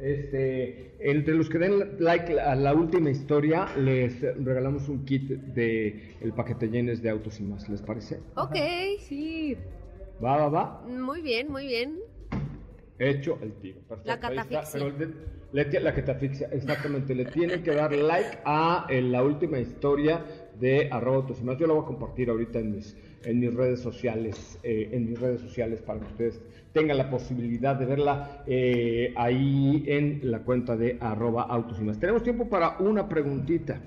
este, 0.00 0.94
entre 0.98 1.34
los 1.34 1.50
que 1.50 1.58
den 1.58 1.96
like 1.98 2.40
a 2.40 2.54
la 2.54 2.72
última 2.72 3.10
historia, 3.10 3.66
les 3.76 4.22
regalamos 4.22 4.88
un 4.88 5.04
kit 5.04 5.28
de 5.28 6.16
el 6.22 6.32
paquete 6.32 6.68
llenes 6.68 7.02
de 7.02 7.10
autos 7.10 7.38
y 7.38 7.42
más, 7.42 7.68
¿les 7.68 7.82
parece? 7.82 8.18
Ok, 8.36 8.56
sí. 9.00 9.56
Va, 10.24 10.38
va, 10.38 10.48
va. 10.48 10.82
Muy 10.88 11.20
bien, 11.20 11.52
muy 11.52 11.66
bien. 11.66 11.98
Hecho 13.00 13.38
el 13.40 13.54
tiro. 13.54 13.80
La 14.04 14.20
catafixia. 14.20 15.80
la 15.80 15.94
catafixia, 15.94 16.48
exactamente. 16.52 17.14
le 17.14 17.24
tienen 17.24 17.62
que 17.62 17.70
dar 17.70 17.92
like 17.92 18.40
a 18.44 18.86
la 18.90 19.22
última 19.22 19.58
historia 19.58 20.22
de 20.60 20.90
arroba 20.92 21.26
más. 21.42 21.56
Yo 21.56 21.66
la 21.66 21.72
voy 21.72 21.82
a 21.82 21.86
compartir 21.86 22.28
ahorita 22.28 22.58
en 22.58 22.72
mis, 22.72 22.94
en 23.24 23.40
mis 23.40 23.54
redes 23.54 23.80
sociales, 23.80 24.58
eh, 24.62 24.90
en 24.92 25.08
mis 25.08 25.18
redes 25.18 25.40
sociales 25.40 25.80
para 25.80 26.00
que 26.00 26.06
ustedes 26.08 26.40
tengan 26.74 26.98
la 26.98 27.08
posibilidad 27.08 27.74
de 27.74 27.86
verla 27.86 28.42
eh, 28.46 29.14
ahí 29.16 29.82
en 29.86 30.20
la 30.30 30.40
cuenta 30.40 30.76
de 30.76 30.98
arroba 31.00 31.44
autos 31.44 31.80
más. 31.80 31.98
Tenemos 31.98 32.22
tiempo 32.22 32.50
para 32.50 32.76
una 32.80 33.08
preguntita. 33.08 33.80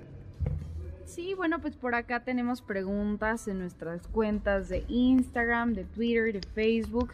Sí, 1.06 1.36
bueno, 1.36 1.62
pues 1.62 1.76
por 1.76 1.93
acá 1.93 2.23
tenemos 2.23 2.63
preguntas 2.63 3.47
en 3.47 3.60
nuestras 3.60 4.08
cuentas 4.08 4.69
de 4.69 4.84
Instagram, 4.88 5.76
de 5.76 5.84
Twitter, 5.84 6.34
de 6.34 6.41
Facebook. 6.56 7.13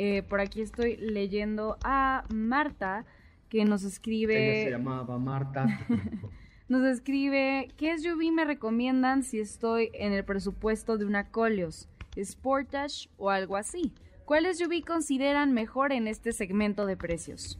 Eh, 0.00 0.22
por 0.22 0.40
aquí 0.40 0.60
estoy 0.60 0.96
leyendo 0.96 1.76
a 1.82 2.24
Marta 2.32 3.04
que 3.48 3.64
nos 3.64 3.82
escribe... 3.82 4.62
se 4.62 4.70
llamaba 4.70 5.18
Marta. 5.18 5.66
nos 6.68 6.86
escribe, 6.86 7.66
¿qué 7.76 7.98
SUV 7.98 8.30
me 8.32 8.44
recomiendan 8.44 9.24
si 9.24 9.40
estoy 9.40 9.90
en 9.94 10.12
el 10.12 10.24
presupuesto 10.24 10.98
de 10.98 11.04
una 11.04 11.32
Colios? 11.32 11.88
Sportage 12.16 13.08
o 13.16 13.30
algo 13.30 13.56
así. 13.56 13.92
¿Cuáles 14.24 14.58
SUV 14.58 14.84
consideran 14.86 15.52
mejor 15.52 15.90
en 15.90 16.06
este 16.06 16.30
segmento 16.30 16.86
de 16.86 16.96
precios? 16.96 17.58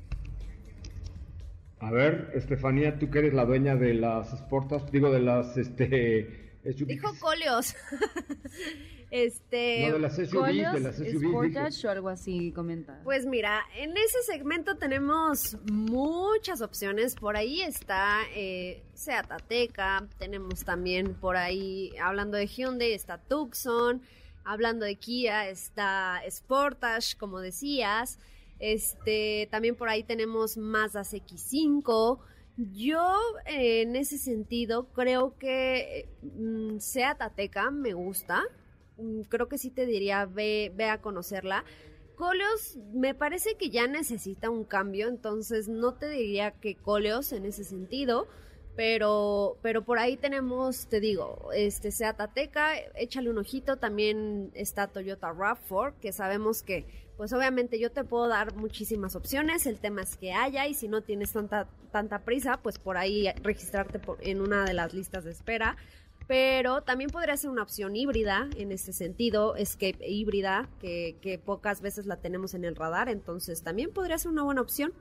A 1.80 1.90
ver, 1.90 2.30
Estefanía, 2.36 3.00
tú 3.00 3.10
que 3.10 3.18
eres 3.18 3.34
la 3.34 3.46
dueña 3.46 3.74
de 3.74 3.94
las 3.94 4.30
Sportas, 4.30 4.88
digo 4.92 5.10
de 5.10 5.20
las 5.20 5.56
este 5.56 6.48
Dijo 6.62 7.12
Coleos. 7.18 7.74
este. 9.10 9.88
No, 9.88 9.94
de 9.94 9.98
las 10.00 10.16
SUVs, 10.16 10.72
de 10.72 10.80
las 10.80 10.96
SUVs. 10.96 11.22
Sportage 11.22 11.86
o 11.86 11.90
algo 11.90 12.08
así, 12.08 12.52
comenta. 12.52 13.00
Pues 13.04 13.26
mira, 13.26 13.62
en 13.76 13.96
ese 13.96 14.22
segmento 14.22 14.76
tenemos 14.76 15.56
muchas 15.70 16.60
opciones. 16.60 17.14
Por 17.14 17.36
ahí 17.36 17.62
está 17.62 18.20
eh, 18.34 18.82
Seat 18.94 19.30
Ateca, 19.30 20.06
tenemos 20.18 20.64
también 20.64 21.14
por 21.14 21.36
ahí, 21.36 21.92
hablando 22.02 22.36
de 22.36 22.46
Hyundai, 22.46 22.92
está 22.92 23.18
Tucson. 23.18 24.02
Hablando 24.44 24.86
de 24.86 24.94
Kia, 24.94 25.50
está 25.50 26.22
Sportage, 26.30 27.18
como 27.18 27.40
decías. 27.40 28.18
Este, 28.58 29.46
también 29.50 29.76
por 29.76 29.90
ahí 29.90 30.02
tenemos 30.02 30.56
Mazda 30.56 31.02
CX5. 31.02 32.18
Yo, 32.56 33.16
en 33.44 33.94
ese 33.94 34.18
sentido, 34.18 34.88
creo 34.92 35.36
que 35.38 36.08
mm, 36.22 36.78
Seat 36.78 37.20
Ateca 37.20 37.70
me 37.70 37.92
gusta. 37.92 38.42
Mm, 38.98 39.22
creo 39.22 39.48
que 39.48 39.58
sí 39.58 39.70
te 39.70 39.86
diría, 39.86 40.26
ve, 40.26 40.72
ve 40.74 40.84
a 40.86 41.00
conocerla. 41.00 41.64
Coleos 42.16 42.76
me 42.92 43.14
parece 43.14 43.54
que 43.56 43.70
ya 43.70 43.86
necesita 43.86 44.50
un 44.50 44.64
cambio, 44.64 45.08
entonces 45.08 45.68
no 45.68 45.94
te 45.94 46.08
diría 46.08 46.50
que 46.50 46.74
Coleos 46.74 47.32
en 47.32 47.46
ese 47.46 47.62
sentido, 47.62 48.26
pero, 48.74 49.56
pero 49.62 49.84
por 49.84 50.00
ahí 50.00 50.16
tenemos, 50.16 50.88
te 50.88 50.98
digo, 50.98 51.50
este 51.54 51.92
Seat 51.92 52.20
Ateca, 52.20 52.76
échale 52.96 53.30
un 53.30 53.38
ojito, 53.38 53.76
también 53.76 54.50
está 54.54 54.88
Toyota 54.88 55.32
RAV4, 55.32 55.94
que 56.00 56.12
sabemos 56.12 56.62
que 56.62 56.86
pues 57.16 57.32
obviamente 57.32 57.80
yo 57.80 57.90
te 57.90 58.04
puedo 58.04 58.28
dar 58.28 58.54
muchísimas 58.54 59.16
opciones, 59.16 59.66
el 59.66 59.80
tema 59.80 60.02
es 60.02 60.16
que 60.16 60.32
haya 60.32 60.68
y 60.68 60.74
si 60.74 60.86
no 60.86 61.02
tienes 61.02 61.32
tanta, 61.32 61.68
tanta 61.90 62.20
prisa, 62.20 62.60
pues 62.62 62.78
por 62.78 62.96
ahí 62.96 63.28
registrarte 63.42 64.00
en 64.20 64.40
una 64.40 64.64
de 64.64 64.74
las 64.74 64.94
listas 64.94 65.24
de 65.24 65.32
espera. 65.32 65.76
Pero 66.28 66.82
también 66.82 67.10
podría 67.10 67.36
ser 67.36 67.50
una 67.50 67.62
opción 67.62 67.96
híbrida 67.96 68.48
en 68.56 68.70
ese 68.70 68.92
sentido, 68.92 69.56
Escape 69.56 70.06
híbrida, 70.06 70.68
que, 70.78 71.16
que 71.20 71.38
pocas 71.38 71.80
veces 71.80 72.06
la 72.06 72.16
tenemos 72.16 72.54
en 72.54 72.64
el 72.64 72.76
radar, 72.76 73.08
entonces 73.08 73.62
también 73.62 73.90
podría 73.90 74.18
ser 74.18 74.30
una 74.30 74.44
buena 74.44 74.60
opción. 74.60 74.92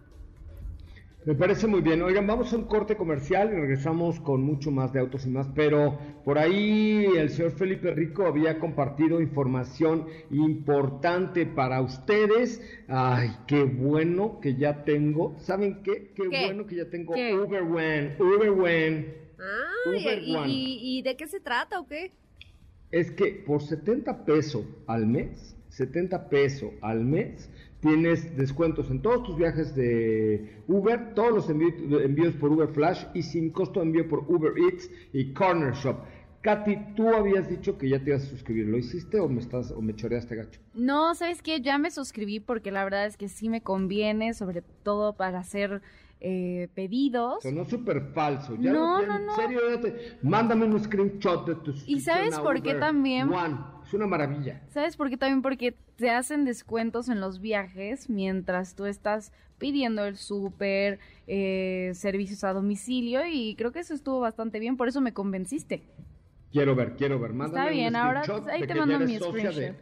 Me 1.28 1.36
parece 1.36 1.68
muy 1.68 1.82
bien. 1.82 2.02
Oigan, 2.04 2.26
vamos 2.26 2.54
a 2.54 2.56
un 2.56 2.64
corte 2.64 2.96
comercial 2.96 3.50
y 3.52 3.56
regresamos 3.60 4.18
con 4.22 4.42
mucho 4.44 4.72
más 4.72 4.94
de 4.94 5.02
autos 5.02 5.26
y 5.26 5.30
más, 5.30 5.50
pero 5.54 6.00
por 6.24 6.38
ahí 6.38 7.06
el 7.18 7.30
señor 7.30 7.52
Felipe 7.52 7.92
Rico 7.92 8.26
había 8.26 8.60
compartido 8.60 9.20
información 9.20 10.06
importante 10.32 11.46
para 11.46 11.82
ustedes. 11.82 12.62
Ay, 12.88 13.32
qué 13.46 13.66
bueno 13.66 14.40
que 14.40 14.56
ya 14.56 14.86
tengo. 14.86 15.36
¿Saben 15.40 15.84
qué? 15.84 16.14
Qué, 16.16 16.30
bueno 16.30 16.66
que 16.66 16.78
ya 16.78 16.90
tengo 16.90 17.14
Uber 17.14 17.64
One. 17.64 18.16
Uber 18.20 18.50
One. 18.50 19.27
Ah, 19.40 20.48
y, 20.48 20.80
¿y 20.82 21.02
de 21.02 21.16
qué 21.16 21.28
se 21.28 21.40
trata 21.40 21.80
o 21.80 21.88
qué? 21.88 22.12
Es 22.92 23.12
que 23.12 23.44
por 23.46 23.62
70 23.62 24.26
pesos 24.26 24.66
al 24.88 25.06
mes, 25.06 25.56
70 25.70 26.30
pesos 26.30 26.72
al 26.82 27.04
mes, 27.04 27.50
Tienes 27.80 28.36
descuentos 28.36 28.90
en 28.90 29.04
todos 29.04 29.24
tus 29.24 29.38
viajes 29.38 29.76
de 29.76 30.64
Uber, 30.68 31.14
todos 31.14 31.32
los 31.32 31.50
envíos 31.50 32.34
por 32.36 32.52
Uber 32.52 32.70
Flash 32.70 33.06
y 33.14 33.22
sin 33.22 33.52
costo 33.52 33.82
de 33.82 33.86
envío 33.86 34.08
por 34.10 34.26
Uber 34.28 34.52
Eats 34.58 34.90
y 35.14 35.32
Corner 35.34 35.74
Shop. 35.74 35.98
Katy, 36.42 36.96
tú 36.96 37.10
habías 37.10 37.48
dicho 37.50 37.78
que 37.78 37.90
ya 37.90 38.04
te 38.04 38.10
ibas 38.12 38.24
a 38.24 38.30
suscribir. 38.30 38.66
¿Lo 38.66 38.78
hiciste 38.78 39.20
o 39.20 39.30
me 39.30 39.42
estás 39.42 39.70
o 39.70 39.82
me 39.82 39.96
choreaste 39.96 40.36
gacho? 40.36 40.60
No, 40.74 41.14
¿sabes 41.14 41.44
qué? 41.44 41.62
Ya 41.62 41.78
me 41.78 41.92
suscribí 41.92 42.40
porque 42.40 42.72
la 42.72 42.84
verdad 42.84 43.06
es 43.06 43.16
que 43.16 43.28
sí 43.28 43.48
me 43.48 43.62
conviene, 43.62 44.34
sobre 44.34 44.64
todo 44.82 45.14
para 45.14 45.40
hacer 45.40 45.84
eh, 46.20 46.70
pedidos. 46.74 47.44
Sonó 47.44 47.66
súper 47.66 48.12
falso. 48.14 48.56
Ya 48.60 48.72
no, 48.72 49.02
no, 49.02 49.20
no. 49.20 49.32
En 49.32 49.36
serio, 49.36 49.62
mándame 50.22 50.66
un 50.66 50.80
screenshot 50.80 51.48
de 51.48 51.56
tus. 51.56 51.88
¿Y 51.88 52.00
sabes 52.02 52.40
por 52.40 52.62
qué 52.62 52.76
también? 52.76 53.30
Es 53.86 53.94
una 53.94 54.08
maravilla. 54.08 54.62
¿Sabes 54.70 54.98
por 54.98 55.10
qué 55.10 55.18
también? 55.18 55.42
Porque 55.42 55.76
te 55.96 56.10
hacen 56.10 56.46
descuentos 56.46 57.10
en 57.10 57.20
los 57.20 57.40
viajes 57.40 58.10
mientras 58.10 58.76
tú 58.76 58.86
estás 58.86 59.32
pidiendo 59.58 60.06
el 60.06 60.18
súper, 60.18 61.00
eh, 61.26 61.92
servicios 61.94 62.44
a 62.44 62.54
domicilio 62.54 63.22
y 63.26 63.56
creo 63.56 63.72
que 63.72 63.80
eso 63.80 63.94
estuvo 63.94 64.20
bastante 64.20 64.60
bien, 64.60 64.78
por 64.78 64.88
eso 64.88 65.02
me 65.02 65.14
convenciste. 65.14 65.84
Quiero 66.52 66.76
ver, 66.76 66.96
quiero 66.96 67.20
ver. 67.20 67.34
Mándame 67.34 67.60
Está 67.60 67.72
bien, 67.72 67.96
ahora 67.96 68.24
ahí 68.52 68.66
te 68.66 68.76
mando 68.76 69.00
mi 69.00 69.18
screenshot 69.18 69.76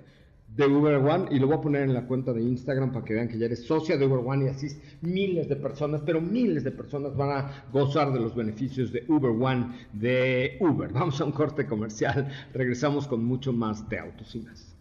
de 0.56 0.66
Uber 0.66 0.96
One 0.96 1.28
y 1.32 1.40
lo 1.40 1.48
voy 1.48 1.58
a 1.58 1.62
poner 1.62 1.84
en 1.84 1.94
la 1.94 2.06
cuenta 2.08 2.32
de 2.32 2.42
Instagram 2.42 2.92
para 2.92 3.04
que 3.04 3.14
vean 3.14 3.28
que 3.28 3.38
ya 3.38 3.46
eres 3.46 3.66
socia 3.66 3.98
de 3.98 4.06
Uber 4.06 4.26
One 4.26 4.46
y 4.46 4.48
así 4.48 4.68
miles 5.02 5.50
de 5.50 5.58
personas, 5.58 6.02
pero 6.06 6.22
miles 6.22 6.64
de 6.64 6.72
personas 6.72 7.16
van 7.16 7.32
a 7.32 7.66
gozar 7.72 8.14
de 8.14 8.20
los 8.20 8.36
beneficios 8.36 8.92
de 8.92 9.04
Uber 9.08 9.32
One 9.32 9.88
de 9.92 10.58
Uber. 10.62 10.92
Vamos 10.94 11.20
a 11.20 11.26
un 11.26 11.32
corte 11.32 11.66
comercial, 11.66 12.32
regresamos 12.54 13.08
con 13.08 13.24
mucho 13.24 13.52
más 13.52 13.88
de 13.90 14.00
autos 14.00 14.34
y 14.36 14.40
más. 14.40 14.76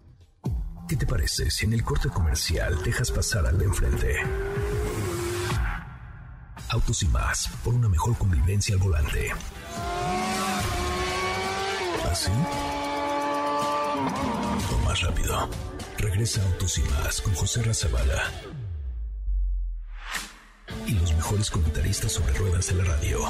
¿Qué 0.89 0.97
te 0.97 1.07
parece 1.07 1.51
si 1.51 1.67
en 1.67 1.73
el 1.73 1.83
corte 1.83 2.09
comercial 2.09 2.77
dejas 2.85 3.11
pasar 3.11 3.47
al 3.47 3.59
de 3.59 3.65
enfrente? 3.65 4.17
Autos 6.71 7.03
y 7.03 7.09
más, 7.09 7.49
por 7.65 7.75
una 7.75 7.89
mejor 7.89 8.17
convivencia 8.17 8.75
al 8.75 8.81
volante. 8.81 9.31
¿Así? 12.11 12.31
Más 14.85 15.01
rápido. 15.03 15.49
Regresa 15.99 16.43
Autos 16.43 16.79
y 16.79 16.83
más 16.83 17.21
con 17.21 17.35
José 17.35 17.63
Razabala. 17.63 18.31
Y 20.87 20.93
los 20.93 21.15
mejores 21.15 21.51
comentaristas 21.51 22.13
sobre 22.13 22.33
ruedas 22.35 22.71
en 22.71 22.79
la 22.79 22.85
radio. 22.85 23.21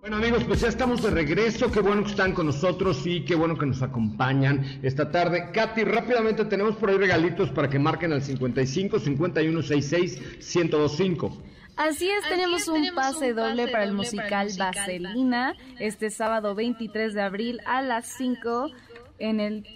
Bueno 0.00 0.16
amigos, 0.18 0.44
pues 0.44 0.60
ya 0.60 0.68
estamos 0.68 1.02
de 1.02 1.10
regreso, 1.10 1.70
qué 1.72 1.80
bueno 1.80 2.04
que 2.04 2.10
están 2.10 2.32
con 2.32 2.46
nosotros 2.46 3.04
y 3.06 3.24
qué 3.24 3.34
bueno 3.34 3.58
que 3.58 3.66
nos 3.66 3.82
acompañan 3.82 4.78
esta 4.82 5.10
tarde. 5.10 5.50
Katy, 5.52 5.82
rápidamente 5.82 6.44
tenemos 6.44 6.76
por 6.76 6.90
ahí 6.90 6.96
regalitos 6.96 7.50
para 7.50 7.68
que 7.68 7.80
marquen 7.80 8.12
al 8.12 8.22
55 8.22 9.00
51 9.00 9.62
66 9.62 10.20
1025. 10.54 11.42
Así 11.76 12.08
es, 12.08 12.26
tenemos, 12.26 12.68
un, 12.68 12.86
pase 12.94 13.34
doble 13.34 13.68
para 13.68 13.84
el 13.84 13.92
musical 13.92 14.48
Vaselina 14.58 15.54
este 15.78 16.08
sábado 16.08 16.54
23 16.54 17.12
de 17.12 17.20
abril 17.20 17.60
a 17.66 17.82
las 17.82 18.06
5 18.06 18.70
en 19.18 19.40
el 19.40 19.66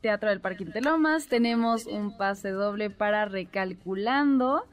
Teatro 0.00 0.30
del 0.30 0.40
Parque 0.40 0.64
Intelomas. 0.64 1.28
Tenemos 1.28 1.86
un 1.86 2.16
pase 2.16 2.50
doble 2.50 2.90
para 2.90 3.24
Recalculando 3.26 4.66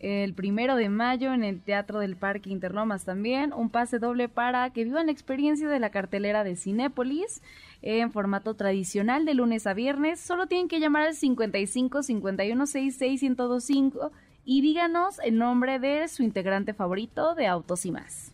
el 0.00 0.34
primero 0.34 0.74
de 0.74 0.88
mayo 0.88 1.32
en 1.32 1.44
el 1.44 1.62
Teatro 1.62 2.00
del 2.00 2.16
Parque 2.16 2.50
Interlomas 2.50 3.04
también. 3.04 3.52
Un 3.52 3.70
pase 3.70 4.00
doble 4.00 4.28
para 4.28 4.68
que 4.70 4.82
vivan 4.82 5.06
la 5.06 5.12
experiencia 5.12 5.68
de 5.68 5.78
la 5.78 5.90
cartelera 5.90 6.42
de 6.42 6.56
Cinépolis 6.56 7.42
en 7.80 8.10
formato 8.10 8.54
tradicional 8.54 9.24
de 9.24 9.34
lunes 9.34 9.68
a 9.68 9.74
viernes. 9.74 10.18
Solo 10.18 10.48
tienen 10.48 10.66
que 10.66 10.80
llamar 10.80 11.04
al 11.04 11.14
55 11.14 12.02
51 12.02 12.66
66 12.66 13.22
1025 13.22 14.10
y 14.44 14.60
díganos 14.60 15.18
el 15.20 15.38
nombre 15.38 15.78
de 15.78 16.08
su 16.08 16.22
integrante 16.22 16.74
favorito 16.74 17.34
de 17.34 17.46
Autos 17.46 17.86
y 17.86 17.92
más. 17.92 18.32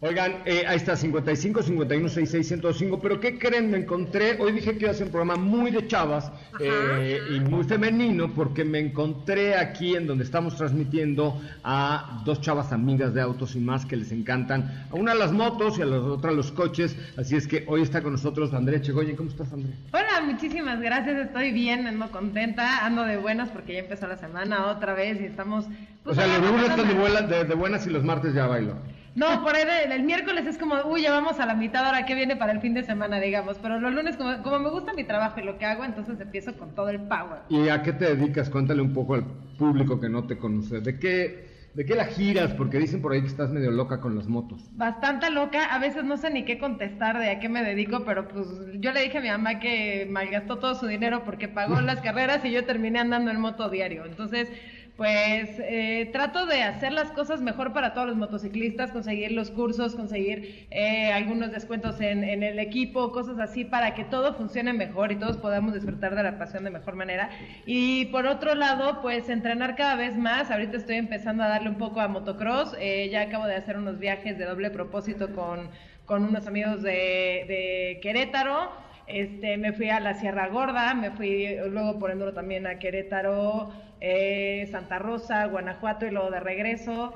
Oigan, 0.00 0.42
eh, 0.44 0.62
ahí 0.68 0.76
está, 0.76 0.94
55 0.94 1.62
51 1.62 2.08
66 2.10 2.46
105. 2.48 3.00
Pero 3.00 3.18
¿qué 3.18 3.38
creen? 3.38 3.70
Me 3.70 3.78
encontré. 3.78 4.36
Hoy 4.38 4.52
dije 4.52 4.72
que 4.72 4.80
iba 4.80 4.88
a 4.88 4.90
hacer 4.90 5.06
un 5.06 5.12
programa 5.12 5.36
muy 5.36 5.70
de 5.70 5.86
chavas 5.88 6.30
eh, 6.60 7.18
y 7.34 7.40
muy 7.40 7.64
femenino, 7.64 8.30
porque 8.34 8.62
me 8.62 8.78
encontré 8.78 9.56
aquí 9.56 9.96
en 9.96 10.06
donde 10.06 10.24
estamos 10.24 10.54
transmitiendo 10.54 11.40
a 11.64 12.20
dos 12.26 12.42
chavas 12.42 12.72
amigas 12.72 13.14
de 13.14 13.22
autos 13.22 13.56
y 13.56 13.58
más 13.58 13.86
que 13.86 13.96
les 13.96 14.12
encantan. 14.12 14.86
A 14.90 14.96
una 14.96 15.14
las 15.14 15.32
motos 15.32 15.78
y 15.78 15.82
a 15.82 15.86
la 15.86 15.96
otra 15.96 16.30
los 16.30 16.52
coches. 16.52 16.94
Así 17.16 17.34
es 17.34 17.46
que 17.46 17.64
hoy 17.66 17.80
está 17.80 18.02
con 18.02 18.12
nosotros 18.12 18.52
Andrea 18.52 18.82
Chegoyen. 18.82 19.16
¿Cómo 19.16 19.30
estás, 19.30 19.50
Andrea? 19.50 19.74
Hola, 19.94 20.20
muchísimas 20.30 20.78
gracias. 20.78 21.26
Estoy 21.26 21.52
bien, 21.52 21.86
ando 21.86 22.10
contenta, 22.10 22.84
ando 22.84 23.02
de 23.04 23.16
buenas 23.16 23.48
porque 23.48 23.72
ya 23.72 23.78
empezó 23.78 24.06
la 24.06 24.18
semana 24.18 24.66
otra 24.66 24.92
vez 24.92 25.18
y 25.22 25.24
estamos. 25.24 25.64
Pues, 26.04 26.18
o 26.18 26.20
sea, 26.20 26.38
los 26.38 26.50
lunes 26.50 26.68
están 26.68 27.28
de, 27.30 27.44
de 27.44 27.54
buenas 27.54 27.86
y 27.86 27.90
los 27.90 28.04
martes 28.04 28.34
ya 28.34 28.46
bailo. 28.46 28.76
No, 29.16 29.42
por 29.42 29.56
ahí 29.56 29.64
el 29.90 30.02
miércoles 30.02 30.46
es 30.46 30.58
como, 30.58 30.76
uy, 30.84 31.02
ya 31.02 31.10
vamos 31.10 31.40
a 31.40 31.46
la 31.46 31.54
mitad, 31.54 31.84
ahora 31.86 32.04
que 32.04 32.14
viene 32.14 32.36
para 32.36 32.52
el 32.52 32.60
fin 32.60 32.74
de 32.74 32.82
semana, 32.82 33.18
digamos. 33.18 33.58
Pero 33.58 33.80
los 33.80 33.92
lunes, 33.92 34.16
como, 34.16 34.42
como 34.42 34.58
me 34.58 34.68
gusta 34.68 34.92
mi 34.92 35.04
trabajo 35.04 35.40
y 35.40 35.42
lo 35.42 35.58
que 35.58 35.64
hago, 35.64 35.84
entonces 35.84 36.20
empiezo 36.20 36.54
con 36.58 36.74
todo 36.74 36.90
el 36.90 37.00
power. 37.00 37.40
¿Y 37.48 37.70
a 37.70 37.82
qué 37.82 37.94
te 37.94 38.14
dedicas? 38.14 38.50
Cuéntale 38.50 38.82
un 38.82 38.92
poco 38.92 39.14
al 39.14 39.24
público 39.58 39.98
que 39.98 40.10
no 40.10 40.26
te 40.26 40.36
conoce. 40.36 40.80
¿De 40.80 40.98
qué, 40.98 41.46
¿De 41.72 41.86
qué 41.86 41.94
la 41.94 42.04
giras? 42.04 42.52
Porque 42.52 42.78
dicen 42.78 43.00
por 43.00 43.12
ahí 43.12 43.22
que 43.22 43.28
estás 43.28 43.50
medio 43.50 43.70
loca 43.70 44.00
con 44.00 44.16
las 44.16 44.26
motos. 44.26 44.68
Bastante 44.72 45.30
loca. 45.30 45.64
A 45.64 45.78
veces 45.78 46.04
no 46.04 46.18
sé 46.18 46.30
ni 46.30 46.44
qué 46.44 46.58
contestar 46.58 47.18
de 47.18 47.30
a 47.30 47.40
qué 47.40 47.48
me 47.48 47.62
dedico, 47.62 48.04
pero 48.04 48.28
pues 48.28 48.46
yo 48.80 48.92
le 48.92 49.02
dije 49.02 49.18
a 49.18 49.20
mi 49.22 49.28
mamá 49.28 49.60
que 49.60 50.06
malgastó 50.10 50.58
todo 50.58 50.74
su 50.74 50.86
dinero 50.86 51.24
porque 51.24 51.48
pagó 51.48 51.80
las 51.82 52.00
carreras 52.02 52.44
y 52.44 52.50
yo 52.50 52.64
terminé 52.64 52.98
andando 52.98 53.30
en 53.30 53.40
moto 53.40 53.70
diario. 53.70 54.04
Entonces, 54.04 54.50
pues 54.96 55.50
eh, 55.58 56.08
trato 56.10 56.46
de 56.46 56.62
hacer 56.62 56.92
las 56.92 57.12
cosas 57.12 57.42
mejor 57.42 57.74
para 57.74 57.92
todos 57.92 58.06
los 58.06 58.16
motociclistas, 58.16 58.92
conseguir 58.92 59.32
los 59.32 59.50
cursos, 59.50 59.94
conseguir 59.94 60.66
eh, 60.70 61.12
algunos 61.12 61.52
descuentos 61.52 62.00
en, 62.00 62.24
en, 62.24 62.42
el 62.42 62.58
equipo, 62.58 63.12
cosas 63.12 63.38
así 63.38 63.66
para 63.66 63.94
que 63.94 64.04
todo 64.04 64.32
funcione 64.34 64.72
mejor 64.72 65.12
y 65.12 65.16
todos 65.16 65.36
podamos 65.36 65.74
disfrutar 65.74 66.14
de 66.14 66.22
la 66.22 66.38
pasión 66.38 66.64
de 66.64 66.70
mejor 66.70 66.94
manera. 66.94 67.28
Y 67.66 68.06
por 68.06 68.26
otro 68.26 68.54
lado, 68.54 69.02
pues 69.02 69.28
entrenar 69.28 69.76
cada 69.76 69.96
vez 69.96 70.16
más. 70.16 70.50
Ahorita 70.50 70.78
estoy 70.78 70.96
empezando 70.96 71.42
a 71.42 71.48
darle 71.48 71.68
un 71.68 71.78
poco 71.78 72.00
a 72.00 72.08
motocross. 72.08 72.74
Eh, 72.80 73.10
ya 73.10 73.22
acabo 73.22 73.46
de 73.46 73.56
hacer 73.56 73.76
unos 73.76 73.98
viajes 73.98 74.38
de 74.38 74.46
doble 74.46 74.70
propósito 74.70 75.34
con, 75.34 75.68
con 76.06 76.24
unos 76.24 76.46
amigos 76.46 76.82
de, 76.82 77.98
Querétaro. 78.00 78.70
Este, 79.06 79.56
me 79.56 79.72
fui 79.72 79.88
a 79.88 80.00
la 80.00 80.14
Sierra 80.14 80.48
Gorda, 80.48 80.94
me 80.94 81.12
fui 81.12 81.56
luego 81.70 81.98
poniéndolo 81.98 82.32
también 82.32 82.66
a 82.66 82.80
Querétaro, 82.80 83.70
eh, 84.00 84.68
Santa 84.70 84.98
Rosa, 84.98 85.46
Guanajuato 85.46 86.06
y 86.06 86.10
luego 86.10 86.30
de 86.30 86.40
regreso. 86.40 87.14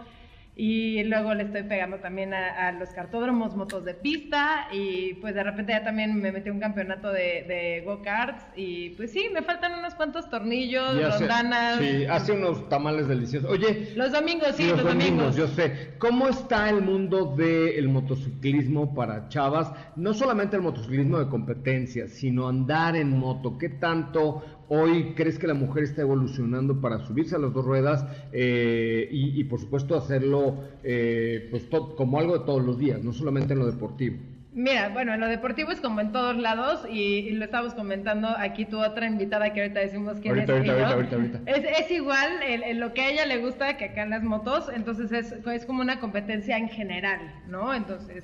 Y 0.63 1.05
luego 1.05 1.33
le 1.33 1.45
estoy 1.45 1.63
pegando 1.63 2.01
también 2.01 2.35
a, 2.35 2.71
los 2.73 2.91
cartódromos, 2.91 3.57
motos 3.57 3.83
de 3.87 3.95
pista. 3.95 4.69
Y 4.71 5.15
pues 5.15 5.35
de 5.35 5.43
repente 5.43 5.73
ya 5.73 5.83
también 5.83 6.21
me 6.21 6.33
metí 6.33 6.51
un 6.51 6.61
campeonato 6.61 7.11
de, 7.11 7.45
de 7.49 7.83
go-karts. 7.87 8.45
Y 8.57 8.91
pues 8.91 9.11
sí, 9.11 9.29
me 9.33 9.41
faltan 9.41 9.79
unos 9.79 9.95
cuantos 9.95 10.29
tornillos, 10.29 11.19
rondanas. 11.19 11.79
Sí, 11.79 12.05
hace 12.05 12.33
unos 12.33 12.69
tamales 12.69 13.09
deliciosos. 13.09 13.51
Oye. 13.51 13.95
Los 13.97 14.13
domingos, 14.13 14.55
sí, 14.55 14.69
los, 14.69 14.85
domingos, 14.85 15.35
Yo 15.35 15.47
sé. 15.47 15.95
¿Cómo 15.99 16.29
está 16.29 16.69
el 16.69 16.83
mundo 16.83 17.35
del 17.37 17.89
motociclismo 17.89 18.95
para 18.95 19.29
chavas? 19.29 19.73
No 19.97 20.13
solamente 20.13 20.57
el 20.57 20.63
motociclismo 20.63 21.19
de 21.21 21.29
competencia, 21.29 22.07
sino 22.07 22.49
andar 22.49 22.97
en 22.97 23.17
moto. 23.19 23.57
¿Qué 23.57 23.71
tanto 23.71 24.60
Hoy 24.73 25.15
crees 25.17 25.37
que 25.37 25.49
la 25.49 25.55
mujer 25.55 25.83
está 25.83 26.03
evolucionando 26.03 26.81
para 26.81 27.01
subirse 27.01 27.35
a 27.35 27.41
las 27.41 27.53
dos 27.53 27.65
ruedas 27.65 28.07
eh, 28.33 29.09
y, 29.11 29.43
por 29.43 29.59
supuesto 29.59 29.97
hacerlo 29.97 30.63
eh, 30.85 31.49
pues 31.51 31.65
como 31.97 32.21
algo 32.21 32.39
de 32.39 32.45
todos 32.45 32.65
los 32.65 32.79
días, 32.79 33.03
no 33.03 33.13
solamente 33.13 33.55
en 33.55 33.59
lo 33.59 33.67
deportivo. 33.67 34.19
Mira, 34.53 34.91
bueno, 34.91 35.13
en 35.13 35.21
lo 35.21 35.27
deportivo 35.27 35.73
es 35.73 35.81
como 35.81 36.01
en 36.01 36.13
todos 36.13 36.37
lados 36.37 36.87
y, 36.89 37.33
lo 37.33 37.47
estábamos 37.47 37.75
comentando 37.75 38.29
aquí 38.39 38.65
tu 38.65 38.79
otra 38.79 39.07
invitada 39.07 39.53
que 39.53 39.63
ahorita 39.63 39.81
decimos 39.81 40.19
quién 40.21 40.39
es. 40.39 40.49
Es, 40.49 41.91
igual 41.91 42.31
en, 42.47 42.79
lo 42.79 42.95
que 42.95 43.01
a 43.01 43.11
ella 43.11 43.27
le 43.27 43.39
gusta 43.39 43.77
que 43.77 43.87
acá 43.87 44.05
en 44.05 44.11
las 44.11 44.23
motos, 44.23 44.71
entonces 44.73 45.11
es, 45.11 45.33
es 45.33 45.67
como 45.67 45.81
una 45.81 45.99
competencia 45.99 46.57
en 46.57 46.69
general, 46.69 47.21
¿no? 47.49 47.75
Entonces 47.75 48.23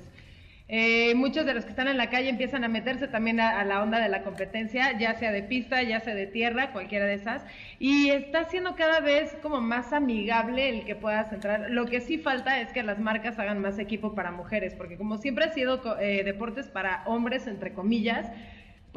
eh, 0.69 1.15
muchos 1.15 1.45
de 1.45 1.53
los 1.53 1.63
que 1.63 1.69
están 1.69 1.87
en 1.87 1.97
la 1.97 2.09
calle 2.09 2.27
empiezan 2.27 2.65
a 2.65 2.67
meterse 2.67 3.07
también 3.07 3.39
a, 3.39 3.63
la 3.63 3.81
onda 3.81 3.99
de 4.01 4.09
la 4.09 4.23
competencia, 4.23 4.97
ya 4.97 5.13
sea 5.15 5.31
de 5.31 5.41
pista, 5.41 5.81
ya 5.81 6.01
sea 6.01 6.13
de 6.13 6.27
tierra, 6.27 6.73
cualquiera 6.73 7.05
de 7.05 7.13
esas, 7.13 7.45
y 7.79 8.09
está 8.09 8.43
siendo 8.45 8.75
cada 8.75 8.99
vez 8.99 9.37
como 9.41 9.61
más 9.61 9.93
amigable 9.93 10.67
el 10.69 10.85
que 10.85 10.95
puedas 10.95 11.31
entrar. 11.31 11.69
Lo 11.69 11.85
que 11.85 12.01
sí 12.01 12.17
falta 12.17 12.59
es 12.59 12.73
que 12.73 12.83
las 12.83 12.99
marcas 12.99 13.39
hagan 13.39 13.59
más 13.59 13.79
equipo 13.79 14.13
para 14.13 14.31
mujeres, 14.31 14.75
porque 14.75 14.97
como 14.97 15.17
siempre 15.17 15.45
ha 15.45 15.53
sido 15.53 15.81
eh, 15.99 16.23
deportes 16.25 16.67
para 16.67 17.03
hombres, 17.05 17.47
entre 17.47 17.73
comillas, 17.73 18.29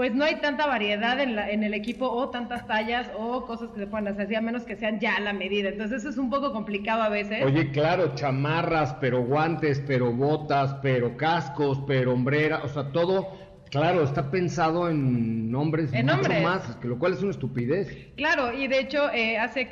pues 0.01 0.15
no 0.15 0.25
hay 0.25 0.37
tanta 0.37 0.67
variedad 0.67 1.21
en, 1.21 1.37
la, 1.37 1.51
en 1.51 1.63
el 1.63 1.75
equipo 1.75 2.09
o 2.11 2.31
tantas 2.31 2.67
tallas 2.67 3.11
o 3.19 3.45
cosas 3.45 3.69
que 3.69 3.81
se 3.81 3.87
puedan 3.87 4.09
hacer, 4.09 4.35
a 4.35 4.41
menos 4.41 4.63
que 4.63 4.75
sean 4.75 4.99
ya 4.99 5.21
la 5.21 5.35
medida. 5.35 5.69
Entonces 5.69 5.99
eso 5.99 6.09
es 6.09 6.17
un 6.17 6.31
poco 6.31 6.55
complicado 6.55 7.03
a 7.03 7.11
veces. 7.11 7.45
Oye, 7.45 7.71
claro, 7.71 8.15
chamarras, 8.15 8.95
pero 8.95 9.23
guantes, 9.23 9.79
pero 9.87 10.11
botas, 10.11 10.73
pero 10.81 11.19
cascos, 11.19 11.83
pero 11.87 12.15
hombrera, 12.15 12.63
o 12.65 12.69
sea, 12.69 12.85
todo 12.93 13.29
Claro, 13.71 14.03
está 14.03 14.31
pensado 14.31 14.91
en 14.91 15.51
nombres 15.51 15.93
en 15.93 16.07
mucho 16.07 16.31
más, 16.43 16.77
que 16.77 16.89
lo 16.89 16.99
cual 16.99 17.13
es 17.13 17.23
una 17.23 17.31
estupidez. 17.31 18.09
Claro, 18.17 18.53
y 18.53 18.67
de 18.67 18.81
hecho 18.81 19.11
eh, 19.13 19.39
hace 19.39 19.69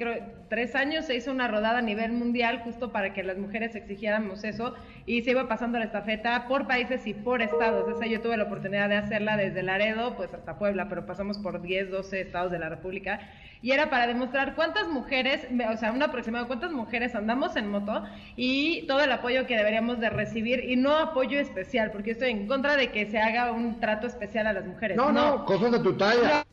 tres 0.49 0.77
años 0.77 1.05
se 1.07 1.17
hizo 1.17 1.33
una 1.33 1.49
rodada 1.49 1.79
a 1.79 1.83
nivel 1.83 2.13
mundial 2.13 2.61
justo 2.63 2.93
para 2.93 3.13
que 3.13 3.25
las 3.25 3.39
mujeres 3.39 3.75
exigiéramos 3.75 4.45
eso 4.45 4.75
y 5.05 5.23
se 5.23 5.33
iba 5.33 5.49
pasando 5.49 5.79
la 5.79 5.87
estafeta 5.87 6.47
por 6.47 6.69
países 6.69 7.07
y 7.09 7.15
por 7.15 7.43
estados. 7.43 7.89
Esa 7.89 8.07
yo 8.07 8.21
tuve 8.21 8.37
la 8.37 8.45
oportunidad 8.45 8.89
de 8.89 8.97
hacerla 8.97 9.37
desde 9.37 9.65
Laredo 9.65 10.15
pues 10.17 10.33
hasta 10.33 10.59
Puebla, 10.59 10.89
pero 10.89 11.05
pasamos 11.05 11.39
por 11.39 11.61
10, 11.61 11.91
12 11.91 12.21
estados 12.21 12.53
de 12.53 12.61
la 12.61 12.69
República 12.69 13.21
y 13.63 13.73
era 13.73 13.91
para 13.91 14.07
demostrar 14.07 14.55
cuántas 14.55 14.89
mujeres, 14.89 15.47
o 15.73 15.77
sea, 15.77 15.93
un 15.93 16.03
aproximado, 16.03 16.47
cuántas 16.47 16.73
mujeres 16.73 17.15
andamos 17.15 17.57
en 17.57 17.71
moto 17.71 18.05
y 18.37 18.87
todo 18.87 19.01
el 19.01 19.13
apoyo 19.13 19.47
que 19.47 19.57
deberíamos 19.57 20.01
de 20.01 20.11
recibir 20.11 20.65
y 20.65 20.77
no 20.77 20.97
apoyo 20.97 21.39
especial, 21.39 21.91
porque 21.91 22.13
estoy 22.13 22.31
en 22.31 22.47
contra 22.47 22.77
de 22.77 22.91
que 22.91 23.07
se 23.07 23.19
haga 23.19 23.53
un 23.53 23.81
trato 23.81 24.07
especial 24.07 24.47
a 24.47 24.53
las 24.53 24.67
mujeres. 24.67 24.97
No, 24.97 25.13
no, 25.13 25.45
cosas 25.45 25.73
de 25.73 25.81
tu 25.81 25.97
talla. 25.97 26.45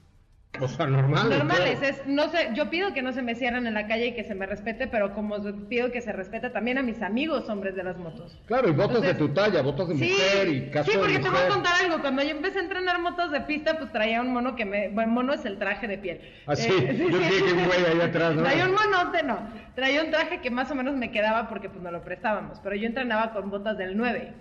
O 0.62 0.68
sea, 0.68 0.88
normales. 0.88 1.38
Normales, 1.38 1.82
es, 1.82 2.08
no 2.08 2.30
sé, 2.30 2.49
yo 2.53 2.70
pido 2.70 2.93
que 2.93 3.01
no 3.01 3.12
se 3.14 3.22
me 3.22 3.36
cierren 3.36 3.68
en 3.68 3.74
la 3.74 3.88
calle 3.88 4.08
y 4.08 4.14
que 4.14 4.24
se 4.24 4.36
me 4.36 4.45
respete, 4.45 4.88
pero 4.88 5.14
como 5.14 5.38
pido 5.68 5.91
que 5.91 6.01
se 6.01 6.12
respete 6.12 6.49
también 6.49 6.78
a 6.78 6.84
mis 6.84 7.01
amigos 7.01 7.49
hombres 7.49 7.76
de 7.76 7.84
las 7.84 7.97
motos. 7.97 8.38
Claro, 8.45 8.70
y 8.70 8.72
botas 8.72 9.01
de 9.01 9.14
tu 9.14 9.30
talla, 9.30 9.62
botas 9.62 9.88
de 9.89 9.95
mujer 9.95 10.47
y 10.47 10.70
caso 10.70 10.91
Sí, 10.91 10.97
porque 10.97 11.20
te 11.20 11.30
voy 11.30 11.39
a 11.39 11.47
contar 11.47 11.74
algo, 11.84 12.01
cuando 12.01 12.24
yo 12.24 12.32
empecé 12.32 12.60
a 12.60 12.64
entrenar 12.64 12.99
motos 12.99 13.32
de 13.32 13.41
pista, 13.41 13.78
pues 13.78 13.91
traía 13.91 14.22
un 14.22 14.34
mono 14.34 14.56
que 14.56 14.66
me, 14.66 14.89
bueno, 14.89 15.12
mono 15.12 15.34
es 15.34 15.45
el 15.45 15.58
traje 15.58 15.88
de 15.88 15.97
piel. 15.97 16.22
Ah, 16.47 16.56
sí, 16.56 16.72
eh, 16.72 16.95
yo 16.97 17.08
dije 17.08 17.43
que 17.43 17.53
un 17.53 17.66
güey 17.66 17.86
ahí 17.86 18.01
atrás, 18.01 18.36
¿no? 18.36 18.43
Traía 18.43 18.66
un 18.66 18.74
monote, 18.74 19.24
no, 19.24 19.39
traía 19.76 20.03
un 20.03 20.12
traje 20.12 20.41
que 20.41 20.51
más 20.51 20.70
o 20.72 20.76
menos 20.76 20.95
me 20.95 21.12
quedaba 21.12 21.47
porque 21.49 21.70
pues 21.70 21.82
no 21.82 21.91
lo 21.91 22.01
prestábamos, 22.01 22.60
pero 22.64 22.76
yo 22.76 22.88
entrenaba 22.88 23.32
con 23.32 23.49
botas 23.49 23.78
del 23.78 23.97
9, 23.97 24.34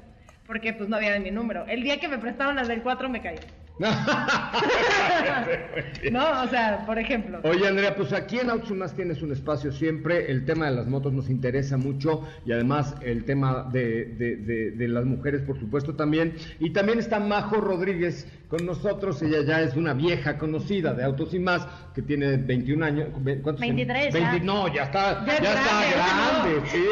porque 0.47 0.73
pues 0.73 0.89
no 0.89 0.97
había 0.97 1.13
de 1.13 1.21
mi 1.21 1.31
número. 1.31 1.65
El 1.67 1.83
día 1.83 1.99
que 2.01 2.09
me 2.09 2.19
prestaron 2.19 2.57
las 2.57 2.69
del 2.69 2.83
4 2.83 3.09
me 3.09 3.23
caí. 3.23 3.37
no, 6.13 6.43
o 6.43 6.49
sea, 6.49 6.85
por 6.87 6.97
ejemplo. 6.97 7.41
Oye, 7.43 7.67
Andrea, 7.67 7.97
pues 7.97 8.13
aquí 8.13 8.39
en 8.39 8.51
Autos 8.51 8.71
Más 8.71 8.95
tienes 8.95 9.21
un 9.21 9.33
espacio 9.33 9.73
siempre. 9.73 10.31
El 10.31 10.45
tema 10.45 10.67
de 10.67 10.77
las 10.77 10.87
motos 10.87 11.13
nos 11.13 11.29
interesa 11.29 11.77
mucho 11.77 12.23
y 12.47 12.53
además 12.53 12.95
el 13.03 13.25
tema 13.25 13.69
de, 13.73 14.05
de, 14.05 14.37
de, 14.71 14.89
las 14.89 15.05
mujeres, 15.05 15.43
por 15.43 15.59
supuesto, 15.59 15.97
también. 15.97 16.35
Y 16.61 16.71
también 16.71 17.01
está 17.01 17.19
Majo 17.19 17.57
Rodríguez 17.57 18.29
con 18.49 18.65
nosotros. 18.65 19.21
Ella 19.23 19.43
ya 19.43 19.63
es 19.63 19.75
una 19.75 19.93
vieja 19.93 20.39
conocida 20.39 20.95
de 20.95 21.03
Autos 21.03 21.35
y 21.35 21.41
Más 21.41 21.67
que 21.97 22.03
tiene 22.03 22.37
21 22.37 22.85
años. 22.85 23.09
¿cuántos 23.43 23.59
23. 23.59 24.45
no, 24.45 24.73
ya 24.73 24.85
está, 24.85 25.27
ya, 25.27 25.35
está 25.35 25.83
grande, 25.91 26.63
sí. 26.71 26.85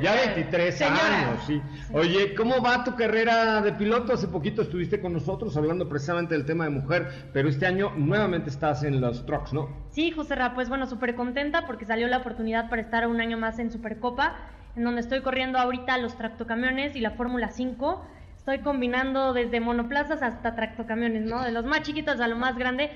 Ya 0.00 0.14
23 0.14 0.82
años, 0.82 1.42
sí. 1.44 1.60
Oye, 1.92 2.36
¿cómo 2.36 2.62
va 2.62 2.84
tu 2.84 2.94
carrera 2.94 3.60
de 3.62 3.72
piloto? 3.72 4.12
Hace 4.12 4.28
poquito 4.28 4.62
estuviste 4.62 5.00
con 5.00 5.12
nosotros 5.12 5.56
hablando 5.56 5.88
precisamente 5.88 6.19
del 6.28 6.44
tema 6.44 6.64
de 6.64 6.70
mujer, 6.70 7.30
pero 7.32 7.48
este 7.48 7.66
año 7.66 7.92
nuevamente 7.96 8.50
estás 8.50 8.82
en 8.82 9.00
los 9.00 9.24
trucks, 9.26 9.52
¿no? 9.52 9.68
Sí, 9.90 10.10
José 10.10 10.34
Ra, 10.34 10.54
pues 10.54 10.68
bueno, 10.68 10.86
súper 10.86 11.14
contenta 11.14 11.66
porque 11.66 11.84
salió 11.84 12.06
la 12.08 12.18
oportunidad 12.18 12.68
para 12.68 12.82
estar 12.82 13.06
un 13.06 13.20
año 13.20 13.38
más 13.38 13.58
en 13.58 13.70
Supercopa, 13.70 14.36
en 14.76 14.84
donde 14.84 15.00
estoy 15.00 15.22
corriendo 15.22 15.58
ahorita 15.58 15.98
los 15.98 16.16
tractocamiones 16.16 16.96
y 16.96 17.00
la 17.00 17.12
Fórmula 17.12 17.50
5. 17.50 18.04
Estoy 18.36 18.58
combinando 18.60 19.32
desde 19.32 19.60
monoplazas 19.60 20.22
hasta 20.22 20.54
tractocamiones, 20.54 21.24
¿no? 21.24 21.42
De 21.42 21.52
los 21.52 21.64
más 21.64 21.82
chiquitos 21.82 22.20
a 22.20 22.28
lo 22.28 22.36
más 22.36 22.56
grande. 22.56 22.90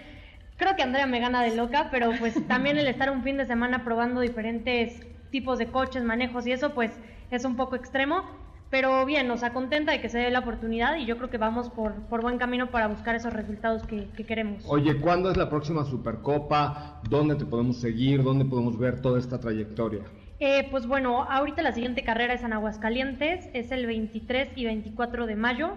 Creo 0.56 0.76
que 0.76 0.82
Andrea 0.82 1.06
me 1.06 1.20
gana 1.20 1.42
de 1.42 1.56
loca, 1.56 1.88
pero 1.90 2.12
pues 2.18 2.46
también 2.46 2.78
el 2.78 2.86
estar 2.86 3.10
un 3.10 3.22
fin 3.22 3.36
de 3.36 3.46
semana 3.46 3.84
probando 3.84 4.20
diferentes 4.20 5.00
tipos 5.30 5.58
de 5.58 5.66
coches, 5.66 6.04
manejos 6.04 6.46
y 6.46 6.52
eso, 6.52 6.74
pues 6.74 6.92
es 7.30 7.44
un 7.44 7.56
poco 7.56 7.74
extremo 7.74 8.43
pero 8.74 9.06
bien, 9.06 9.28
nos 9.28 9.40
contenta 9.52 9.92
de 9.92 10.00
que 10.00 10.08
se 10.08 10.18
dé 10.18 10.32
la 10.32 10.40
oportunidad 10.40 10.96
y 10.96 11.06
yo 11.06 11.16
creo 11.16 11.30
que 11.30 11.38
vamos 11.38 11.70
por, 11.70 11.92
por 12.08 12.22
buen 12.22 12.38
camino 12.38 12.72
para 12.72 12.88
buscar 12.88 13.14
esos 13.14 13.32
resultados 13.32 13.84
que, 13.84 14.08
queremos. 14.26 14.64
Oye, 14.66 15.00
¿cuándo 15.00 15.30
es 15.30 15.36
la 15.36 15.48
próxima 15.48 15.84
Supercopa? 15.84 17.00
¿Dónde 17.08 17.36
te 17.36 17.44
podemos 17.44 17.80
seguir? 17.80 18.24
¿Dónde 18.24 18.44
podemos 18.44 18.76
ver 18.76 19.00
toda 19.00 19.20
esta 19.20 19.38
trayectoria? 19.38 20.00
Eh, 20.40 20.66
pues 20.72 20.88
bueno, 20.88 21.22
ahorita 21.22 21.62
la 21.62 21.70
siguiente 21.70 22.02
carrera 22.02 22.34
es 22.34 22.42
en 22.42 22.52
Aguascalientes, 22.52 23.48
es 23.52 23.70
el 23.70 23.86
23 23.86 24.48
y 24.56 24.64
24 24.64 25.26
de 25.26 25.36
mayo, 25.36 25.74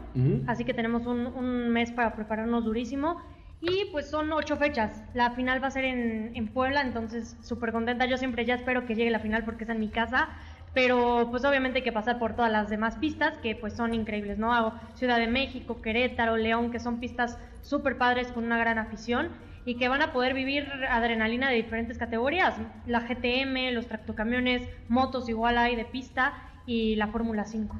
así 0.47 0.65
que 0.65 0.73
tenemos 0.73 1.05
un, 1.05 1.27
un, 1.27 1.69
mes 1.69 1.91
para 1.91 2.15
prepararnos 2.15 2.65
durísimo. 2.65 3.21
Y 3.59 3.85
pues 3.91 4.09
son 4.09 4.31
ocho 4.33 4.55
fechas. 4.55 5.03
La 5.15 5.31
final 5.31 5.61
va 5.63 5.67
a 5.67 5.71
ser 5.71 5.83
en, 5.83 6.31
en 6.35 6.47
Puebla, 6.47 6.81
entonces 6.81 7.37
súper 7.41 7.71
contenta. 7.71 8.05
Yo 8.05 8.17
siempre 8.17 8.45
ya 8.45 8.53
espero 8.53 8.85
que 8.85 8.93
llegue 8.93 9.09
la 9.09 9.19
final 9.19 9.43
porque 9.45 9.63
es 9.63 9.69
en 9.71 9.79
mi 9.79 9.89
casa 9.89 10.29
pero 10.77 11.29
pues 11.31 11.43
obviamente 11.43 11.79
hay 11.79 11.83
que 11.83 11.91
pasar 11.91 12.19
por 12.19 12.35
todas 12.35 12.51
las 12.51 12.69
demás 12.69 12.97
pistas 12.97 13.35
que 13.39 13.55
pues 13.55 13.73
son 13.73 13.95
increíbles, 13.95 14.37
¿no? 14.37 14.53
Hago 14.53 14.73
Ciudad 14.93 15.17
de 15.17 15.25
México, 15.25 15.81
Querétaro, 15.81 16.37
León, 16.37 16.69
que 16.69 16.79
son 16.79 16.99
pistas 16.99 17.39
súper 17.63 17.97
padres 17.97 18.27
con 18.27 18.45
una 18.45 18.59
gran 18.59 18.77
afición 18.77 19.29
y 19.65 19.77
que 19.77 19.87
van 19.87 20.03
a 20.03 20.13
poder 20.13 20.35
vivir 20.35 20.71
adrenalina 20.87 21.49
de 21.49 21.55
diferentes 21.55 21.97
categorías, 21.97 22.53
la 22.85 22.99
GTM, 22.99 23.73
los 23.73 23.87
tractocamiones, 23.87 24.69
motos 24.87 25.27
igual 25.29 25.57
hay 25.57 25.75
de 25.75 25.85
pista 25.85 26.35
y 26.67 26.95
la 26.95 27.07
Fórmula 27.07 27.45
5. 27.45 27.75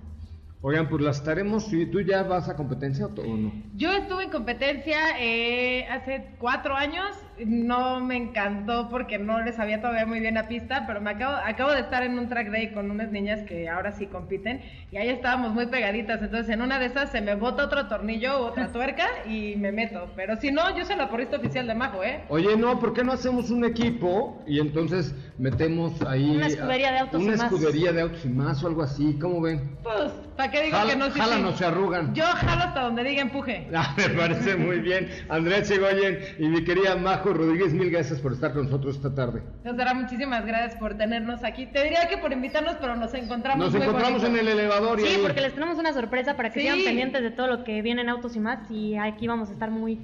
Oigan, 0.62 0.90
pues 0.90 1.04
las 1.04 1.18
estaremos, 1.18 1.70
¿tú 1.70 2.02
ya 2.02 2.24
vas 2.24 2.50
a 2.50 2.56
competencia 2.56 3.06
o 3.06 3.38
no? 3.38 3.54
Yo 3.76 3.92
estuve 3.92 4.24
en 4.24 4.32
competencia 4.32 4.98
eh, 5.20 5.86
hace 5.88 6.32
cuatro 6.40 6.76
años 6.76 7.16
no 7.46 8.00
me 8.00 8.16
encantó 8.16 8.90
porque 8.90 9.18
no 9.20 9.42
les 9.44 9.56
sabía 9.56 9.80
todavía 9.80 10.06
muy 10.06 10.20
bien 10.20 10.36
la 10.36 10.48
pista, 10.48 10.86
pero 10.88 11.02
me 11.02 11.12
acabo, 11.12 11.36
acabo 11.36 11.72
de 11.72 11.82
estar 11.82 12.04
en 12.04 12.18
un 12.18 12.28
track 12.28 12.50
day 12.50 12.72
con 12.72 12.90
unas 12.90 13.12
niñas 13.12 13.44
que 13.44 13.70
ahora 13.70 13.92
sí 13.92 14.08
compiten 14.08 14.62
y 14.92 14.98
ahí 14.98 15.10
estábamos 15.10 15.54
muy 15.54 15.68
pegaditas, 15.68 16.22
entonces 16.22 16.50
en 16.54 16.62
una 16.62 16.80
de 16.80 16.88
esas 16.88 17.12
se 17.12 17.22
me 17.22 17.36
bota 17.36 17.66
otro 17.66 17.88
tornillo 17.88 18.40
o 18.40 18.48
otra 18.48 18.68
tuerca 18.72 19.08
y 19.28 19.56
me 19.58 19.72
meto, 19.72 20.10
pero 20.16 20.36
si 20.38 20.52
no, 20.52 20.76
yo 20.78 20.86
soy 20.86 20.96
la 20.96 21.10
porrista 21.10 21.38
oficial 21.38 21.68
de 21.68 21.76
Majo, 21.76 22.04
¿eh? 22.04 22.24
Oye, 22.30 22.58
no, 22.58 22.80
¿por 22.80 22.94
qué 22.94 23.04
no 23.04 23.14
hacemos 23.14 23.50
un 23.52 23.66
equipo 23.66 24.42
y 24.48 24.60
entonces 24.60 25.14
metemos 25.38 26.02
ahí... 26.02 26.36
Una 26.36 26.48
escudería 26.48 26.92
de 26.92 27.00
autos 27.00 27.22
una 27.22 27.34
y 27.34 27.38
más. 27.38 27.44
escudería 27.52 27.92
de 27.94 28.02
autos 28.02 28.26
y 28.26 28.30
más 28.30 28.64
o 28.64 28.68
algo 28.68 28.84
así, 28.84 29.18
¿cómo 29.20 29.42
ven? 29.42 29.78
Pues, 29.84 30.12
¿para 30.36 30.52
qué 30.52 30.64
digo 30.64 30.78
Jala- 30.78 30.92
que 30.94 30.96
no? 30.98 31.06
Sí, 31.12 31.20
jalan 31.20 31.58
se 31.58 31.66
arrugan. 31.66 32.14
Yo 32.16 32.24
jalo 32.26 32.64
hasta 32.64 32.82
donde 32.82 33.04
diga 33.04 33.22
empuje. 33.22 33.68
Ah, 33.76 33.94
me 33.98 34.10
parece 34.10 34.56
muy 34.56 34.80
bien. 34.80 35.10
Andrés 35.30 35.68
Segoyen 35.68 36.20
y 36.40 36.48
mi 36.48 36.64
querida 36.64 36.96
Majo 36.96 37.34
Rodríguez, 37.34 37.74
mil 37.74 37.90
gracias 37.92 38.20
por 38.20 38.34
estar 38.34 38.54
con 38.54 38.64
nosotros 38.66 38.96
esta 38.96 39.14
tarde. 39.14 39.44
Josera, 39.64 39.94
muchísimas 39.94 40.46
gracias 40.46 40.80
por 40.80 40.96
tenernos 40.98 41.44
aquí. 41.44 41.68
Te 41.68 41.84
diría 41.84 42.08
que 42.10 42.18
por 42.18 42.34
invitarnos, 42.34 42.76
pero 42.82 42.96
nos 42.96 43.14
encontramos 43.14 43.66
Nos 43.66 43.74
muy 43.76 43.84
encontramos 43.84 44.24
en 44.24 44.36
el 44.38 44.48
elevador 44.48 45.00
y 45.00 45.04
Sí, 45.04 45.08
ahí- 45.16 45.22
porque 45.22 45.42
les 45.42 45.54
tenemos 45.54 45.78
una 45.78 45.94
sorpresa 45.94 46.36
para 46.36 46.50
que 46.50 46.60
Sí. 46.60 46.66
sigan 46.66 46.84
pendientes 46.84 47.22
de 47.22 47.32
todo 47.32 47.48
lo 47.48 47.64
que 47.64 47.82
viene 47.82 48.02
en 48.02 48.10
Autos 48.10 48.36
y 48.36 48.40
más 48.40 48.70
y 48.72 48.96
aquí 48.96 49.28
vamos 49.28 49.50
a 49.50 49.54
estar 49.54 49.70
muy 49.70 50.00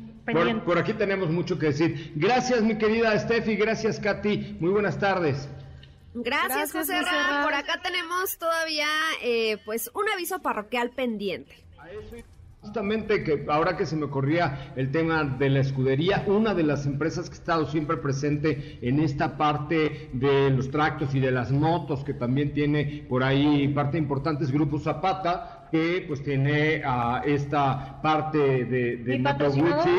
por, 0.65 0.78
aquí 0.78 0.93
tenemos 0.93 1.30
mucho 1.30 1.59
que 1.59 1.67
decir. 1.67 2.13
Gracias, 2.15 2.61
mi 2.61 2.78
querida 2.78 3.17
Steffi, 3.19 3.55
gracias, 3.55 3.99
Katy. 3.99 4.57
Muy 4.59 4.71
buenas 4.71 4.97
tardes. 4.97 5.49
Gracias, 6.13 6.71
Gracias, 6.71 7.01
José. 7.01 7.43
Por 7.43 7.53
acá 7.53 7.82
tenemos 7.82 8.38
todavía, 8.38 8.88
eh, 9.24 9.57
pues, 9.65 9.89
un 9.93 10.09
aviso 10.09 10.39
parroquial 10.39 10.91
pendiente. 10.91 11.55
Justamente 12.61 13.26
que 13.26 13.45
ahora 13.49 13.76
que 13.76 13.86
se 13.86 13.97
me 13.97 14.05
ocurría 14.05 14.71
el 14.78 14.89
tema 14.89 15.26
de 15.26 15.49
la 15.49 15.59
escudería, 15.59 16.24
una 16.28 16.53
de 16.53 16.63
las 16.63 16.86
empresas 16.86 17.30
que 17.30 17.36
ha 17.36 17.39
estado 17.39 17.65
siempre 17.69 17.97
presente 17.97 18.80
en 18.82 19.01
esta 19.01 19.36
parte 19.38 20.09
de 20.13 20.49
los 20.49 20.71
tractos 20.71 21.13
y 21.13 21.19
de 21.19 21.32
las 21.32 21.51
motos, 21.51 22.05
que 22.05 22.13
también 22.13 22.53
tiene 22.53 23.05
por 23.09 23.21
ahí 23.21 23.67
parte 23.69 23.97
importante 23.97 24.45
es 24.45 24.51
Grupo 24.51 24.80
Zapata, 24.80 25.62
que 25.74 26.05
pues 26.07 26.21
tiene 26.21 26.84
a 26.86 27.24
esta 27.26 27.99
parte 28.03 28.38
de, 28.38 28.97
de 28.97 29.15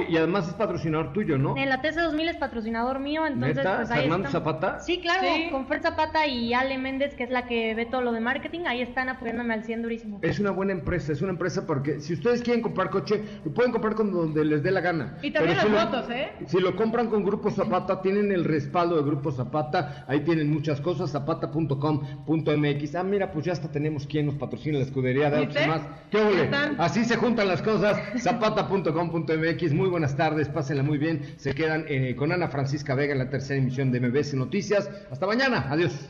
y 0.09 0.17
además 0.17 0.47
es 0.47 0.55
patrocinador 0.55 1.13
tuyo, 1.13 1.37
¿no? 1.37 1.57
En 1.57 1.69
la 1.69 1.83
TC2000 1.83 2.29
es 2.31 2.37
patrocinador 2.37 3.01
mío, 3.01 3.27
entonces 3.27 3.57
¿Neta? 3.57 3.77
pues 3.79 3.91
ahí 3.91 4.03
¿Fernando 4.03 4.29
están. 4.29 4.41
Zapata? 4.45 4.79
Sí, 4.79 5.01
claro, 5.01 5.23
Sí. 5.35 5.49
con 5.51 5.67
Fer 5.67 5.83
Zapata 5.83 6.29
y 6.29 6.55
Ale 6.55 6.79
Méndez, 6.79 7.17
que 7.17 7.25
es 7.25 7.31
la 7.31 7.47
que 7.47 7.75
ve 7.75 7.87
todo 7.87 8.03
lo 8.03 8.13
de 8.13 8.21
marketing, 8.21 8.61
ahí 8.67 8.83
están 8.83 9.09
apoyándome 9.09 9.53
al 9.53 9.65
100 9.65 9.83
durísimo. 9.83 10.21
Es 10.23 10.39
una 10.39 10.53
buena 10.53 10.71
empresa, 10.71 11.11
es 11.11 11.23
una 11.23 11.33
empresa 11.33 11.67
porque 11.67 11.99
si 11.99 12.13
ustedes 12.13 12.41
quieren 12.43 12.63
comprar 12.63 12.91
coche, 12.91 13.25
lo 13.45 13.53
pueden 13.53 13.73
comprar 13.73 13.97
con 13.97 14.13
donde 14.13 14.45
les 14.45 14.63
dé 14.63 14.71
la 14.71 14.81
gana. 14.81 15.19
Y 15.23 15.33
también 15.33 15.57
Pero 15.57 15.67
si 15.69 15.75
las 15.75 15.85
lo- 15.87 15.91
motos, 15.99 16.11
¿eh? 16.15 16.29
Si 16.47 16.61
lo 16.61 16.77
compran 16.77 17.09
con 17.09 17.25
Grupo 17.25 17.51
Zapata, 17.51 18.01
tienen 18.01 18.31
el 18.31 18.45
respaldo 18.45 18.95
de 18.97 19.03
Grupo 19.03 19.33
Zapata, 19.33 20.05
ahí 20.07 20.21
tienen 20.21 20.53
muchas 20.53 20.81
cosas, 20.81 21.11
zapata.com.mx. 21.11 22.95
Ah, 22.95 23.03
mira, 23.03 23.33
pues 23.33 23.45
ya 23.47 23.53
hasta 23.53 23.73
tenemos 23.73 24.07
quien 24.07 24.27
nos 24.27 24.37
patrocina 24.37 24.79
la 24.79 24.85
escudería 24.85 25.31
de 25.31 25.64
más. 25.67 25.83
¿Qué 26.11 26.19
ole? 26.19 26.51
Así 26.79 27.05
se 27.05 27.17
juntan 27.17 27.49
las 27.49 27.63
cosas, 27.63 28.01
zapata.com.mx. 28.23 29.73
Muy 29.73 29.89
buenas 29.89 30.17
tardes, 30.17 30.49
pásenla 30.49 30.83
muy 30.83 30.99
bien. 30.99 31.35
Se 31.39 31.55
quedan 31.55 31.85
eh, 31.89 32.15
con 32.17 32.33
Ana 32.33 32.49
Francisca 32.49 32.95
Vega 32.95 33.13
en 33.13 33.19
la 33.19 33.29
tercera 33.29 33.59
emisión 33.59 33.91
de 33.91 34.01
MBS 34.01 34.35
Noticias. 34.35 34.89
Hasta 35.11 35.27
mañana, 35.27 35.67
adiós. 35.71 36.09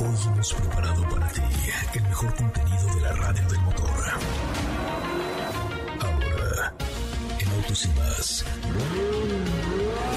Hoy 0.00 0.16
hemos 0.26 0.54
preparado 0.54 1.02
para 1.08 1.28
ti 1.28 1.42
el 1.94 2.02
mejor 2.02 2.34
contenido 2.34 2.94
de 2.94 3.00
la 3.02 3.12
radio 3.12 3.48
del 3.48 3.60
motor. 3.60 3.90
Ahora, 6.00 6.74
en 7.38 7.48
Autos 7.50 7.84
y 7.84 7.88
más, 8.00 8.44